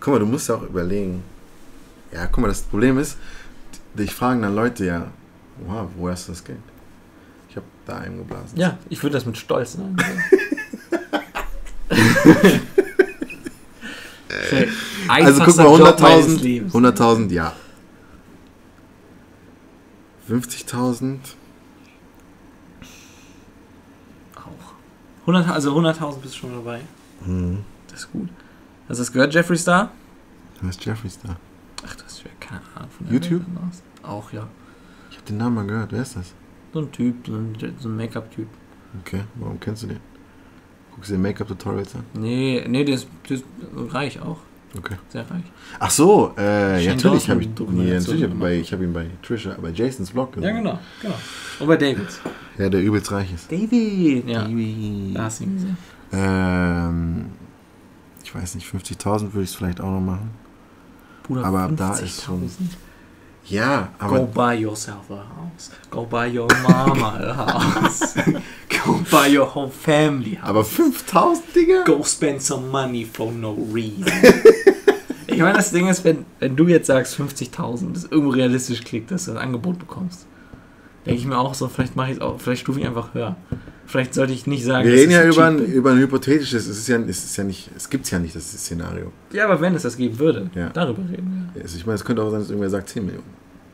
Guck 0.00 0.14
mal, 0.14 0.18
du 0.18 0.26
musst 0.26 0.48
ja 0.48 0.56
auch 0.56 0.62
überlegen. 0.62 1.22
Ja, 2.12 2.26
guck 2.26 2.38
mal, 2.38 2.48
das 2.48 2.62
Problem 2.62 2.98
ist, 2.98 3.16
dich 3.94 4.14
fragen 4.14 4.42
dann 4.42 4.54
Leute 4.54 4.84
ja, 4.84 5.06
wow, 5.66 5.88
wo 5.96 6.08
hast 6.08 6.28
du 6.28 6.32
das 6.32 6.44
Geld? 6.44 6.58
Ich 7.50 7.56
habe 7.56 7.66
da 7.86 7.98
einen 7.98 8.18
geblasen. 8.18 8.58
Ja, 8.58 8.78
ich 8.88 9.02
würde 9.02 9.14
das 9.14 9.26
mit 9.26 9.36
Stolz 9.36 9.72
sagen. 9.74 9.96
Also 15.08 15.44
guck 15.44 15.56
mal, 15.56 15.66
100.000, 15.66 16.70
100.000, 16.70 17.32
ja. 17.32 17.52
50.000, 20.28 21.18
Auch. 24.36 24.42
100, 25.22 25.48
also 25.48 25.74
100.000 25.74 26.18
bist 26.18 26.34
du 26.34 26.38
schon 26.40 26.52
dabei. 26.52 26.80
hm. 27.24 27.64
Das 27.90 28.00
ist 28.00 28.12
gut. 28.12 28.28
Hast 28.88 28.98
du 28.98 29.02
das 29.02 29.12
gehört, 29.12 29.32
Jeffree 29.34 29.56
Star? 29.56 29.90
Wer 30.60 30.70
ist 30.70 30.84
Jeffries 30.84 31.18
da? 31.20 31.36
Ach, 31.86 31.94
das 31.94 32.12
ist 32.12 32.24
keine 32.40 32.60
Ahnung 32.74 32.90
von 32.90 33.10
YouTube? 33.10 33.42
Auch, 34.02 34.32
ja. 34.32 34.48
Ich 35.10 35.16
habe 35.16 35.26
den 35.26 35.36
Namen 35.36 35.54
mal 35.56 35.66
gehört, 35.66 35.92
wer 35.92 36.02
ist 36.02 36.16
das? 36.16 36.34
So 36.72 36.80
ein 36.80 36.92
Typ, 36.92 37.26
so 37.26 37.34
ein, 37.34 37.56
so 37.78 37.88
ein 37.88 37.96
Make-up-Typ. 37.96 38.48
Okay, 39.00 39.22
warum 39.36 39.58
kennst 39.60 39.82
du 39.82 39.88
den? 39.88 40.00
Guckst 40.94 41.10
du 41.10 41.14
dir 41.14 41.20
Make-up-Tutorials 41.20 41.94
an? 41.94 42.04
Nee, 42.14 42.64
nee, 42.68 42.84
der 42.84 42.96
ist, 42.96 43.08
der 43.28 43.36
ist 43.36 43.44
reich 43.74 44.20
auch. 44.20 44.38
Okay. 44.76 44.96
Sehr 45.08 45.22
reich. 45.30 45.44
Ach 45.78 45.90
so, 45.90 46.34
äh, 46.36 46.84
ja, 46.84 46.94
natürlich 46.94 47.30
habe 47.30 47.40
ich, 47.40 47.48
nee, 47.70 47.94
natürlich 47.94 48.24
hab 48.24 48.38
bei, 48.38 48.56
ich 48.56 48.70
habe 48.72 48.84
ihn 48.84 48.92
bei 48.92 49.06
Trisha, 49.22 49.56
bei 49.60 49.70
Jasons 49.70 50.10
Vlog 50.10 50.32
gesehen. 50.32 50.56
genau, 50.56 50.78
genau. 51.00 51.14
Und 51.60 51.66
bei 51.66 51.76
Davids. 51.76 52.20
Ja, 52.58 52.68
der 52.68 52.82
übelst 52.82 53.10
reich 53.10 53.32
ist. 53.32 53.50
David! 53.50 54.28
Ja, 54.28 54.44
Baby. 54.44 55.12
da 55.14 55.24
hast 55.24 55.40
du 55.40 55.44
ihn 55.44 55.54
gesehen. 55.54 55.76
Ähm, 56.12 57.26
ich 58.22 58.34
weiß 58.34 58.56
nicht, 58.56 58.66
50.000 58.66 59.32
würde 59.32 59.44
ich 59.44 59.50
es 59.50 59.54
vielleicht 59.54 59.80
auch 59.80 59.90
noch 59.90 60.00
machen. 60.00 60.30
Bruder, 61.28 61.44
Aber 61.44 61.60
ab 61.60 61.70
da 61.76 61.94
ist 61.96 62.24
schon- 62.24 62.42
50.000. 62.48 62.76
Ja, 63.44 63.88
Go 63.98 64.04
aber 64.06 64.20
buy 64.26 64.60
yourself 64.60 65.10
a 65.10 65.14
house. 65.14 65.70
Go 65.90 66.04
buy 66.04 66.28
your 66.36 66.48
mama 66.68 67.16
a 67.18 67.82
house. 67.82 68.14
Go 68.84 69.00
buy 69.10 69.34
your 69.34 69.54
whole 69.54 69.70
family 69.70 70.34
house. 70.36 70.48
aber 70.50 70.60
5.000, 70.62 71.40
Digga? 71.54 71.84
Go 71.84 72.02
spend 72.04 72.42
some 72.42 72.68
money 72.68 73.06
for 73.06 73.32
no 73.32 73.56
reason. 73.72 74.04
ich 75.26 75.38
meine, 75.38 75.54
das 75.56 75.70
Ding 75.70 75.88
ist, 75.88 76.04
wenn, 76.04 76.26
wenn 76.40 76.56
du 76.56 76.66
jetzt 76.68 76.88
sagst 76.88 77.18
50.000, 77.18 77.94
das 77.94 78.04
irgendwo 78.04 78.30
realistisch 78.32 78.82
klingt, 78.84 79.10
dass 79.10 79.24
du 79.24 79.30
ein 79.30 79.38
Angebot 79.38 79.78
bekommst, 79.78 80.26
denke 81.06 81.18
ich 81.20 81.26
mir 81.26 81.38
auch 81.38 81.54
so, 81.54 81.68
vielleicht 81.68 81.96
mache 81.96 82.10
ich 82.10 82.16
es 82.16 82.20
auch, 82.20 82.38
vielleicht 82.38 82.60
stufe 82.62 82.80
ich 82.80 82.86
einfach 82.86 83.14
höher. 83.14 83.36
Vielleicht 83.88 84.12
sollte 84.12 84.34
ich 84.34 84.46
nicht 84.46 84.64
sagen, 84.64 84.86
Wir 84.86 84.92
reden 84.94 85.10
ja 85.12 85.24
über 85.26 85.46
ein, 85.46 85.58
über 85.64 85.92
ein 85.92 85.98
hypothetisches, 85.98 86.66
es 86.68 86.78
ist 86.78 86.88
ja, 86.88 86.98
es 86.98 87.24
ist 87.24 87.36
ja 87.38 87.42
nicht, 87.44 87.70
es 87.74 87.88
gibt's 87.88 88.10
ja 88.10 88.18
nicht, 88.18 88.36
das 88.36 88.50
Szenario. 88.52 89.10
Ja, 89.32 89.46
aber 89.46 89.60
wenn 89.62 89.74
es 89.74 89.82
das 89.82 89.96
geben 89.96 90.18
würde, 90.18 90.50
Ja. 90.54 90.68
darüber 90.68 91.02
reden 91.10 91.48
Also 91.60 91.76
ich 91.78 91.86
meine, 91.86 91.94
es 91.96 92.04
könnte 92.04 92.22
auch 92.22 92.30
sein, 92.30 92.40
dass 92.40 92.50
irgendwer 92.50 92.68
sagt 92.70 92.90
10 92.90 93.04
Millionen. 93.06 93.24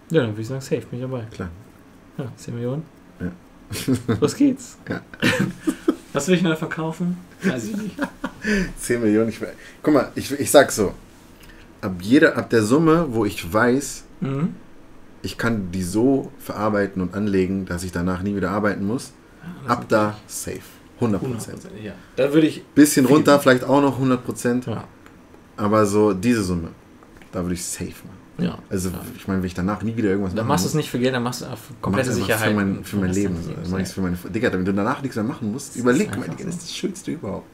wir. 0.08 0.16
Ja, 0.20 0.22
dann 0.24 0.32
würde 0.34 0.42
ich 0.42 0.46
sagen, 0.48 0.60
safe, 0.60 0.82
bin 0.88 1.00
ich 1.00 1.04
dabei. 1.04 1.24
Klar. 1.32 1.48
Ja, 2.16 2.32
10 2.36 2.54
Millionen. 2.54 2.82
Ja. 3.20 3.32
Was 4.20 4.36
geht's? 4.36 4.78
Ja. 4.88 5.00
Was 6.12 6.28
will 6.28 6.36
ich 6.36 6.42
mir 6.42 6.50
davon 6.50 6.68
kaufen? 6.68 7.16
Weiß 7.42 7.64
ich 7.64 7.76
nicht. 7.76 7.96
10 8.78 9.00
Millionen, 9.02 9.30
ich, 9.30 9.40
guck 9.82 9.94
mal, 9.94 10.12
ich, 10.14 10.30
ich 10.38 10.48
sag 10.48 10.70
so, 10.70 10.94
ab 11.80 11.94
jeder, 12.00 12.36
ab 12.36 12.50
der 12.50 12.62
Summe, 12.62 13.06
wo 13.10 13.24
ich 13.24 13.52
weiß, 13.52 14.04
Mhm. 14.20 14.50
ich 15.22 15.36
kann 15.38 15.72
die 15.72 15.82
so 15.82 16.30
verarbeiten 16.38 17.02
und 17.02 17.14
anlegen, 17.14 17.66
dass 17.66 17.82
ich 17.82 17.90
danach 17.90 18.22
nie 18.22 18.36
wieder 18.36 18.52
arbeiten 18.52 18.86
muss, 18.86 19.12
ab 19.66 19.86
da 19.88 20.16
safe. 20.26 20.60
100 21.00 21.20
Prozent. 21.20 21.58
100%, 21.62 21.82
ja. 21.84 21.92
Da 22.16 22.32
würde 22.32 22.46
ich. 22.46 22.64
Bisschen 22.74 23.04
runter, 23.06 23.38
vielleicht 23.40 23.64
auch 23.64 23.80
noch 23.82 23.96
100 23.98 24.24
Prozent, 24.24 24.66
Ja. 24.66 24.84
aber 25.56 25.86
so 25.86 26.12
diese 26.14 26.42
Summe, 26.44 26.68
da 27.32 27.42
würde 27.42 27.54
ich 27.54 27.64
safe 27.64 27.86
machen. 28.06 28.44
ja. 28.46 28.58
Also 28.70 28.90
Ja. 28.90 29.00
ich 29.16 29.26
meine, 29.26 29.40
wenn 29.42 29.46
ich 29.46 29.54
danach 29.54 29.82
nie 29.82 29.96
wieder 29.96 30.10
irgendwas 30.10 30.32
Dann 30.34 30.44
machen 30.46 30.48
machst 30.48 30.64
du 30.64 30.68
es 30.68 30.74
nicht 30.74 30.90
für 30.90 30.98
Geld, 31.00 31.14
dann 31.14 31.22
machst 31.24 31.40
du 31.42 31.46
auf 31.46 31.58
komplette 31.80 32.12
Sicherheit. 32.12 32.48
Für 32.50 32.54
mein, 32.54 32.84
für 32.84 32.96
mein 32.96 33.12
Leben. 33.12 33.34
dann 33.34 33.62
Dann 33.62 33.70
mach 33.72 33.78
ich's 33.80 33.92
für 33.92 34.00
meine, 34.02 34.16
Digga, 34.16 34.52
wenn 34.52 34.64
du 34.64 34.72
danach 34.72 35.02
nichts 35.02 35.16
mehr 35.16 35.24
machen 35.24 35.50
musst, 35.52 35.70
Das 35.70 35.76
überleg 35.76 36.16
mal, 36.16 36.28
Digga, 36.28 36.44
das 36.44 36.54
ist 36.54 36.62
das 36.62 36.74
Schönste 36.74 37.10
überhaupt. 37.12 37.46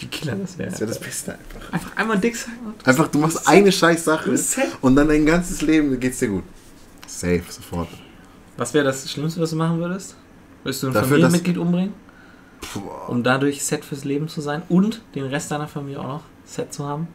Wie 0.00 0.06
killer 0.06 0.34
das 0.36 0.56
wäre. 0.58 0.70
Das 0.70 0.80
wäre 0.80 0.88
das 0.88 0.98
Beste 1.00 1.32
einfach. 1.32 1.72
Einfach 1.72 1.96
einmal 1.96 2.18
dick 2.18 2.36
sein 2.36 2.54
und 2.64 2.86
Einfach, 2.86 3.08
du 3.08 3.18
machst 3.18 3.46
eine 3.46 3.70
scheiß 3.70 4.04
Sache 4.04 4.34
und 4.80 4.96
dann 4.96 5.08
dein 5.08 5.26
ganzes 5.26 5.60
Leben 5.62 5.98
geht's 6.00 6.18
dir 6.20 6.28
gut. 6.28 6.44
Safe, 7.06 7.42
sofort. 7.48 7.88
Was 8.56 8.72
wäre 8.74 8.84
das 8.84 9.10
Schlimmste, 9.10 9.40
was 9.40 9.50
du 9.50 9.56
machen 9.56 9.78
würdest? 9.78 10.16
Willst 10.64 10.82
du 10.82 10.88
ein 10.88 10.92
Dafür, 10.92 11.08
Familienmitglied 11.10 11.58
umbringen, 11.58 11.94
Boah. 12.74 13.08
um 13.08 13.22
dadurch 13.22 13.64
set 13.64 13.84
fürs 13.84 14.04
Leben 14.04 14.28
zu 14.28 14.40
sein 14.40 14.62
und 14.68 15.02
den 15.14 15.24
Rest 15.24 15.50
deiner 15.50 15.68
Familie 15.68 16.00
auch 16.00 16.08
noch 16.08 16.22
set 16.44 16.72
zu 16.72 16.86
haben? 16.86 17.08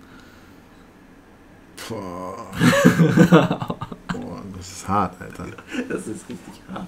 Boah. 1.90 2.48
Boah, 4.08 4.42
das 4.58 4.72
ist 4.72 4.88
hart, 4.88 5.22
Alter. 5.22 5.48
Das 5.90 6.08
ist 6.08 6.30
richtig 6.30 6.62
hart. 6.72 6.88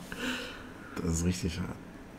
Das 1.04 1.14
ist 1.14 1.26
richtig 1.26 1.60
hart. 1.60 1.76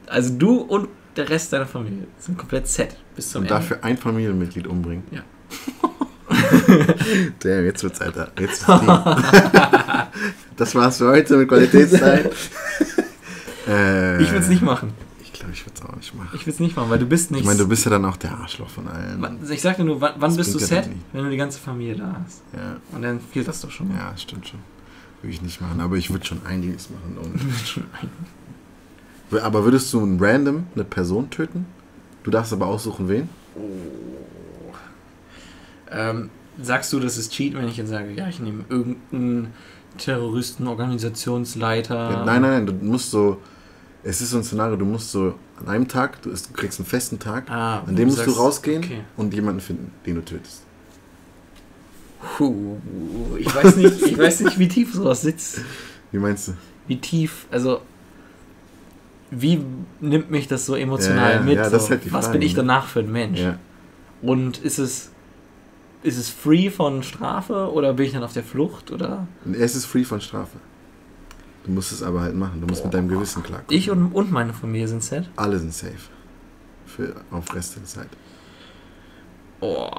Also 0.07 0.35
du 0.37 0.61
und 0.61 0.89
der 1.17 1.29
Rest 1.29 1.53
deiner 1.53 1.67
Familie 1.67 2.07
sind 2.19 2.37
komplett 2.37 2.69
set 2.69 2.97
bis 3.15 3.31
zum 3.31 3.41
Und 3.43 3.51
Ende. 3.51 3.55
dafür 3.55 3.79
ein 3.83 3.97
Familienmitglied 3.97 4.67
umbringen. 4.67 5.05
Ja. 5.11 5.23
Damn, 7.41 7.65
jetzt 7.65 7.83
wird's, 7.83 8.01
Alter. 8.01 8.31
Jetzt 8.39 8.69
wird's. 8.69 8.87
Das 10.57 10.75
war's 10.75 10.97
für 10.99 11.09
heute 11.09 11.37
mit 11.37 11.49
Qualitätszeit. 11.49 12.33
Äh, 13.67 14.23
Ich 14.23 14.31
würde 14.31 14.45
es 14.45 14.49
nicht 14.49 14.63
machen. 14.63 14.93
Ich 15.23 15.33
glaube, 15.33 15.53
ich 15.53 15.67
würde 15.67 15.75
es 15.79 15.83
auch 15.85 15.95
nicht 15.97 16.15
machen. 16.15 16.31
Ich 16.35 16.43
würde 16.43 16.51
es 16.53 16.61
nicht 16.61 16.77
machen, 16.77 16.89
weil 16.91 16.99
du 16.99 17.07
bist 17.07 17.31
nicht. 17.31 17.41
Ich 17.41 17.47
meine, 17.47 17.59
du 17.59 17.69
bist 17.69 17.85
ja 17.85 17.91
dann 17.91 18.05
auch 18.07 18.17
der 18.17 18.33
Arschloch 18.39 18.71
von 18.71 18.89
allen. 18.89 19.39
Ich 19.51 19.61
sagte 19.61 19.85
nur, 19.85 20.01
wann, 20.01 20.15
wann 20.19 20.35
bist 20.37 20.55
du 20.55 20.59
set, 20.59 20.89
wenn 21.13 21.25
du 21.25 21.31
die 21.31 21.37
ganze 21.37 21.59
Familie 21.59 21.97
da 21.97 22.21
hast? 22.25 22.43
Ja, 22.55 22.77
Und 22.93 23.03
dann 23.03 23.21
fehlt 23.21 23.47
das 23.47 23.61
doch 23.61 23.71
schon 23.71 23.89
mal. 23.89 23.97
ja, 23.99 24.17
stimmt 24.17 24.49
schon. 24.49 24.61
Würde 25.23 25.33
ich 25.35 25.43
nicht 25.43 25.61
machen, 25.61 25.81
aber 25.81 25.97
ich 25.97 26.11
würde 26.11 26.25
schon 26.25 26.41
einiges 26.47 26.89
machen. 26.91 27.19
Und 29.31 29.41
aber 29.43 29.65
würdest 29.65 29.93
du 29.93 30.01
ein 30.05 30.19
random 30.21 30.67
eine 30.75 30.85
Person 30.85 31.29
töten? 31.31 31.67
Du 32.23 32.31
darfst 32.31 32.53
aber 32.53 32.67
aussuchen, 32.67 33.09
wen? 33.09 33.29
ähm, 35.91 36.31
sagst 36.61 36.93
du, 36.93 37.01
das 37.01 37.17
ist 37.19 37.33
Cheat, 37.33 37.55
wenn 37.55 37.69
ich 37.69 37.77
jetzt 37.77 37.91
sage, 37.91 38.13
ja, 38.13 38.29
ich 38.29 38.41
nehme 38.41 38.65
irgendeinen 38.69 39.53
Terroristen, 39.99 40.67
Organisationsleiter? 40.67 41.95
Ja, 42.11 42.25
nein, 42.25 42.43
nein, 42.43 42.65
nein, 42.65 42.67
du 42.67 42.73
musst 42.85 43.11
so. 43.11 43.41
Es 44.09 44.21
ist 44.21 44.31
so 44.31 44.37
ein 44.37 44.45
Szenario, 44.45 44.77
du 44.77 44.85
musst 44.85 45.11
so 45.11 45.35
an 45.59 45.67
einem 45.67 45.89
Tag, 45.89 46.23
du, 46.23 46.31
du 46.31 46.37
kriegst 46.55 46.79
einen 46.79 46.87
festen 46.87 47.19
Tag, 47.19 47.51
Ah, 47.51 47.81
an 47.81 47.97
dem 47.97 48.07
musst 48.07 48.19
sagst, 48.19 48.37
du 48.37 48.41
rausgehen 48.41 48.85
Okay. 48.85 49.01
und 49.17 49.35
jemanden 49.35 49.61
finden, 49.61 49.91
den 50.07 50.15
du 50.15 50.25
tötest. 50.25 50.63
Puh, 52.37 52.77
ich 53.39 53.53
weiß 53.53 53.77
nicht, 53.77 54.03
ich 54.03 54.17
weiß 54.19 54.41
nicht, 54.41 54.59
wie 54.59 54.69
tief 54.69 54.95
sowas 54.95 55.23
sitzt. 55.23 55.61
Wie 56.13 56.19
meinst 56.19 56.49
du? 56.49 56.53
Wie 56.87 56.99
tief, 56.99 57.47
also 57.51 57.81
wie 59.33 59.61
nimmt 60.01 60.31
mich 60.31 60.47
das 60.47 60.65
so 60.67 60.77
emotional 60.77 61.33
Ja, 61.33 61.37
ja, 61.39 61.43
mit? 61.43 61.57
ja, 61.57 61.69
so? 61.69 61.77
ist 61.79 61.91
halt 61.91 62.13
Was 62.13 62.27
Frage, 62.27 62.39
bin 62.39 62.47
ich 62.47 62.53
ne? 62.53 62.59
danach 62.59 62.87
für 62.87 63.01
ein 63.01 63.11
Mensch? 63.11 63.41
Und 64.23 64.59
ist 64.59 64.79
es 64.79 65.11
ist 66.05 66.17
es 66.17 66.29
free 66.31 66.71
von 66.71 67.03
Strafe 67.03 67.73
oder 67.73 67.93
bin 67.95 68.07
ich 68.07 68.13
dann 68.13 68.23
auf 68.23 68.33
der 68.33 68.45
Flucht 68.45 68.93
oder 68.93 69.27
Es 69.59 69.75
ist 69.75 69.87
free 69.87 70.05
von 70.05 70.21
Strafe. 70.21 70.59
Du 71.67 71.73
musst 71.73 71.91
es 71.93 72.03
aber 72.03 72.21
halt 72.21 72.35
machen. 72.37 72.61
Du 72.61 72.67
musst 72.67 72.85
mit 72.85 72.95
deinem 72.95 73.09
Gewissen 73.09 73.43
klarkommen. 73.43 73.77
ich 73.79 73.91
und, 73.91 74.13
und 74.13 74.31
meine 74.33 74.53
Familie 74.53 74.87
sind 74.89 75.03
set? 75.03 75.29
Alle 75.37 75.59
sind 75.59 75.75
safe. 75.75 75.93
Für, 76.87 77.15
auf 77.31 77.53
Rest 77.55 77.77
der 77.77 77.85
Zeit. 77.85 78.09
Oh, 79.61 79.91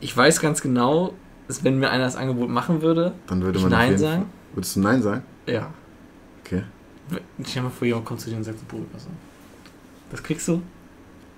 ich 0.00 0.16
weiß 0.16 0.40
ganz 0.40 0.60
genau, 0.62 1.14
dass 1.48 1.64
wenn 1.64 1.78
mir 1.78 1.90
einer 1.90 2.04
das 2.04 2.16
Angebot 2.16 2.48
machen 2.48 2.80
würde, 2.82 3.12
Dann 3.26 3.42
würde 3.42 3.58
ich 3.58 3.64
man 3.64 3.72
auf 3.72 3.78
Nein 3.78 3.98
sagen. 3.98 4.22
Fall- 4.22 4.56
Würdest 4.56 4.76
du 4.76 4.80
Nein 4.80 5.02
sagen? 5.02 5.22
Ja. 5.46 5.70
Okay. 6.44 6.62
Stell 7.10 7.22
dir 7.54 7.62
mal 7.62 7.70
vor, 7.70 7.86
jemand 7.86 8.04
kommt 8.04 8.20
zu 8.20 8.30
dir 8.30 8.36
und 8.36 8.44
sagt, 8.44 8.58
so, 8.60 8.64
Bruder, 8.68 8.84
was 8.92 9.02
so. 9.04 9.10
Das 10.10 10.22
kriegst 10.22 10.46
du? 10.48 10.62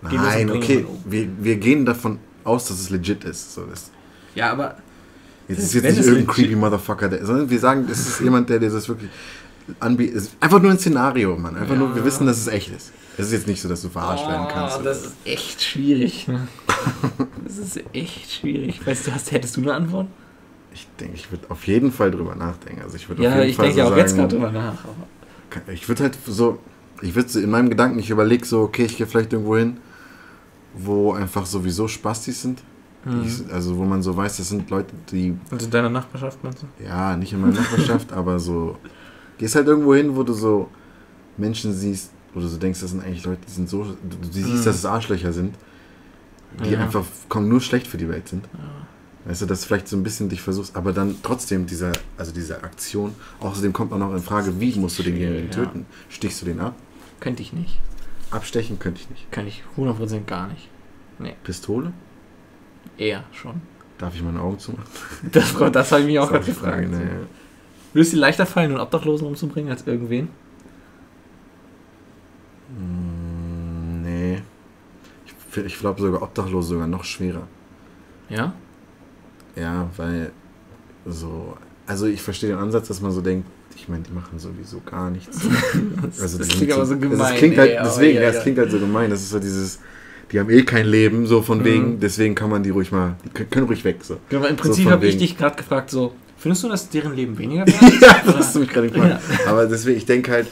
Nein, 0.02 0.50
okay. 0.50 0.84
Wir, 1.06 1.28
wir 1.38 1.56
gehen 1.56 1.86
davon 1.86 2.18
aus, 2.44 2.68
dass 2.68 2.78
es 2.78 2.90
legit 2.90 3.24
ist. 3.24 3.54
So, 3.54 3.64
das, 3.64 3.90
Ja, 4.34 4.52
aber 4.52 4.76
jetzt 5.48 5.58
ist 5.60 5.74
jetzt 5.74 5.84
es 5.84 5.96
nicht 5.96 6.06
irgendein 6.06 6.26
legit- 6.26 6.34
creepy 6.34 6.56
Motherfucker, 6.56 7.08
der, 7.08 7.24
sondern 7.24 7.48
wir 7.48 7.58
sagen, 7.58 7.86
es 7.90 8.06
ist 8.06 8.20
jemand, 8.20 8.50
der 8.50 8.58
dir 8.58 8.70
das 8.70 8.88
wirklich 8.88 9.10
ist 9.98 10.36
einfach 10.40 10.60
nur 10.62 10.70
ein 10.70 10.78
Szenario, 10.78 11.36
Mann. 11.36 11.56
Einfach 11.56 11.76
nur, 11.76 11.90
wir 11.94 12.00
Ja. 12.00 12.04
wissen, 12.06 12.26
dass 12.26 12.38
es 12.38 12.46
echt 12.46 12.70
ist. 12.74 12.92
Es 13.18 13.26
ist 13.28 13.32
jetzt 13.32 13.46
nicht 13.46 13.60
so, 13.62 13.68
dass 13.68 13.80
du 13.82 13.88
verarscht 13.88 14.26
werden 14.28 14.46
kannst. 14.50 14.78
Oh, 14.78 14.82
das 14.82 15.06
ist 15.06 15.14
echt 15.24 15.62
schwierig. 15.62 16.26
das 17.44 17.56
ist 17.58 17.80
echt 17.94 18.30
schwierig. 18.32 18.86
Weißt 18.86 19.06
du, 19.06 19.12
hast, 19.12 19.32
hättest 19.32 19.56
du 19.56 19.62
eine 19.62 19.74
Antwort? 19.74 20.06
ich 20.72 20.86
denke, 21.00 21.14
ich 21.14 21.30
würde 21.30 21.50
auf 21.50 21.66
jeden 21.66 21.90
Fall 21.90 22.10
drüber 22.10 22.34
nachdenken. 22.34 22.82
Also 22.82 22.96
ich 22.96 23.08
würde 23.08 23.22
Ja, 23.22 23.30
auf 23.30 23.36
jeden 23.38 23.48
ich 23.50 23.56
denke 23.56 23.74
so 23.76 23.82
auch 23.84 23.96
jetzt 23.96 24.10
sagen, 24.10 24.28
gerade 24.28 24.36
drüber 24.36 24.52
nach. 24.52 24.74
Ich 25.72 25.88
würde 25.88 26.02
halt 26.02 26.18
so, 26.26 26.58
ich 27.00 27.14
würde 27.14 27.30
so 27.30 27.40
in 27.40 27.48
meinem 27.50 27.70
Gedanken, 27.70 27.98
ich 27.98 28.10
überlege 28.10 28.44
so, 28.44 28.60
okay, 28.60 28.84
ich 28.84 28.98
gehe 28.98 29.06
vielleicht 29.06 29.32
irgendwo 29.32 29.56
hin, 29.56 29.78
wo 30.74 31.14
einfach 31.14 31.46
sowieso 31.46 31.88
Spastis 31.88 32.42
sind. 32.42 32.62
Mhm. 33.06 33.22
ich- 33.24 33.50
Also 33.54 33.78
wo 33.78 33.84
man 33.84 34.02
so 34.02 34.14
weiß, 34.14 34.36
das 34.36 34.50
sind 34.50 34.68
Leute, 34.68 34.92
die, 35.10 35.34
Also 35.50 35.64
in 35.64 35.70
deiner 35.70 35.88
Nachbarschaft 35.88 36.44
meinst 36.44 36.62
du? 36.62 36.84
ja, 36.84 37.16
nicht 37.16 37.32
in 37.32 37.40
meiner 37.40 37.54
Nachbarschaft, 37.54 38.12
aber 38.12 38.38
so, 38.38 38.76
gehst 39.38 39.54
halt 39.54 39.66
irgendwo 39.66 39.94
hin, 39.94 40.16
wo 40.16 40.22
du 40.22 40.32
so 40.32 40.68
Menschen 41.36 41.72
siehst, 41.72 42.10
wo 42.34 42.40
du 42.40 42.46
so 42.48 42.56
denkst, 42.58 42.80
das 42.80 42.90
sind 42.90 43.02
eigentlich 43.04 43.24
Leute, 43.24 43.40
die 43.46 43.52
sind 43.52 43.68
so, 43.68 43.84
du, 43.84 44.16
du 44.20 44.28
siehst, 44.30 44.48
Mhm. 44.48 44.64
dass 44.64 44.76
es 44.76 44.84
Arschlöcher 44.86 45.32
sind, 45.32 45.54
die 46.64 46.70
Ja. 46.70 46.80
einfach 46.80 47.04
kommen 47.28 47.48
nur 47.48 47.60
schlecht 47.60 47.86
für 47.86 47.98
die 47.98 48.08
Welt 48.08 48.28
sind. 48.28 48.48
Weißt 49.24 49.42
du, 49.42 49.46
dass 49.46 49.62
du 49.62 49.66
vielleicht 49.66 49.88
so 49.88 49.96
ein 49.96 50.02
bisschen 50.04 50.28
dich 50.28 50.40
versuchst, 50.40 50.76
aber 50.76 50.92
dann 50.92 51.16
trotzdem 51.22 51.66
dieser, 51.66 51.92
also 52.16 52.30
diese 52.32 52.62
Aktion, 52.62 53.12
außerdem 53.40 53.72
kommt 53.72 53.92
auch 53.92 53.98
noch 53.98 54.12
in 54.14 54.22
Frage, 54.22 54.60
wie 54.60 54.78
musst 54.78 54.98
du 54.98 55.02
denjenigen 55.02 55.46
ja. 55.46 55.50
töten? 55.52 55.86
Stichst 56.08 56.40
du 56.42 56.46
den 56.46 56.60
ab? 56.60 56.74
Könnte 57.18 57.42
ich 57.42 57.52
nicht. 57.52 57.80
Abstechen 58.30 58.78
könnte 58.78 59.00
ich 59.00 59.10
nicht. 59.10 59.30
Kann 59.32 59.46
ich 59.46 59.64
100% 59.76 60.24
gar 60.26 60.46
nicht. 60.48 60.68
Pistole? 61.42 61.92
Eher 62.98 63.24
schon. 63.32 63.60
Darf 63.98 64.14
ich 64.14 64.22
meine 64.22 64.40
Augen 64.40 64.58
zumachen? 64.58 64.84
Das, 65.32 65.54
das 65.72 65.92
habe 65.92 66.02
ich 66.02 66.06
mich 66.06 66.18
auch 66.18 66.28
gerade 66.28 66.42
auch 66.42 66.46
gefragt. 66.46 66.74
Frage, 66.74 66.88
ne? 66.88 67.26
Würde 67.96 68.02
es 68.02 68.10
dir 68.10 68.18
leichter 68.18 68.44
fallen, 68.44 68.72
einen 68.72 68.80
Obdachlosen 68.80 69.26
umzubringen, 69.26 69.70
als 69.70 69.86
irgendwen? 69.86 70.28
Mm, 72.78 74.02
nee. 74.02 74.42
Ich, 75.24 75.64
ich 75.64 75.78
glaube 75.78 76.02
sogar 76.02 76.20
Obdachlose 76.20 76.68
sogar 76.68 76.86
noch 76.86 77.04
schwerer. 77.04 77.48
Ja? 78.28 78.52
Ja, 79.56 79.88
weil 79.96 80.30
so. 81.06 81.56
Also 81.86 82.04
ich 82.04 82.20
verstehe 82.20 82.50
den 82.50 82.58
Ansatz, 82.58 82.88
dass 82.88 83.00
man 83.00 83.12
so 83.12 83.22
denkt, 83.22 83.48
ich 83.74 83.88
meine, 83.88 84.02
die 84.02 84.12
machen 84.12 84.38
sowieso 84.38 84.82
gar 84.84 85.10
nichts. 85.10 85.38
Das, 86.02 86.20
Also 86.20 86.36
das 86.36 86.48
klingt 86.48 86.72
aber 86.72 86.84
so 86.84 86.98
gemein. 86.98 87.18
Das 87.18 87.34
klingt 87.36 87.56
halt, 87.56 87.70
ey, 87.70 87.78
deswegen, 87.82 88.16
ja, 88.16 88.22
ja, 88.24 88.30
ja. 88.32 88.40
klingt 88.42 88.58
halt 88.58 88.70
so 88.72 88.78
gemein. 88.78 89.08
Das 89.08 89.22
ist 89.22 89.30
so 89.30 89.38
dieses, 89.38 89.80
die 90.32 90.38
haben 90.38 90.50
eh 90.50 90.64
kein 90.64 90.84
Leben, 90.84 91.26
so 91.26 91.40
von 91.40 91.60
Mhm. 91.60 91.64
wegen, 91.64 91.98
deswegen 92.00 92.34
kann 92.34 92.50
man 92.50 92.62
die 92.62 92.68
ruhig 92.68 92.92
mal, 92.92 93.16
die 93.24 93.44
können, 93.44 93.66
ruhig 93.66 93.84
weg, 93.84 94.04
so. 94.04 94.18
Genau, 94.28 94.44
im 94.46 94.56
Prinzip 94.56 94.84
von 94.84 94.92
habe 94.92 95.06
ich 95.06 95.16
dich 95.16 95.38
gerade 95.38 95.56
gefragt, 95.56 95.88
so, 95.88 96.12
findest 96.38 96.62
du, 96.64 96.68
dass 96.68 96.88
deren 96.88 97.14
Leben 97.14 97.36
weniger 97.38 97.66
wert 97.66 97.82
ist? 97.82 98.02
ja, 98.02 98.22
das 98.24 98.36
hast 98.36 98.54
du 98.54 98.60
mich 98.60 98.68
gerade 98.68 98.88
gefragt. 98.90 99.22
Aber 99.46 99.66
deswegen, 99.66 99.96
ich 99.98 100.06
denke 100.06 100.30
halt, 100.32 100.46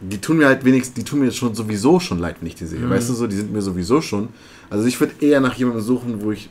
die 0.00 0.18
tun 0.20 0.36
mir 0.38 0.46
halt 0.46 0.64
wenigstens, 0.64 0.94
die 0.94 1.04
tun 1.04 1.20
mir 1.20 1.30
schon 1.32 1.54
sowieso 1.54 1.98
schon 2.00 2.18
leid, 2.18 2.36
wenn 2.40 2.48
ich 2.48 2.54
die 2.54 2.66
sehe. 2.66 2.78
Mhm. 2.80 2.90
Weißt 2.90 3.08
du 3.08 3.14
so, 3.14 3.26
die 3.26 3.36
sind 3.36 3.52
mir 3.52 3.62
sowieso 3.62 4.00
schon. 4.02 4.28
Also 4.68 4.86
ich 4.86 5.00
würde 5.00 5.14
eher 5.20 5.40
nach 5.40 5.54
jemandem 5.54 5.82
suchen, 5.82 6.20
wo 6.22 6.32
ich, 6.32 6.50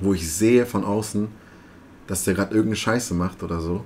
wo 0.00 0.12
ich 0.14 0.28
sehe 0.30 0.66
von 0.66 0.84
außen, 0.84 1.28
dass 2.06 2.24
der 2.24 2.34
gerade 2.34 2.50
irgendeine 2.52 2.76
Scheiße 2.76 3.14
macht 3.14 3.42
oder 3.42 3.60
so. 3.60 3.84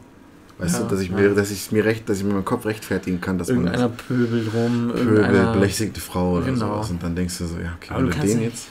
Weißt 0.59 0.74
Ja, 0.76 0.83
du, 0.83 0.88
dass 0.90 1.00
ich 1.00 1.09
ja. 1.11 1.16
mir, 1.16 1.35
dass 1.35 1.50
ich 1.50 1.72
mir 1.72 1.85
recht, 1.85 2.09
dass 2.09 2.18
ich 2.18 2.24
mir 2.24 2.33
meinen 2.35 2.44
Kopf 2.44 2.66
rechtfertigen 2.66 3.20
kann, 3.20 3.38
dass 3.38 3.48
Irgendeiner 3.48 3.88
man 3.88 3.96
pöbelt 3.96 4.52
rum, 4.52 4.90
Pöbel, 4.94 5.16
irgendeiner... 5.16 5.52
belästigte 5.54 6.00
Frau 6.00 6.33
oder 6.37 6.46
Genau. 6.46 6.74
sowas. 6.74 6.90
Und 6.90 7.02
dann 7.02 7.14
denkst 7.16 7.38
du 7.38 7.46
so, 7.46 7.56
ja, 7.59 7.72
okay, 7.76 7.94
Aber 7.94 8.02
du 8.04 8.11
den 8.18 8.42
jetzt. 8.42 8.66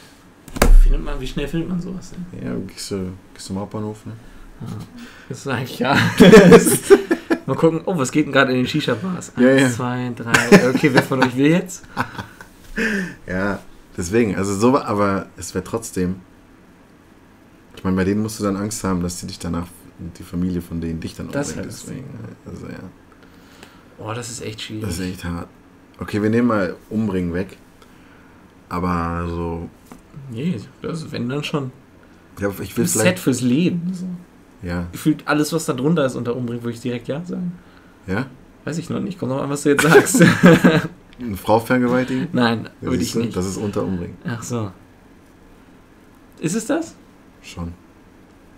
Findet 0.83 1.03
man, 1.03 1.19
wie 1.19 1.27
schnell 1.27 1.47
findet 1.47 1.69
man 1.69 1.79
sowas 1.81 2.11
denn? 2.11 2.43
Ja, 2.43 2.53
gehst 2.67 2.91
du, 2.91 2.95
gehst 3.33 3.45
du 3.49 3.53
zum 3.53 3.59
Hauptbahnhof, 3.59 4.05
ne? 4.05 4.13
Das 5.29 5.39
ist 5.39 5.47
eigentlich, 5.47 5.79
ja. 5.79 5.95
Mal 7.45 7.55
gucken, 7.55 7.81
oh, 7.85 7.97
was 7.97 8.11
geht 8.11 8.25
denn 8.25 8.33
gerade 8.33 8.51
in 8.51 8.57
den 8.57 8.67
Shisha-Bars? 8.67 9.33
Eins, 9.35 9.45
Ja, 9.45 9.51
ja. 9.53 9.69
zwei, 9.69 10.11
drei. 10.15 10.69
Okay, 10.69 10.89
wer 10.93 11.03
von 11.03 11.23
euch 11.23 11.35
will 11.35 11.47
jetzt? 11.51 11.83
Ja, 13.27 13.59
deswegen, 13.97 14.37
also 14.37 14.55
so, 14.55 14.77
aber 14.79 15.25
es 15.35 15.53
wäre 15.53 15.63
trotzdem. 15.65 16.15
Ich 17.75 17.83
meine, 17.83 17.97
bei 17.97 18.05
denen 18.05 18.21
musst 18.21 18.39
du 18.39 18.43
dann 18.45 18.55
Angst 18.55 18.83
haben, 18.85 19.01
dass 19.01 19.19
die 19.19 19.27
dich 19.27 19.37
danach, 19.39 19.67
die 20.17 20.23
Familie 20.23 20.61
von 20.61 20.79
denen 20.79 21.01
dich 21.01 21.13
dann 21.15 21.29
Das 21.29 21.49
umbringt. 21.49 21.57
halt 21.57 21.67
das 21.73 21.81
deswegen, 21.85 22.07
also 22.45 22.67
ja, 22.67 22.79
Oh, 23.97 24.13
das 24.13 24.29
ist 24.29 24.41
echt 24.41 24.61
schwierig. 24.61 24.85
das 24.85 24.93
ist 24.99 25.05
echt 25.05 25.23
hart. 25.25 25.49
Okay, 25.99 26.21
wir 26.23 26.29
nehmen 26.29 26.47
mal 26.47 26.75
Umbringen 26.89 27.33
weg. 27.33 27.57
Aber 28.69 29.25
so, 29.27 29.67
Nee, 30.31 30.57
also 30.83 31.11
wenn 31.11 31.27
dann 31.27 31.43
schon. 31.43 31.71
ja, 32.39 32.49
ich 32.61 32.77
will 32.77 32.85
Ein 32.85 32.87
Set 32.87 33.19
fürs 33.19 33.41
Leben. 33.41 33.91
So. 33.93 34.05
Ja, 34.61 34.87
Gefühlt 34.91 35.27
alles, 35.27 35.53
was 35.53 35.65
da 35.65 35.73
drunter 35.73 36.05
ist 36.05 36.15
unter 36.15 36.35
Umbringen, 36.35 36.63
würde 36.63 36.75
ich 36.75 36.81
direkt 36.81 37.07
ja 37.07 37.23
sagen. 37.23 37.53
ja? 38.07 38.25
Weiß 38.65 38.77
ich 38.77 38.89
noch 38.89 38.99
nicht. 38.99 39.17
Kommt 39.17 39.31
noch 39.31 39.41
an, 39.41 39.49
was 39.49 39.63
du 39.63 39.69
jetzt 39.69 39.83
sagst. 39.83 40.21
Eine 41.19 41.37
Frau 41.37 41.59
vergewaltigen? 41.59 42.27
Nein, 42.33 42.69
Ja, 42.81 42.89
würde 42.91 43.01
ich 43.03 43.15
nicht. 43.15 43.35
Das 43.35 43.45
ist 43.45 43.57
unter 43.57 43.83
Umbringen. 43.83 44.17
Ach 44.25 44.43
so. 44.43 44.71
Ist 46.39 46.55
es 46.55 46.65
das? 46.65 46.95
Schon. 47.41 47.73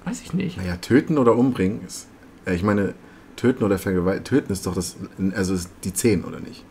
Weiß 0.05 0.21
ich 0.21 0.33
nicht. 0.33 0.57
Naja, 0.57 0.75
töten 0.77 1.17
oder 1.19 1.35
umbringen 1.35 1.81
ist. 1.85 2.07
Äh, 2.45 2.55
ich 2.55 2.63
meine, 2.63 2.93
töten 3.35 3.63
oder 3.63 3.77
vergewaltigen. 3.77 4.23
Töten 4.25 4.51
ist 4.51 4.65
doch 4.65 4.73
das. 4.73 4.97
Also 5.35 5.53
ist 5.53 5.69
die 5.83 5.93
10, 5.93 6.23
oder 6.23 6.39
nicht? 6.39 6.63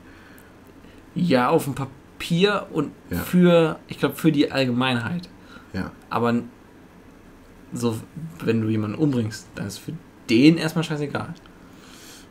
Ja, 1.14 1.49
auf 1.49 1.64
dem 1.64 1.74
Papier 1.74 2.66
und 2.72 2.91
Ja. 3.11 3.18
für, 3.18 3.78
ich 3.89 3.99
glaube, 3.99 4.16
für 4.16 4.33
die 4.33 4.51
Allgemeinheit. 4.53 5.28
Ja. 5.72 5.93
Aber 6.11 6.35
so, 7.73 7.99
wenn 8.45 8.61
du 8.61 8.68
jemanden 8.68 8.97
umbringst, 8.99 9.47
dann 9.55 9.66
ist 9.66 9.79
für 9.79 9.93
den 10.29 10.57
erstmal 10.57 10.85
scheißegal. 10.85 11.35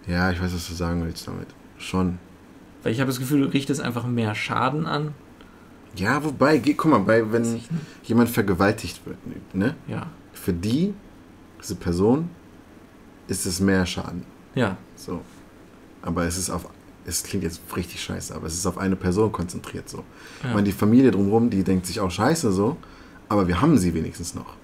Ja, 0.07 0.31
ich 0.31 0.41
weiß, 0.41 0.53
was 0.53 0.67
du 0.67 0.73
sagen 0.73 1.03
willst 1.03 1.27
damit. 1.27 1.47
Schon. 1.77 2.19
Weil 2.83 2.93
ich 2.93 2.99
habe 2.99 3.09
das 3.09 3.19
Gefühl, 3.19 3.41
du 3.41 3.47
richtest 3.47 3.81
einfach 3.81 4.05
mehr 4.05 4.35
Schaden 4.35 4.85
an. 4.85 5.13
Ja, 5.95 6.23
wobei, 6.23 6.59
guck 6.59 6.85
mal, 6.85 6.99
bei, 6.99 7.31
wenn 7.31 7.55
ich 7.55 7.67
jemand 8.03 8.29
vergewaltigt 8.29 9.01
wird, 9.05 9.17
ne? 9.53 9.75
Ja. 9.87 10.07
Für 10.33 10.53
die, 10.53 10.93
diese 11.61 11.75
Person, 11.75 12.29
ist 13.27 13.45
es 13.45 13.59
mehr 13.59 13.85
Schaden. 13.85 14.25
Ja. 14.55 14.77
So. 14.95 15.21
Aber 16.01 16.25
es 16.25 16.37
ist 16.37 16.49
auf, 16.49 16.67
es 17.05 17.23
klingt 17.23 17.43
jetzt 17.43 17.61
richtig 17.75 18.01
scheiße, 18.01 18.33
aber 18.33 18.47
es 18.47 18.53
ist 18.53 18.65
auf 18.65 18.77
eine 18.77 18.95
Person 18.95 19.31
konzentriert 19.31 19.89
so. 19.89 20.03
Ich 20.39 20.45
ja. 20.45 20.53
meine, 20.53 20.63
die 20.63 20.71
Familie 20.71 21.11
drumherum, 21.11 21.49
die 21.49 21.63
denkt 21.63 21.85
sich 21.85 21.99
auch 21.99 22.11
scheiße 22.11 22.51
so, 22.51 22.77
aber 23.27 23.47
wir 23.47 23.61
haben 23.61 23.77
sie 23.77 23.93
wenigstens 23.93 24.35
noch. 24.35 24.55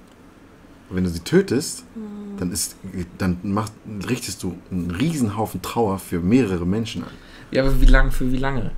Wenn 0.89 1.03
du 1.03 1.09
sie 1.09 1.19
tötest, 1.21 1.83
dann 2.37 2.51
ist, 2.51 2.75
dann 3.17 3.37
machst, 3.43 3.73
richtest 4.07 4.43
du 4.43 4.55
einen 4.71 4.91
riesen 4.91 5.35
Haufen 5.37 5.61
Trauer 5.61 5.97
für 5.99 6.19
mehrere 6.19 6.65
Menschen 6.65 7.03
an. 7.03 7.09
ja, 7.51 7.63
aber 7.63 7.79
wie 7.81 7.85
lange, 7.85 8.11
für 8.11 8.31
wie 8.31 8.37
lange? 8.37 8.71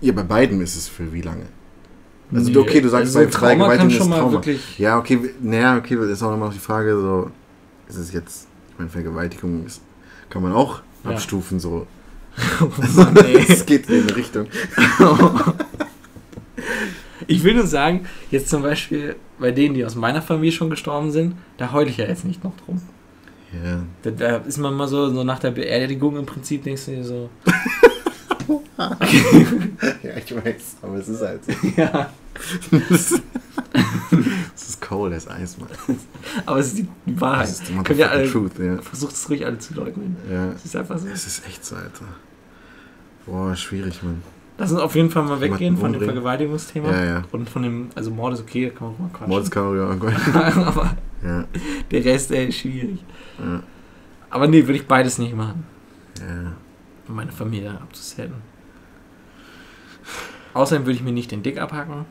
Ja, 0.00 0.12
bei 0.12 0.22
beiden 0.22 0.60
ist 0.60 0.76
es 0.76 0.88
für 0.88 1.12
wie 1.12 1.22
lange? 1.22 1.46
Also 2.32 2.50
Nee, 2.50 2.56
okay, 2.58 2.80
du 2.80 2.88
sagst, 2.88 3.14
also 3.16 3.18
bei 3.18 3.26
Trauma 3.26 3.48
kann 3.48 3.58
Vergewaltigung 3.58 3.90
ist 3.90 3.96
schon 3.98 4.08
mal 4.10 4.18
Trauma. 4.18 4.32
wirklich. 4.32 4.78
Ja, 4.78 4.98
okay, 4.98 5.18
naja, 5.42 5.76
okay, 5.76 5.96
das 5.96 6.06
ist 6.08 6.22
auch 6.22 6.32
immer 6.34 6.46
noch 6.46 6.52
die 6.54 6.58
Frage, 6.60 6.92
so, 6.98 7.30
ist 7.88 7.96
es 7.96 8.12
jetzt, 8.12 8.46
ich 8.72 8.78
meine, 8.78 8.90
Vergewaltigung 8.90 9.66
ist, 9.66 9.80
kann 10.30 10.42
man 10.42 10.52
auch 10.52 10.80
Ja. 11.04 11.10
abstufen, 11.10 11.58
so. 11.60 11.86
Oh 12.60 12.68
Mann, 12.96 13.16
ey. 13.18 13.44
Es 13.48 13.64
geht 13.66 13.88
in 13.88 14.02
eine 14.04 14.16
Richtung. 14.16 14.46
Ich 17.26 17.42
will 17.44 17.54
nur 17.54 17.66
sagen, 17.66 18.06
jetzt 18.30 18.48
zum 18.48 18.62
Beispiel 18.62 19.16
bei 19.38 19.50
denen, 19.50 19.74
die 19.74 19.84
aus 19.84 19.94
meiner 19.94 20.22
Familie 20.22 20.52
schon 20.52 20.70
gestorben 20.70 21.10
sind, 21.10 21.34
da 21.58 21.72
heule 21.72 21.90
ich 21.90 21.96
ja 21.96 22.06
jetzt 22.06 22.24
nicht 22.24 22.42
noch 22.44 22.56
drum. 22.64 22.80
Ja. 23.52 23.82
Da, 24.02 24.10
da 24.10 24.36
ist 24.38 24.58
man 24.58 24.74
mal 24.74 24.88
so, 24.88 25.10
so 25.10 25.22
nach 25.24 25.38
der 25.38 25.52
Beerdigung 25.52 26.16
im 26.16 26.26
Prinzip, 26.26 26.64
denkst 26.64 26.86
du 26.86 26.90
dir 26.92 27.04
so, 27.04 27.30
ja, 30.02 30.16
ich 30.16 30.34
weiß, 30.34 30.76
aber 30.82 30.96
es 30.96 31.08
ist 31.08 31.22
halt 31.22 31.44
so. 31.44 31.52
ja, 31.76 32.10
Es 34.54 34.68
ist 34.68 34.80
cold 34.80 35.12
as 35.14 35.28
Eis, 35.28 35.58
Mann. 35.58 35.68
aber 36.46 36.58
es 36.58 36.68
ist 36.68 36.78
die, 36.78 37.20
Wahrheit. 37.20 37.48
Das 37.48 37.60
ist 37.60 37.68
die 37.68 37.74
Könnt 37.82 37.98
ihr 37.98 38.10
alle, 38.10 38.30
truth, 38.30 38.58
ja. 38.58 38.80
versucht 38.82 39.14
es 39.14 39.28
ruhig 39.28 39.44
alle 39.44 39.58
zu 39.58 39.74
leugnen. 39.74 40.16
ja. 40.30 40.52
Es 40.52 40.64
ist 40.64 40.76
einfach 40.76 40.98
so. 40.98 41.08
Es 41.08 41.26
ist 41.26 41.46
echt 41.46 41.64
so, 41.64 41.76
Alter. 41.76 42.06
Boah, 43.26 43.54
schwierig, 43.56 44.02
Mann. 44.02 44.22
Lass 44.56 44.70
uns 44.70 44.80
auf 44.80 44.94
jeden 44.94 45.10
Fall 45.10 45.24
mal 45.24 45.40
weggehen 45.40 45.76
von 45.76 45.92
dem. 45.92 46.02
Vergewaltigungsthema. 46.02 46.90
Ja, 46.90 47.04
ja. 47.04 47.22
Und 47.32 47.48
von 47.50 47.62
dem, 47.62 47.88
also 47.94 48.10
Mord 48.10 48.34
ist 48.34 48.40
okay, 48.40 48.70
da 48.70 48.78
kann 48.78 48.86
man 48.86 48.94
auch 48.94 49.00
mal 49.00 49.08
quatschen. 49.08 49.28
Mordskamerie, 49.28 49.80
aber 50.64 50.96
ja, 51.24 51.44
der 51.90 52.04
Rest, 52.04 52.30
ey, 52.30 52.46
ist 52.48 52.58
schwierig. 52.58 53.02
ja, 53.38 53.62
Aber 54.30 54.46
nee, 54.46 54.62
würde 54.62 54.74
ich 54.74 54.86
beides 54.86 55.18
nicht 55.18 55.34
machen, 55.34 55.64
ja. 56.20 56.52
um 57.08 57.16
meine 57.16 57.32
Familie 57.32 57.72
abzusetzen. 57.72 58.54
Außerdem 60.52 60.86
würde 60.86 60.96
ich 60.96 61.02
mir 61.02 61.12
nicht 61.12 61.32
den 61.32 61.42
Dick 61.42 61.58
abhacken. 61.58 62.04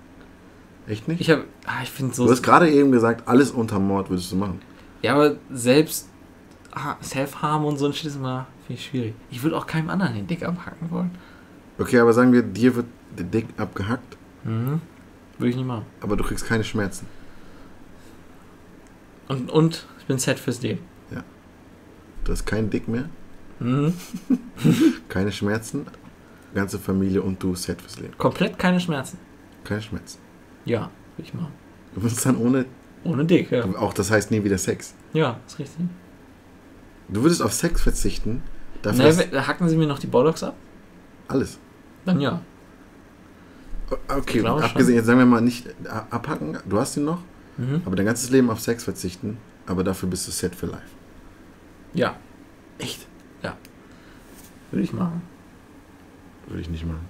Echt 0.85 1.07
nicht? 1.07 1.21
Ich 1.21 1.29
habe, 1.29 1.45
ah, 1.65 1.81
ich 1.81 1.89
finde 1.89 2.13
so. 2.13 2.25
du 2.25 2.31
hast 2.31 2.43
gerade 2.43 2.69
eben 2.69 2.91
gesagt, 2.91 3.25
alles 3.25 3.51
unter 3.51 3.79
Mord 3.79 4.09
würdest 4.09 4.31
du 4.33 4.35
machen. 4.35 4.59
Ja, 5.01 5.15
aber 5.15 5.35
selbst 5.49 6.09
ah, 6.73 6.95
Self-Harm 7.01 7.63
und 7.63 7.77
so 7.77 7.85
ein 7.85 7.93
Shit 7.93 8.07
ist 8.07 8.15
immer 8.17 8.47
viel 8.67 8.77
schwierig. 8.77 9.13
Ich 9.31 9.43
würde 9.43 9.57
auch 9.57 9.65
keinem 9.65 9.89
anderen 9.89 10.13
den 10.15 10.27
Dick 10.27 10.43
abhacken 10.43 10.91
wollen. 10.91 11.11
Okay, 11.77 11.99
aber 11.99 12.13
sagen 12.13 12.31
wir, 12.33 12.41
dir 12.43 12.75
wird 12.75 12.85
der 13.17 13.25
Dick 13.25 13.47
abgehackt, 13.57 14.17
Mhm. 14.43 14.81
Würde 15.37 15.49
ich 15.49 15.55
nicht 15.55 15.65
machen. 15.65 15.85
aber 16.01 16.15
du 16.17 16.23
kriegst 16.23 16.45
keine 16.45 16.63
Schmerzen. 16.63 17.07
Und, 19.27 19.49
und 19.49 19.85
ich 19.99 20.05
bin 20.05 20.17
set 20.19 20.37
fürs 20.39 20.61
Leben. 20.61 20.79
Du 22.25 22.31
hast 22.31 22.45
keinen 22.45 22.69
Dick 22.69 22.87
mehr, 22.87 23.09
Mhm. 23.59 23.93
keine 25.09 25.29
Schmerzen, 25.31 25.85
ganze 26.55 26.79
Familie 26.79 27.21
und 27.21 27.41
du 27.43 27.53
set 27.55 27.81
fürs 27.81 27.99
Leben. 27.99 28.17
Komplett 28.17 28.57
keine 28.57 28.79
Schmerzen. 28.79 29.17
Keine 29.65 29.81
Schmerzen. 29.81 30.19
Ja, 30.63 30.89
würde 31.17 31.27
ich 31.27 31.33
machen. 31.33 31.51
Du 31.95 32.01
wirst 32.03 32.25
dann 32.25 32.37
ohne, 32.37 32.65
Ohne 33.03 33.25
Dick, 33.25 33.51
ja. 33.51 33.65
auch 33.77 33.93
das 33.93 34.09
heißt 34.09 34.31
nie 34.31 34.41
wieder 34.43 34.57
Sex. 34.57 34.93
Ja, 35.11 35.37
ist 35.45 35.59
richtig. 35.59 35.85
Du 37.09 37.21
würdest 37.23 37.41
auf 37.41 37.51
Sex 37.51 37.81
verzichten, 37.81 38.41
dafür 38.81 39.11
Naja, 39.13 39.45
hacken 39.47 39.67
Sie 39.67 39.75
mir 39.75 39.87
noch 39.87 39.99
die 39.99 40.07
Bollocks 40.07 40.43
ab? 40.43 40.55
Alles. 41.27 41.59
Dann 42.05 42.19
ja. 42.19 42.41
Okay, 44.07 44.45
abgesehen, 44.45 44.95
jetzt 44.95 45.05
sagen 45.05 45.19
wir 45.19 45.25
mal 45.25 45.41
nicht 45.41 45.67
äh, 45.67 45.71
abhacken, 46.09 46.57
du 46.67 46.79
hast 46.79 46.97
ihn 46.97 47.05
noch, 47.05 47.19
Mhm. 47.57 47.83
aber 47.85 47.95
dein 47.95 48.07
ganzes 48.07 48.29
Leben 48.31 48.49
auf 48.49 48.59
Sex 48.59 48.83
verzichten, 48.83 49.37
aber 49.67 49.83
dafür 49.83 50.09
bist 50.09 50.27
du 50.27 50.31
set 50.31 50.55
for 50.55 50.69
life. 50.69 50.81
Ja, 51.93 52.15
Echt? 52.79 53.07
würde 54.71 54.83
ich 54.85 54.91
machen. 54.93 55.21
Würde 56.47 56.61
ich 56.61 56.69
nicht 56.71 56.83
machen. 56.83 57.05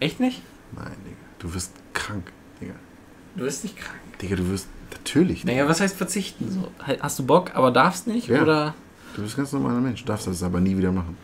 Echt 0.00 0.18
nicht? 0.18 0.42
Nein, 0.72 0.90
Digga. 1.04 1.16
Du 1.38 1.54
wirst 1.54 1.72
krank, 1.92 2.32
Digga. 2.60 2.74
Du 3.36 3.44
bist 3.44 3.62
nicht 3.62 3.76
krank. 3.76 4.00
Digga, 4.20 4.34
du 4.34 4.48
wirst 4.50 4.66
natürlich. 4.90 5.44
Naja, 5.44 5.68
was 5.68 5.80
heißt 5.80 5.96
verzichten? 5.96 6.50
So, 6.50 6.72
halt, 6.84 7.00
hast 7.04 7.20
du 7.20 7.24
Bock, 7.24 7.54
aber 7.54 7.70
darfst 7.70 8.08
nicht? 8.08 8.26
Ja. 8.26 8.42
Oder 8.42 8.74
Du 9.14 9.22
bist 9.22 9.34
ein 9.34 9.42
ganz 9.42 9.52
normaler 9.52 9.78
Mensch, 9.80 10.04
darfst 10.04 10.26
das 10.26 10.42
aber 10.42 10.60
nie 10.60 10.76
wieder 10.76 10.90
machen. 10.90 11.16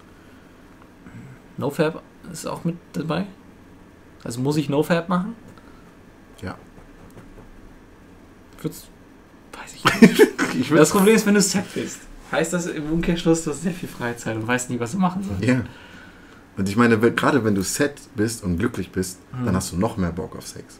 NoFab 1.57 2.03
ist 2.33 2.47
auch 2.47 2.65
mit 2.65 2.77
dabei? 2.93 3.27
Also 4.25 4.41
muss 4.41 4.57
ich 4.57 4.69
NoFab 4.69 5.09
machen? 5.09 5.35
Ja. 6.43 6.57
Würd's, 8.61 8.89
weiß 9.53 9.75
ich 9.75 9.85
nicht. 10.01 10.23
Ich 10.61 10.69
das 10.71 10.91
Problem 10.91 11.15
ist, 11.15 11.27
wenn 11.27 11.35
du 11.35 11.41
set 11.41 11.73
bist, 11.75 12.01
heißt 12.33 12.53
das 12.53 12.67
im 12.67 12.91
Umkehrschluss, 12.93 13.45
du 13.45 13.51
hast 13.51 13.63
sehr 13.63 13.73
viel 13.73 13.89
Freizeit 13.89 14.37
und 14.37 14.47
weißt 14.47 14.71
nie, 14.71 14.79
was 14.81 14.93
du 14.93 14.99
machen 14.99 15.23
sollst. 15.23 15.43
Ja. 15.45 15.63
Und 16.57 16.69
ich 16.69 16.77
meine, 16.77 16.99
gerade 16.99 17.43
wenn 17.45 17.55
du 17.55 17.63
set 17.63 17.95
bist 18.17 18.45
und 18.45 18.59
glücklich 18.59 18.91
bist, 18.93 19.19
Mhm. 19.33 19.47
dann 19.47 19.57
hast 19.57 19.73
du 19.73 19.77
noch 19.77 19.97
mehr 19.97 20.11
Bock 20.13 20.37
auf 20.37 20.47
Sex. 20.47 20.79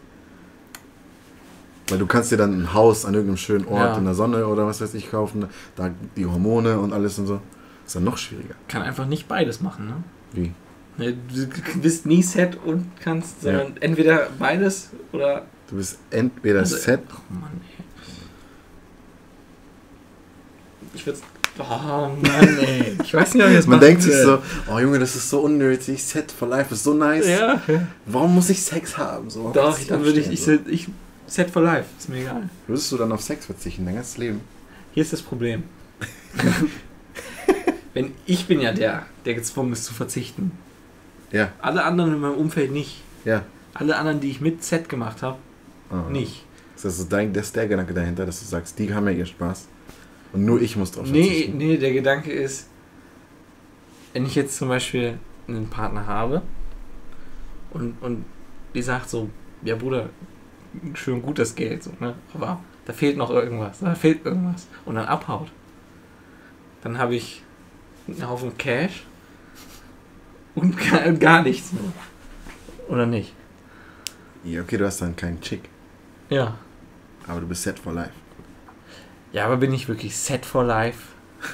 Weil 1.89 1.99
du 1.99 2.07
kannst 2.07 2.31
dir 2.31 2.37
dann 2.37 2.53
ein 2.63 2.75
Haus 2.75 3.05
an 3.05 3.15
irgendeinem 3.15 3.37
schönen 3.39 3.67
Ort 3.67 3.93
Ja. 3.95 3.99
in 3.99 4.05
der 4.05 4.15
Sonne 4.15 4.47
oder 4.47 4.67
was 4.67 4.81
weiß 4.81 4.95
ich 4.95 5.11
kaufen, 5.11 5.47
da 5.77 5.91
die 6.17 6.27
Hormone 6.27 6.79
und 6.79 6.93
alles 6.93 7.19
und 7.19 7.27
so. 7.27 7.41
Ist 7.87 7.97
dann 7.97 8.05
noch 8.05 8.19
schwieriger. 8.19 8.55
Kann 8.69 8.83
einfach 8.83 9.07
nicht 9.07 9.27
beides 9.27 9.61
machen, 9.61 9.87
ne? 9.87 9.95
Wie? 10.33 10.53
Ne, 11.01 11.15
Du 11.33 11.81
bist 11.81 12.07
nie 12.07 12.23
set 12.23 12.57
und 12.65 12.87
kannst, 13.01 13.43
Ja. 13.43 13.59
sondern 13.59 13.77
entweder 13.81 14.29
beides 14.39 14.91
oder. 15.13 15.47
Du 15.69 15.77
bist 15.77 15.99
entweder 16.11 16.61
Also, 16.61 16.77
set, 16.77 17.01
Oh 17.11 17.35
Mann, 17.35 17.61
ey. 17.63 17.85
Ich 20.95 21.07
würde 21.07 21.19
Oh 21.59 21.63
Mann, 22.23 22.59
ey. 22.61 22.97
Ich 23.03 23.15
weiß 23.15 23.35
nicht, 23.35 23.43
ob 23.45 23.51
ich 23.51 23.57
das 23.57 23.67
man 23.67 23.81
denkt 23.81 24.03
sich 24.03 24.13
will. 24.13 24.25
so, 24.25 24.43
oh 24.73 24.79
Junge, 24.79 24.99
das 24.99 25.17
ist 25.17 25.29
so 25.31 25.41
unnötig, 25.41 26.03
Set 26.03 26.31
for 26.33 26.49
Life 26.49 26.73
ist 26.75 26.85
so 26.85 26.95
nice. 26.95 27.27
Ja, 27.29 27.61
Warum 28.07 28.35
muss 28.35 28.49
ich 28.51 28.63
Sex 28.63 28.97
haben? 28.99 29.31
So, 29.31 29.51
doch, 29.53 29.79
dann 29.89 30.05
würde 30.05 30.21
ich, 30.21 30.27
ich, 30.27 30.41
aufstehen, 30.41 30.61
ich. 30.69 30.89
Set 31.27 31.51
for 31.51 31.63
life, 31.63 31.85
ist 31.99 32.09
mir 32.09 32.23
egal. 32.23 32.43
so? 32.43 32.49
Würdest 32.69 32.93
du 32.93 32.97
dann 32.97 33.13
auf 33.13 33.23
Sex 33.23 33.47
verzichten, 33.47 33.85
dein 33.87 33.95
ganzes 33.95 34.19
Leben? 34.19 34.41
Hier 34.93 35.03
ist 35.05 35.13
das 35.13 35.23
Problem. 35.23 35.63
Wenn 37.95 38.13
ich 38.27 38.47
bin 38.47 38.61
ja 38.61 38.73
der, 38.73 39.07
der 39.25 39.35
gezwungen 39.35 39.73
ist 39.73 39.85
zu 39.85 39.95
verzichten. 39.95 40.53
Ja, 41.33 41.53
Alle 41.61 41.85
anderen 41.85 42.15
in 42.15 42.21
meinem 42.21 42.35
Umfeld 42.37 42.73
nicht. 42.73 43.03
ja. 43.25 43.43
Alle 43.73 43.97
anderen, 43.97 44.19
die 44.19 44.31
ich 44.31 44.41
mit 44.41 44.65
Set 44.65 44.89
gemacht 44.89 45.23
habe, 45.23 45.39
Ah. 45.91 46.03
nicht. 46.11 46.45
Das 46.75 46.99
ist, 46.99 47.13
dein, 47.13 47.33
das 47.33 47.47
ist 47.47 47.57
der 47.57 47.69
Gedanke 47.69 47.95
dahinter, 47.95 48.27
dass 48.27 48.41
du 48.41 48.47
sagst, 48.47 48.79
die 48.79 48.93
haben 48.93 49.07
ja 49.07 49.13
ihren 49.13 49.27
Spaß. 49.27 49.69
Und 50.33 50.45
nur 50.45 50.61
ich 50.61 50.77
muss 50.77 50.91
drauf 50.93 51.07
Nee, 51.09 51.53
nee, 51.57 51.77
der 51.77 51.93
Gedanke 51.93 52.33
ist, 52.33 52.69
wenn 54.13 54.27
ich 54.27 54.35
jetzt 54.35 54.57
zum 54.57 54.69
Beispiel 54.69 55.19
einen 55.47 55.69
Partner 55.69 56.07
habe 56.07 56.43
und, 57.71 57.95
und 58.01 58.25
die 58.75 58.83
sagt 58.83 59.09
so, 59.09 59.29
ja 59.63 59.77
Bruder, 59.77 60.09
schön 60.95 61.23
gut 61.23 61.39
das 61.39 61.55
Geld, 61.55 61.83
so, 61.85 61.93
ne? 62.01 62.15
aber 62.35 62.61
da 62.87 62.93
fehlt 62.93 63.17
noch 63.17 63.31
irgendwas, 63.31 63.79
da 63.81 63.95
fehlt 63.95 64.25
irgendwas 64.25 64.67
und 64.85 64.97
dann 64.97 65.07
abhaut, 65.07 65.51
dann 66.83 66.99
habe 66.99 67.15
ich 67.15 67.43
einen 68.09 68.29
Haufen 68.29 68.57
Cash 68.59 69.05
und 70.61 70.77
gar, 70.79 71.11
gar 71.13 71.43
nichts 71.43 71.73
mehr. 71.73 71.83
Oder 72.89 73.07
nicht? 73.07 73.33
Ja, 74.45 74.63
okay, 74.63 74.77
du 74.79 74.87
hast 74.87 75.01
dann 75.03 75.15
keinen 75.17 75.41
Chick, 75.41 75.69
Ja. 76.29 76.57
aber 77.27 77.41
du 77.41 77.47
bist 77.47 77.63
set 77.63 77.79
for 77.79 77.93
life. 77.93 78.13
Ja, 79.33 79.47
aber 79.47 79.59
bin 79.59 79.73
ich 79.73 79.87
wirklich 79.89 80.17
set 80.17 80.45
for 80.47 80.65
life, 80.65 80.99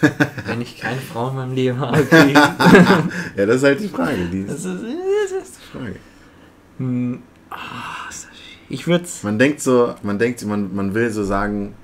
wenn 0.47 0.61
ich 0.61 0.79
keine 0.79 1.01
Frau 1.01 1.29
in 1.31 1.35
meinem 1.37 1.53
Leben 1.55 1.79
habe? 1.81 2.01
Okay. 2.03 2.33
Ja, 3.37 3.45
das 3.47 3.57
ist 3.57 3.65
halt 3.65 3.81
die 3.81 3.89
Frage. 3.89 4.17
Die 4.33 4.47
Das 4.47 4.65
ist 4.65 4.67
das 4.67 4.83
ist 5.49 5.59
die 5.59 5.79
Frage. 5.79 5.97
Hm, 6.79 7.23
ah, 7.51 7.57
ich 8.69 8.87
würde 8.87 9.05
es. 9.05 9.23
Man 9.23 9.39
denkt 9.39 9.61
so, 9.61 9.95
man 10.03 10.19
denkt, 10.19 10.45
man, 10.45 10.75
man 10.75 10.95
will 10.95 11.11
so 11.11 11.23
sagen, 11.25 11.75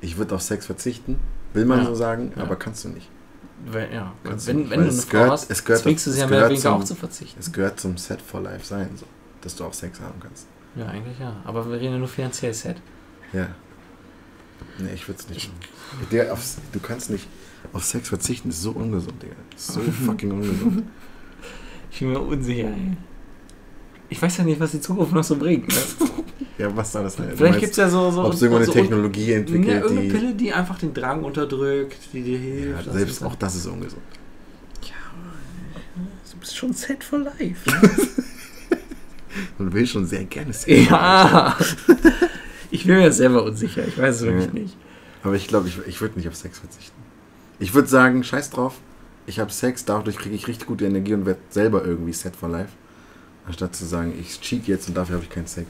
ich 0.00 0.16
würde 0.16 0.34
auf 0.34 0.42
Sex 0.42 0.64
verzichten. 0.66 1.18
Will 1.52 1.64
man 1.66 1.80
Ja. 1.80 1.84
so 1.86 1.94
sagen, 1.94 2.32
Ja. 2.36 2.42
aber 2.42 2.56
kannst 2.56 2.84
du 2.84 2.88
nicht. 2.90 3.08
Wenn, 3.68 3.92
ja, 3.92 4.12
wenn, 4.22 4.32
du, 4.36 4.70
wenn 4.70 4.80
du 4.80 4.86
eine 4.86 4.92
Frau 4.92 5.10
gehört- 5.10 5.30
hast, 5.32 5.50
es 5.50 5.64
gehört- 5.64 5.82
zwingst 5.82 6.06
du 6.06 6.10
sie 6.12 6.20
ja 6.20 6.26
mehr 6.26 6.38
oder 6.38 6.50
weniger 6.50 6.72
auch 6.76 6.84
zu 6.84 6.94
verzichten. 6.94 7.40
Es 7.40 7.50
gehört 7.52 7.80
zum 7.80 7.96
Set 7.96 8.20
for 8.22 8.40
life 8.40 8.64
sein, 8.64 8.90
so, 8.96 9.06
dass 9.40 9.56
du 9.56 9.64
auch 9.64 9.72
Sex 9.72 10.00
haben 10.00 10.20
kannst. 10.20 10.46
Ja, 10.76 10.86
eigentlich 10.86 11.18
ja. 11.18 11.36
Aber 11.44 11.68
wir 11.68 11.80
reden 11.80 11.92
ja 11.94 11.98
nur 11.98 12.08
finanziell 12.08 12.54
set. 12.54 12.76
Ja. 13.32 13.48
Nee, 14.78 14.92
ich 14.94 15.06
würde 15.08 15.20
es 15.20 15.28
nicht. 15.28 15.50
Der 16.12 16.32
auf, 16.32 16.40
du 16.72 16.80
kannst 16.80 17.10
nicht 17.10 17.26
auf 17.72 17.84
Sex 17.84 18.08
verzichten, 18.08 18.50
ist 18.50 18.62
so 18.62 18.70
ungesund, 18.72 19.22
Digga. 19.22 19.34
So 19.56 19.80
fucking 20.06 20.30
ungesund. 20.32 20.84
Ich 21.90 21.98
bin 22.00 22.12
mir 22.12 22.20
unsicher, 22.20 22.68
ey. 22.68 22.96
Ich 24.08 24.20
weiß 24.22 24.36
ja 24.38 24.44
nicht, 24.44 24.60
was 24.60 24.70
die 24.72 24.80
Zukunft 24.80 25.12
noch 25.12 25.24
so 25.24 25.36
bringt. 25.36 25.68
Ne? 25.68 25.74
Ja, 26.58 26.74
was 26.74 26.90
soll 26.90 27.02
das 27.02 27.16
denn? 27.16 27.36
Vielleicht 27.36 27.60
gibt 27.60 27.72
es 27.72 27.76
ja 27.76 27.86
so. 27.90 28.10
so 28.10 28.24
Ob 28.24 28.32
es 28.32 28.40
irgendwo 28.40 28.62
eine 28.62 28.72
Technologie 28.72 29.26
Ja, 29.32 29.36
entwickelt, 29.36 29.82
irgendeine 29.82 30.00
die. 30.00 30.08
Pille, 30.08 30.34
die 30.34 30.52
einfach 30.54 30.78
den 30.78 30.94
Drang 30.94 31.22
unterdrückt, 31.22 31.98
die 32.14 32.22
dir 32.22 32.38
Ja, 32.38 32.44
hilft. 32.78 32.92
selbst 32.92 33.22
auch 33.22 33.34
das 33.34 33.56
ist 33.56 33.66
ungesund. 33.66 34.00
Du 36.32 36.38
bist 36.38 36.56
schon 36.56 36.72
set 36.72 37.04
for 37.04 37.18
life. 37.18 37.70
Man 39.58 39.72
will 39.72 39.86
schon 39.86 40.06
sehr 40.06 40.24
gerne 40.24 40.52
Sex. 40.54 40.88
ja. 40.88 41.56
Ich 42.70 42.86
bin 42.86 42.96
mir 42.96 43.12
selber 43.12 43.44
unsicher. 43.44 43.86
Ich 43.86 43.98
weiß 43.98 44.16
es 44.16 44.22
wirklich 44.22 44.46
Ja. 44.46 44.52
nicht. 44.52 44.76
Aber 45.22 45.34
ich 45.34 45.48
glaube, 45.48 45.68
ich, 45.68 45.78
ich 45.86 46.00
würde 46.00 46.16
nicht 46.16 46.28
auf 46.28 46.36
Sex 46.36 46.58
verzichten. 46.58 46.96
Ich 47.58 47.74
würde 47.74 47.88
sagen, 47.88 48.22
scheiß 48.24 48.50
drauf. 48.50 48.74
Ich 49.26 49.40
habe 49.40 49.50
Sex, 49.52 49.84
dadurch 49.84 50.16
kriege 50.16 50.34
ich 50.34 50.46
richtig 50.48 50.68
gute 50.68 50.86
Energie 50.86 51.14
und 51.14 51.26
werde 51.26 51.40
selber 51.50 51.84
irgendwie 51.84 52.12
set 52.12 52.36
for 52.36 52.48
life. 52.48 52.70
Anstatt 53.46 53.76
zu 53.76 53.84
sagen, 53.86 54.12
ich 54.18 54.40
cheat 54.40 54.66
jetzt 54.66 54.88
und 54.88 54.96
dafür 54.96 55.16
habe 55.16 55.24
ich 55.24 55.30
keinen 55.30 55.46
Sex. 55.46 55.68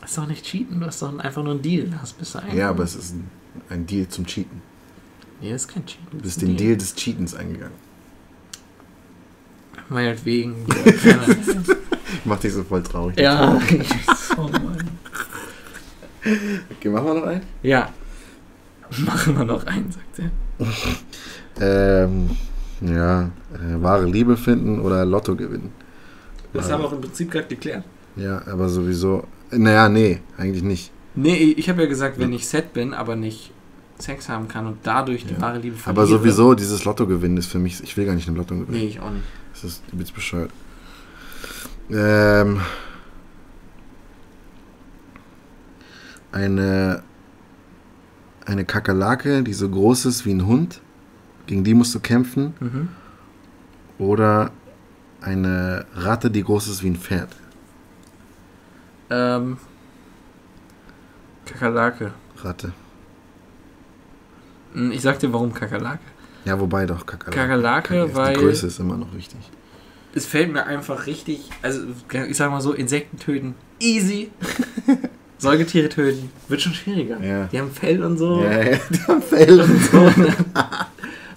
Das 0.00 0.10
ist 0.10 0.18
doch 0.18 0.26
nicht 0.26 0.44
cheaten, 0.44 0.80
du 0.80 0.86
hast 0.86 1.00
doch 1.00 1.18
einfach 1.18 1.42
nur 1.42 1.52
einen 1.54 1.62
Deal. 1.62 1.98
Hast 2.00 2.18
bist 2.18 2.34
du 2.34 2.40
ein. 2.40 2.54
Ja, 2.54 2.68
aber 2.68 2.84
es 2.84 2.94
ist 2.94 3.14
ein, 3.14 3.30
ein 3.70 3.86
Deal 3.86 4.06
zum 4.08 4.26
Cheaten. 4.26 4.60
Nee, 5.40 5.50
das 5.50 5.62
ist 5.62 5.68
kein 5.68 5.86
Cheaten. 5.86 6.06
Du 6.10 6.16
das 6.18 6.22
bist 6.24 6.42
den 6.42 6.56
Deal 6.56 6.76
des 6.76 6.94
Cheatens 6.94 7.34
eingegangen. 7.34 7.74
Meinetwegen. 9.88 10.54
Macht 12.24 12.44
dich 12.44 12.52
so 12.52 12.64
voll 12.64 12.82
traurig. 12.82 13.18
ja. 13.18 13.58
oh 14.36 14.42
Mann. 14.42 14.88
Okay, 16.70 16.88
machen 16.88 17.06
wir 17.06 17.14
noch 17.14 17.26
einen? 17.26 17.42
Ja. 17.62 17.90
Machen 18.98 19.38
wir 19.38 19.44
noch 19.44 19.64
einen, 19.66 19.90
sagt 19.90 20.20
er. 21.58 22.04
Ähm, 22.04 22.30
ja, 22.86 23.30
äh, 23.54 23.82
wahre 23.82 24.06
Liebe 24.06 24.36
finden 24.36 24.80
oder 24.80 25.04
Lotto 25.04 25.36
gewinnen. 25.36 25.72
Das 26.52 26.70
haben 26.70 26.82
wir 26.82 26.86
auch 26.88 26.92
im 26.92 27.00
Prinzip 27.00 27.30
gerade 27.30 27.46
geklärt. 27.48 27.84
Ja, 28.16 28.42
aber 28.46 28.68
sowieso. 28.68 29.24
Naja, 29.50 29.88
nee, 29.88 30.20
eigentlich 30.36 30.62
nicht. 30.62 30.92
Nee, 31.14 31.34
ich 31.56 31.68
habe 31.68 31.82
ja 31.82 31.88
gesagt, 31.88 32.18
wenn 32.18 32.32
ich 32.32 32.46
set 32.48 32.72
bin, 32.72 32.94
aber 32.94 33.16
nicht 33.16 33.52
Sex 33.98 34.28
haben 34.28 34.48
kann 34.48 34.66
und 34.66 34.78
dadurch 34.82 35.24
die 35.26 35.34
Ja. 35.34 35.40
wahre 35.40 35.58
Liebe 35.58 35.76
Aber 35.84 36.02
verliere. 36.02 36.18
sowieso, 36.18 36.54
dieses 36.54 36.84
Lotto 36.84 37.06
gewinnen 37.06 37.36
ist 37.36 37.46
für 37.46 37.58
mich, 37.60 37.82
ich 37.82 37.96
will 37.96 38.06
gar 38.06 38.14
nicht 38.14 38.26
im 38.28 38.34
Lotto 38.34 38.54
gewinnen. 38.56 38.78
Nee, 38.78 38.86
ich 38.86 39.00
auch 39.00 39.10
nicht. 39.10 39.24
Das 39.52 39.64
ist 39.64 39.82
übelst 39.92 40.14
bescheuert. 40.14 40.50
Ähm, 41.90 42.60
eine, 46.32 47.02
eine 48.46 48.64
Kakerlake, 48.64 49.42
die 49.42 49.52
so 49.54 49.68
groß 49.68 50.06
ist 50.06 50.26
wie 50.26 50.32
ein 50.34 50.46
Hund, 50.46 50.80
gegen 51.46 51.64
die 51.64 51.74
musst 51.74 51.94
du 51.94 52.00
kämpfen. 52.00 52.54
Mhm. 52.60 52.88
Oder 53.98 54.50
eine 55.20 55.86
Ratte, 55.94 56.30
die 56.30 56.42
groß 56.42 56.68
ist 56.68 56.82
wie 56.82 56.88
ein 56.90 56.96
Pferd. 56.96 57.28
Ähm. 59.10 59.58
Kakerlake. 61.46 62.12
Ratte. 62.38 62.72
Hm, 64.72 64.90
Ich 64.92 65.02
sag 65.02 65.18
dir, 65.18 65.32
warum 65.32 65.52
Kakerlake. 65.52 66.00
Ja, 66.44 66.58
wobei 66.60 66.86
doch 66.86 67.06
Kakerlake. 67.06 67.36
Kakerlake, 67.38 68.06
Die 68.08 68.14
weil 68.14 68.34
Größe 68.36 68.66
ist 68.66 68.78
immer 68.80 68.96
noch 68.96 69.14
wichtig. 69.14 69.38
es 70.14 70.26
fällt 70.26 70.52
mir 70.52 70.66
einfach 70.66 71.06
richtig, 71.06 71.48
also 71.62 71.80
ich 72.28 72.36
sag 72.36 72.50
mal 72.50 72.60
so, 72.60 72.72
Insekten 72.72 73.18
töten, 73.18 73.54
easy. 73.80 74.30
Säugetiere 75.38 75.88
töten, 75.88 76.30
wird 76.48 76.60
schon 76.62 76.72
schwieriger. 76.74 77.20
Ja. 77.22 77.46
Die 77.46 77.58
haben 77.60 77.70
Fell 77.70 78.02
und 78.02 78.16
so. 78.16 78.42
Ja, 78.42 78.62
ja, 78.62 78.78
der 78.90 79.20
Fell 79.20 79.60
und 79.60 79.82
so. 79.84 79.98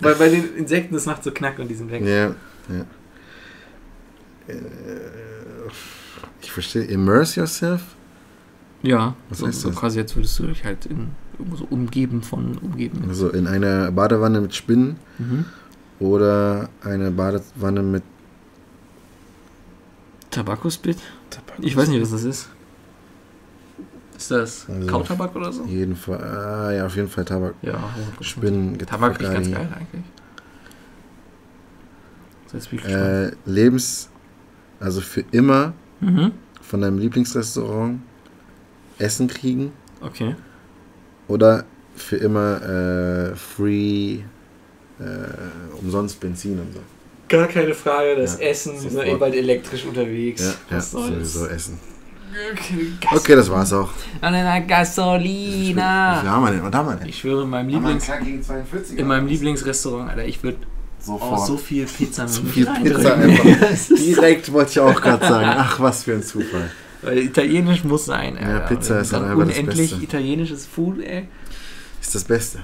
Weil 0.07 0.15
bei 0.15 0.29
den 0.29 0.55
Insekten 0.55 0.93
das 0.93 1.05
macht 1.05 1.23
so 1.23 1.31
knack 1.31 1.59
und 1.59 1.67
die 1.67 1.75
sind 1.75 1.91
weg. 1.91 2.01
Ja, 2.03 2.27
ja. 2.75 2.85
Äh, 4.47 4.55
Ich 6.41 6.51
verstehe. 6.51 6.83
Immerse 6.83 7.39
yourself? 7.39 7.81
Ja, 8.83 9.15
Was 9.29 9.39
so, 9.39 9.47
heißt 9.47 9.61
so 9.61 9.69
das? 9.69 9.77
quasi 9.77 9.99
jetzt 9.99 10.15
würdest 10.15 10.37
du 10.39 10.47
dich 10.47 10.63
halt 10.63 10.85
in, 10.85 11.09
irgendwo 11.37 11.57
so 11.57 11.65
umgeben 11.69 12.21
von 12.21 12.57
umgeben. 12.59 13.03
Also 13.07 13.29
in 13.29 13.47
einer 13.47 13.91
Badewanne 13.91 14.39
mit 14.41 14.53
Spinnen 14.55 14.97
Mhm. 15.17 15.45
oder 15.99 16.69
eine 16.83 17.11
Badewanne 17.11 17.81
mit 17.81 18.03
Tabakospit? 20.31 20.97
Ich 21.59 21.75
weiß 21.75 21.89
nicht, 21.89 22.01
was 22.01 22.11
das 22.11 22.23
ist. 22.23 22.49
Ist 24.17 24.31
das 24.31 24.65
Also- 24.67 24.87
Kautabak 24.87 25.35
oder 25.35 25.53
so? 25.53 25.63
jeden 25.65 25.95
Fall. 25.95 26.17
Ah, 26.23 26.71
ja, 26.71 26.85
auf 26.87 26.95
jeden 26.95 27.07
Fall 27.07 27.23
Tabak. 27.23 27.53
Ja, 27.61 27.77
Spinnen, 28.21 28.77
Tabak 28.79 29.19
riecht 29.19 29.31
ganz 29.31 29.51
geil 29.51 29.69
eigentlich. 29.75 30.03
Bin 32.69 32.79
ich 32.79 32.85
Äh. 32.85 33.31
Lebens. 33.45 34.09
Also 34.79 35.01
für 35.01 35.23
immer 35.31 35.73
Mhm. 36.01 36.31
von 36.61 36.81
deinem 36.81 36.97
Lieblingsrestaurant 36.99 37.99
Essen 38.99 39.27
kriegen 39.27 39.71
Okay. 40.01 40.35
oder 41.27 41.65
für 41.95 42.17
immer 42.17 42.61
äh, 42.61 43.35
free 43.35 44.19
äh, 44.99 45.79
umsonst 45.81 46.19
Benzin 46.19 46.59
und 46.59 46.73
so. 46.73 46.79
Gar 47.27 47.47
keine 47.47 47.73
Frage, 47.73 48.15
das 48.15 48.39
Ja, 48.39 48.47
Essen, 48.47 48.73
wir 48.73 48.79
sind 48.81 48.91
sofort. 48.93 49.07
eh 49.07 49.15
bald 49.15 49.35
elektrisch 49.35 49.85
unterwegs. 49.85 50.41
Ja, 50.41 50.49
ja 50.71 50.77
Was 50.77 50.91
soll's? 50.91 51.07
sowieso 51.33 51.45
Essen. 51.47 51.79
Okay, 52.53 52.91
Okay, 53.15 53.35
das 53.35 53.49
war's 53.49 53.73
auch. 53.73 53.89
An 54.21 54.33
einer 54.33 54.61
Wie 54.63 54.67
Gasolina. 54.67 56.19
viel 56.21 56.29
haben 56.29 56.43
wir 56.45 56.51
denn? 56.51 56.63
Was 56.63 56.73
haben 56.73 56.89
wir 56.89 56.95
denn? 56.95 57.07
Ich 57.09 57.19
schwöre, 57.19 57.43
in 57.43 57.49
meinem, 57.49 57.69
Lieblings, 57.69 58.05
Tag 58.05 58.23
gegen 58.23 58.41
42 58.41 58.97
in 58.99 59.07
meinem 59.07 59.27
Lieblingsrestaurant, 59.27 60.09
Alter, 60.09 60.25
ich 60.25 60.41
würde 60.43 60.57
Sofort. 60.99 61.33
auch 61.33 61.45
so 61.47 61.57
viel 61.57 61.85
Pizza 61.85 62.23
mit 62.23 62.31
So 62.31 62.43
viel. 62.43 62.65
Pizza 62.65 63.13
einfach. 63.17 63.45
Das 63.69 63.87
Direkt 63.87 64.51
wollte 64.51 64.71
ich 64.71 64.79
auch 64.79 65.01
gerade 65.01 65.25
sagen. 65.25 65.45
Ach, 65.57 65.79
was 65.79 66.03
für 66.03 66.13
ein 66.13 66.23
Zufall. 66.23 66.69
Weil 67.01 67.19
Italienisch 67.19 67.83
muss 67.83 68.05
sein, 68.05 68.35
Ja, 68.41 68.47
Alter. 68.59 68.75
Pizza 68.75 68.99
ist 68.99 69.13
dann 69.13 69.21
dann 69.23 69.31
einfach 69.31 69.47
das 69.47 69.57
unendlich 69.57 69.89
Beste. 69.91 70.03
italienisches 70.03 70.65
Food, 70.65 70.99
ey. 71.01 71.27
Ist 72.01 72.13
das 72.15 72.23
Beste. 72.23 72.59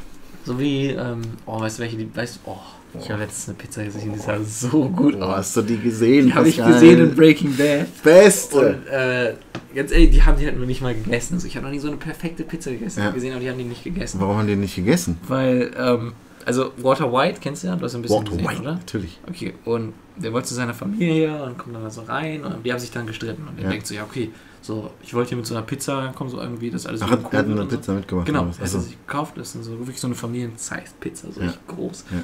So 0.45 0.59
wie, 0.59 0.87
ähm, 0.89 1.21
oh, 1.45 1.59
weißt 1.59 1.77
du 1.77 1.83
welche, 1.83 1.97
die, 1.97 2.15
weißt 2.15 2.37
du, 2.45 2.51
oh, 2.51 2.57
ich 2.99 3.09
habe 3.09 3.21
letztens 3.21 3.49
eine 3.49 3.57
Pizza 3.57 3.83
gesehen, 3.83 4.13
die 4.13 4.19
sah 4.19 4.39
so 4.43 4.89
gut 4.89 5.15
Oh, 5.19 5.23
aus. 5.23 5.37
hast 5.37 5.57
du 5.57 5.61
die 5.63 5.77
gesehen? 5.77 6.27
Die 6.27 6.33
habe 6.33 6.47
ich 6.49 6.57
gesehen 6.57 6.99
in 6.99 7.15
Breaking 7.15 7.55
Bad. 7.55 7.87
Beste. 8.03 8.57
Und 8.77 8.87
äh, 8.87 9.33
ganz 9.75 9.91
ehrlich, 9.91 10.11
die 10.11 10.23
haben 10.23 10.37
die 10.37 10.45
halt 10.45 10.57
nur 10.57 10.65
nicht 10.67 10.81
mal 10.81 10.93
gegessen. 10.93 11.35
Also 11.35 11.47
ich 11.47 11.55
habe 11.55 11.65
noch 11.65 11.73
nie 11.73 11.79
so 11.79 11.87
eine 11.87 11.97
perfekte 11.97 12.43
Pizza 12.43 12.71
gegessen, 12.71 12.99
Ja. 13.01 13.11
gesehen, 13.11 13.31
aber 13.33 13.41
die 13.41 13.49
haben 13.49 13.57
die 13.57 13.63
nicht 13.63 13.83
gegessen. 13.83 14.19
Warum 14.21 14.37
haben 14.37 14.47
die 14.47 14.55
nicht 14.55 14.75
gegessen? 14.75 15.17
Weil, 15.27 15.71
ähm, 15.77 16.13
also 16.45 16.71
Walter 16.77 17.11
White, 17.11 17.39
kennst 17.41 17.63
du 17.63 17.67
ja? 17.67 17.75
Du 17.75 17.85
hast 17.85 17.95
ein 17.95 18.01
bisschen 18.01 18.25
gesehen, 18.25 18.45
oder? 18.59 18.73
natürlich. 18.75 19.17
Okay, 19.29 19.53
und 19.65 19.93
der 20.17 20.31
wollte 20.33 20.49
zu 20.49 20.53
seiner 20.53 20.73
Familie 20.73 21.41
und 21.43 21.57
kommt 21.57 21.75
dann 21.75 21.83
da 21.83 21.89
so 21.89 22.01
rein 22.01 22.43
und 22.43 22.63
die 22.65 22.71
haben 22.71 22.79
sich 22.79 22.91
dann 22.91 23.07
gestritten. 23.07 23.47
Und 23.47 23.57
er 23.57 23.63
Ja. 23.63 23.69
denkt 23.71 23.87
so, 23.87 23.95
ja, 23.95 24.03
okay, 24.03 24.29
so, 24.61 24.91
ich 25.01 25.13
wollte 25.13 25.29
hier 25.29 25.37
mit 25.37 25.45
so 25.47 25.55
einer 25.55 25.63
Pizza 25.65 26.13
kommen, 26.15 26.29
so 26.29 26.39
irgendwie, 26.39 26.69
das 26.69 26.85
alles 26.85 27.01
Ach, 27.01 27.07
so 27.07 27.13
hat, 27.13 27.33
er 27.33 27.39
hat 27.39 27.45
eine 27.47 27.57
so. 27.57 27.65
Pizza 27.65 27.93
mitgemacht. 27.93 28.25
Genau, 28.27 28.43
er 28.43 28.47
hat 28.51 28.61
Also, 28.61 28.79
sich 28.79 28.97
gekauft, 29.07 29.33
das 29.37 29.55
ist 29.55 29.63
so 29.65 29.77
wirklich 29.79 29.99
so 29.99 30.07
eine 30.07 30.15
Familien-Size-Pizza, 30.15 31.31
so 31.31 31.39
Ja. 31.41 31.47
richtig 31.47 31.67
groß. 31.67 32.05
Ja. 32.11 32.17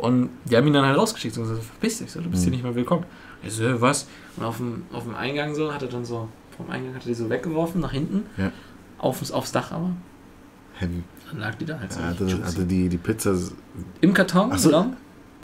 Und 0.00 0.30
die 0.44 0.56
haben 0.56 0.66
ihn 0.66 0.72
dann 0.72 0.84
halt 0.86 0.96
rausgeschickt 0.96 1.36
und 1.36 1.44
gesagt, 1.44 1.62
verpiss 1.62 1.98
dich, 1.98 2.10
so, 2.10 2.20
du 2.20 2.30
bist 2.30 2.42
Mhm. 2.42 2.44
hier 2.44 2.52
nicht 2.52 2.62
mehr 2.64 2.74
willkommen. 2.74 3.04
Er 3.42 3.50
so, 3.50 3.64
"Hä, 3.64 3.74
was? 3.78 4.06
Und 4.36 4.44
auf 4.44 4.56
dem, 4.58 4.82
auf 4.92 5.04
dem 5.04 5.14
Eingang 5.14 5.54
so, 5.54 5.72
hat 5.72 5.82
er 5.82 5.88
dann 5.88 6.04
so, 6.04 6.28
vom 6.56 6.70
Eingang 6.70 6.94
hat 6.94 7.02
er 7.02 7.08
die 7.08 7.14
so 7.14 7.28
weggeworfen, 7.28 7.80
nach 7.80 7.92
hinten, 7.92 8.24
Ja. 8.36 8.50
aufs, 8.98 9.30
aufs 9.30 9.52
Dach 9.52 9.72
aber. 9.72 9.90
heavy. 10.78 11.02
Dann 11.30 11.40
lag 11.40 11.54
die 11.56 11.66
da 11.66 11.78
halt 11.78 11.92
so 11.92 12.00
Er 12.00 12.10
richtig 12.12 12.32
hatte, 12.34 12.44
hatte 12.46 12.64
die, 12.64 12.88
die 12.88 12.96
Pizza. 12.96 13.34
Im 14.00 14.14
Karton 14.14 14.50
Ach 14.52 14.58
so. 14.58 14.86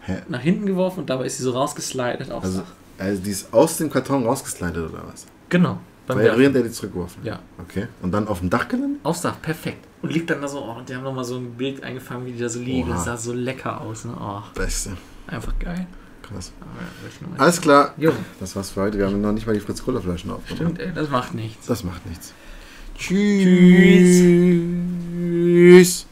Hä? 0.03 0.19
nach 0.29 0.41
hinten 0.41 0.65
geworfen 0.67 1.01
und 1.01 1.11
dabei 1.11 1.27
ist 1.27 1.37
sie 1.39 1.43
so 1.43 1.51
rausgeslidet 1.51 2.31
aufs 2.31 2.47
Also, 2.47 2.59
Dach. 2.61 2.73
also 2.99 3.23
die 3.23 3.31
ist 3.31 3.53
aus 3.53 3.77
dem 3.77 3.91
Karton 3.91 4.25
rausgeslidet 4.25 4.89
oder 4.91 5.03
was? 5.13 5.27
Genau. 5.51 5.79
Beim 6.07 6.19
Weil, 6.19 6.39
während 6.39 6.57
er 6.57 6.63
die 6.63 6.71
zurückgeworfen? 6.71 7.23
Ja. 7.25 7.41
Okay. 7.59 7.89
Und 8.03 8.13
dann 8.13 8.29
auf 8.29 8.39
dem 8.41 8.49
Dach 8.49 8.69
gelandet? 8.69 9.01
Aufs 9.03 9.23
Dach, 9.23 9.37
perfekt. 9.43 9.86
Und 10.03 10.13
liegt 10.13 10.29
dann 10.31 10.41
da 10.43 10.49
so, 10.49 10.61
oh, 10.63 10.73
und 10.79 10.89
die 10.89 10.95
haben 10.95 11.03
nochmal 11.05 11.25
so 11.25 11.37
ein 11.37 11.55
Bild 11.55 11.83
eingefangen, 11.83 12.27
wie 12.27 12.33
die 12.33 12.39
da 12.39 12.49
so 12.49 12.61
liegen. 12.61 12.89
Oha. 12.89 12.97
Das 12.97 13.05
sah 13.07 13.17
so 13.17 13.33
lecker 13.33 13.81
aus, 13.81 14.05
ne? 14.05 14.15
Oh, 14.21 14.43
Beste. 14.55 14.97
einfach 15.27 15.53
geil. 15.59 15.87
Krass. 16.23 16.53
Mal- 17.31 17.39
Alles 17.41 17.61
klar. 17.61 17.95
Jo, 17.97 18.13
Das 18.41 18.55
war's 18.57 18.71
für 18.71 18.83
heute. 18.83 18.99
Wir 18.99 19.07
haben 19.07 19.21
noch 19.21 19.33
nicht 19.33 19.47
mal 19.47 19.53
die 19.55 19.61
Fritz-Cola-Flaschen 19.61 20.31
aufgemacht. 20.31 20.55
stimmt, 20.57 20.79
ey, 20.81 20.93
das 20.95 21.09
macht 21.09 21.35
nichts. 21.35 21.67
Das 21.67 21.83
macht 21.85 22.05
nichts. 22.07 22.33
Tschüss. 22.99 24.23
Tschüss. 25.13 26.07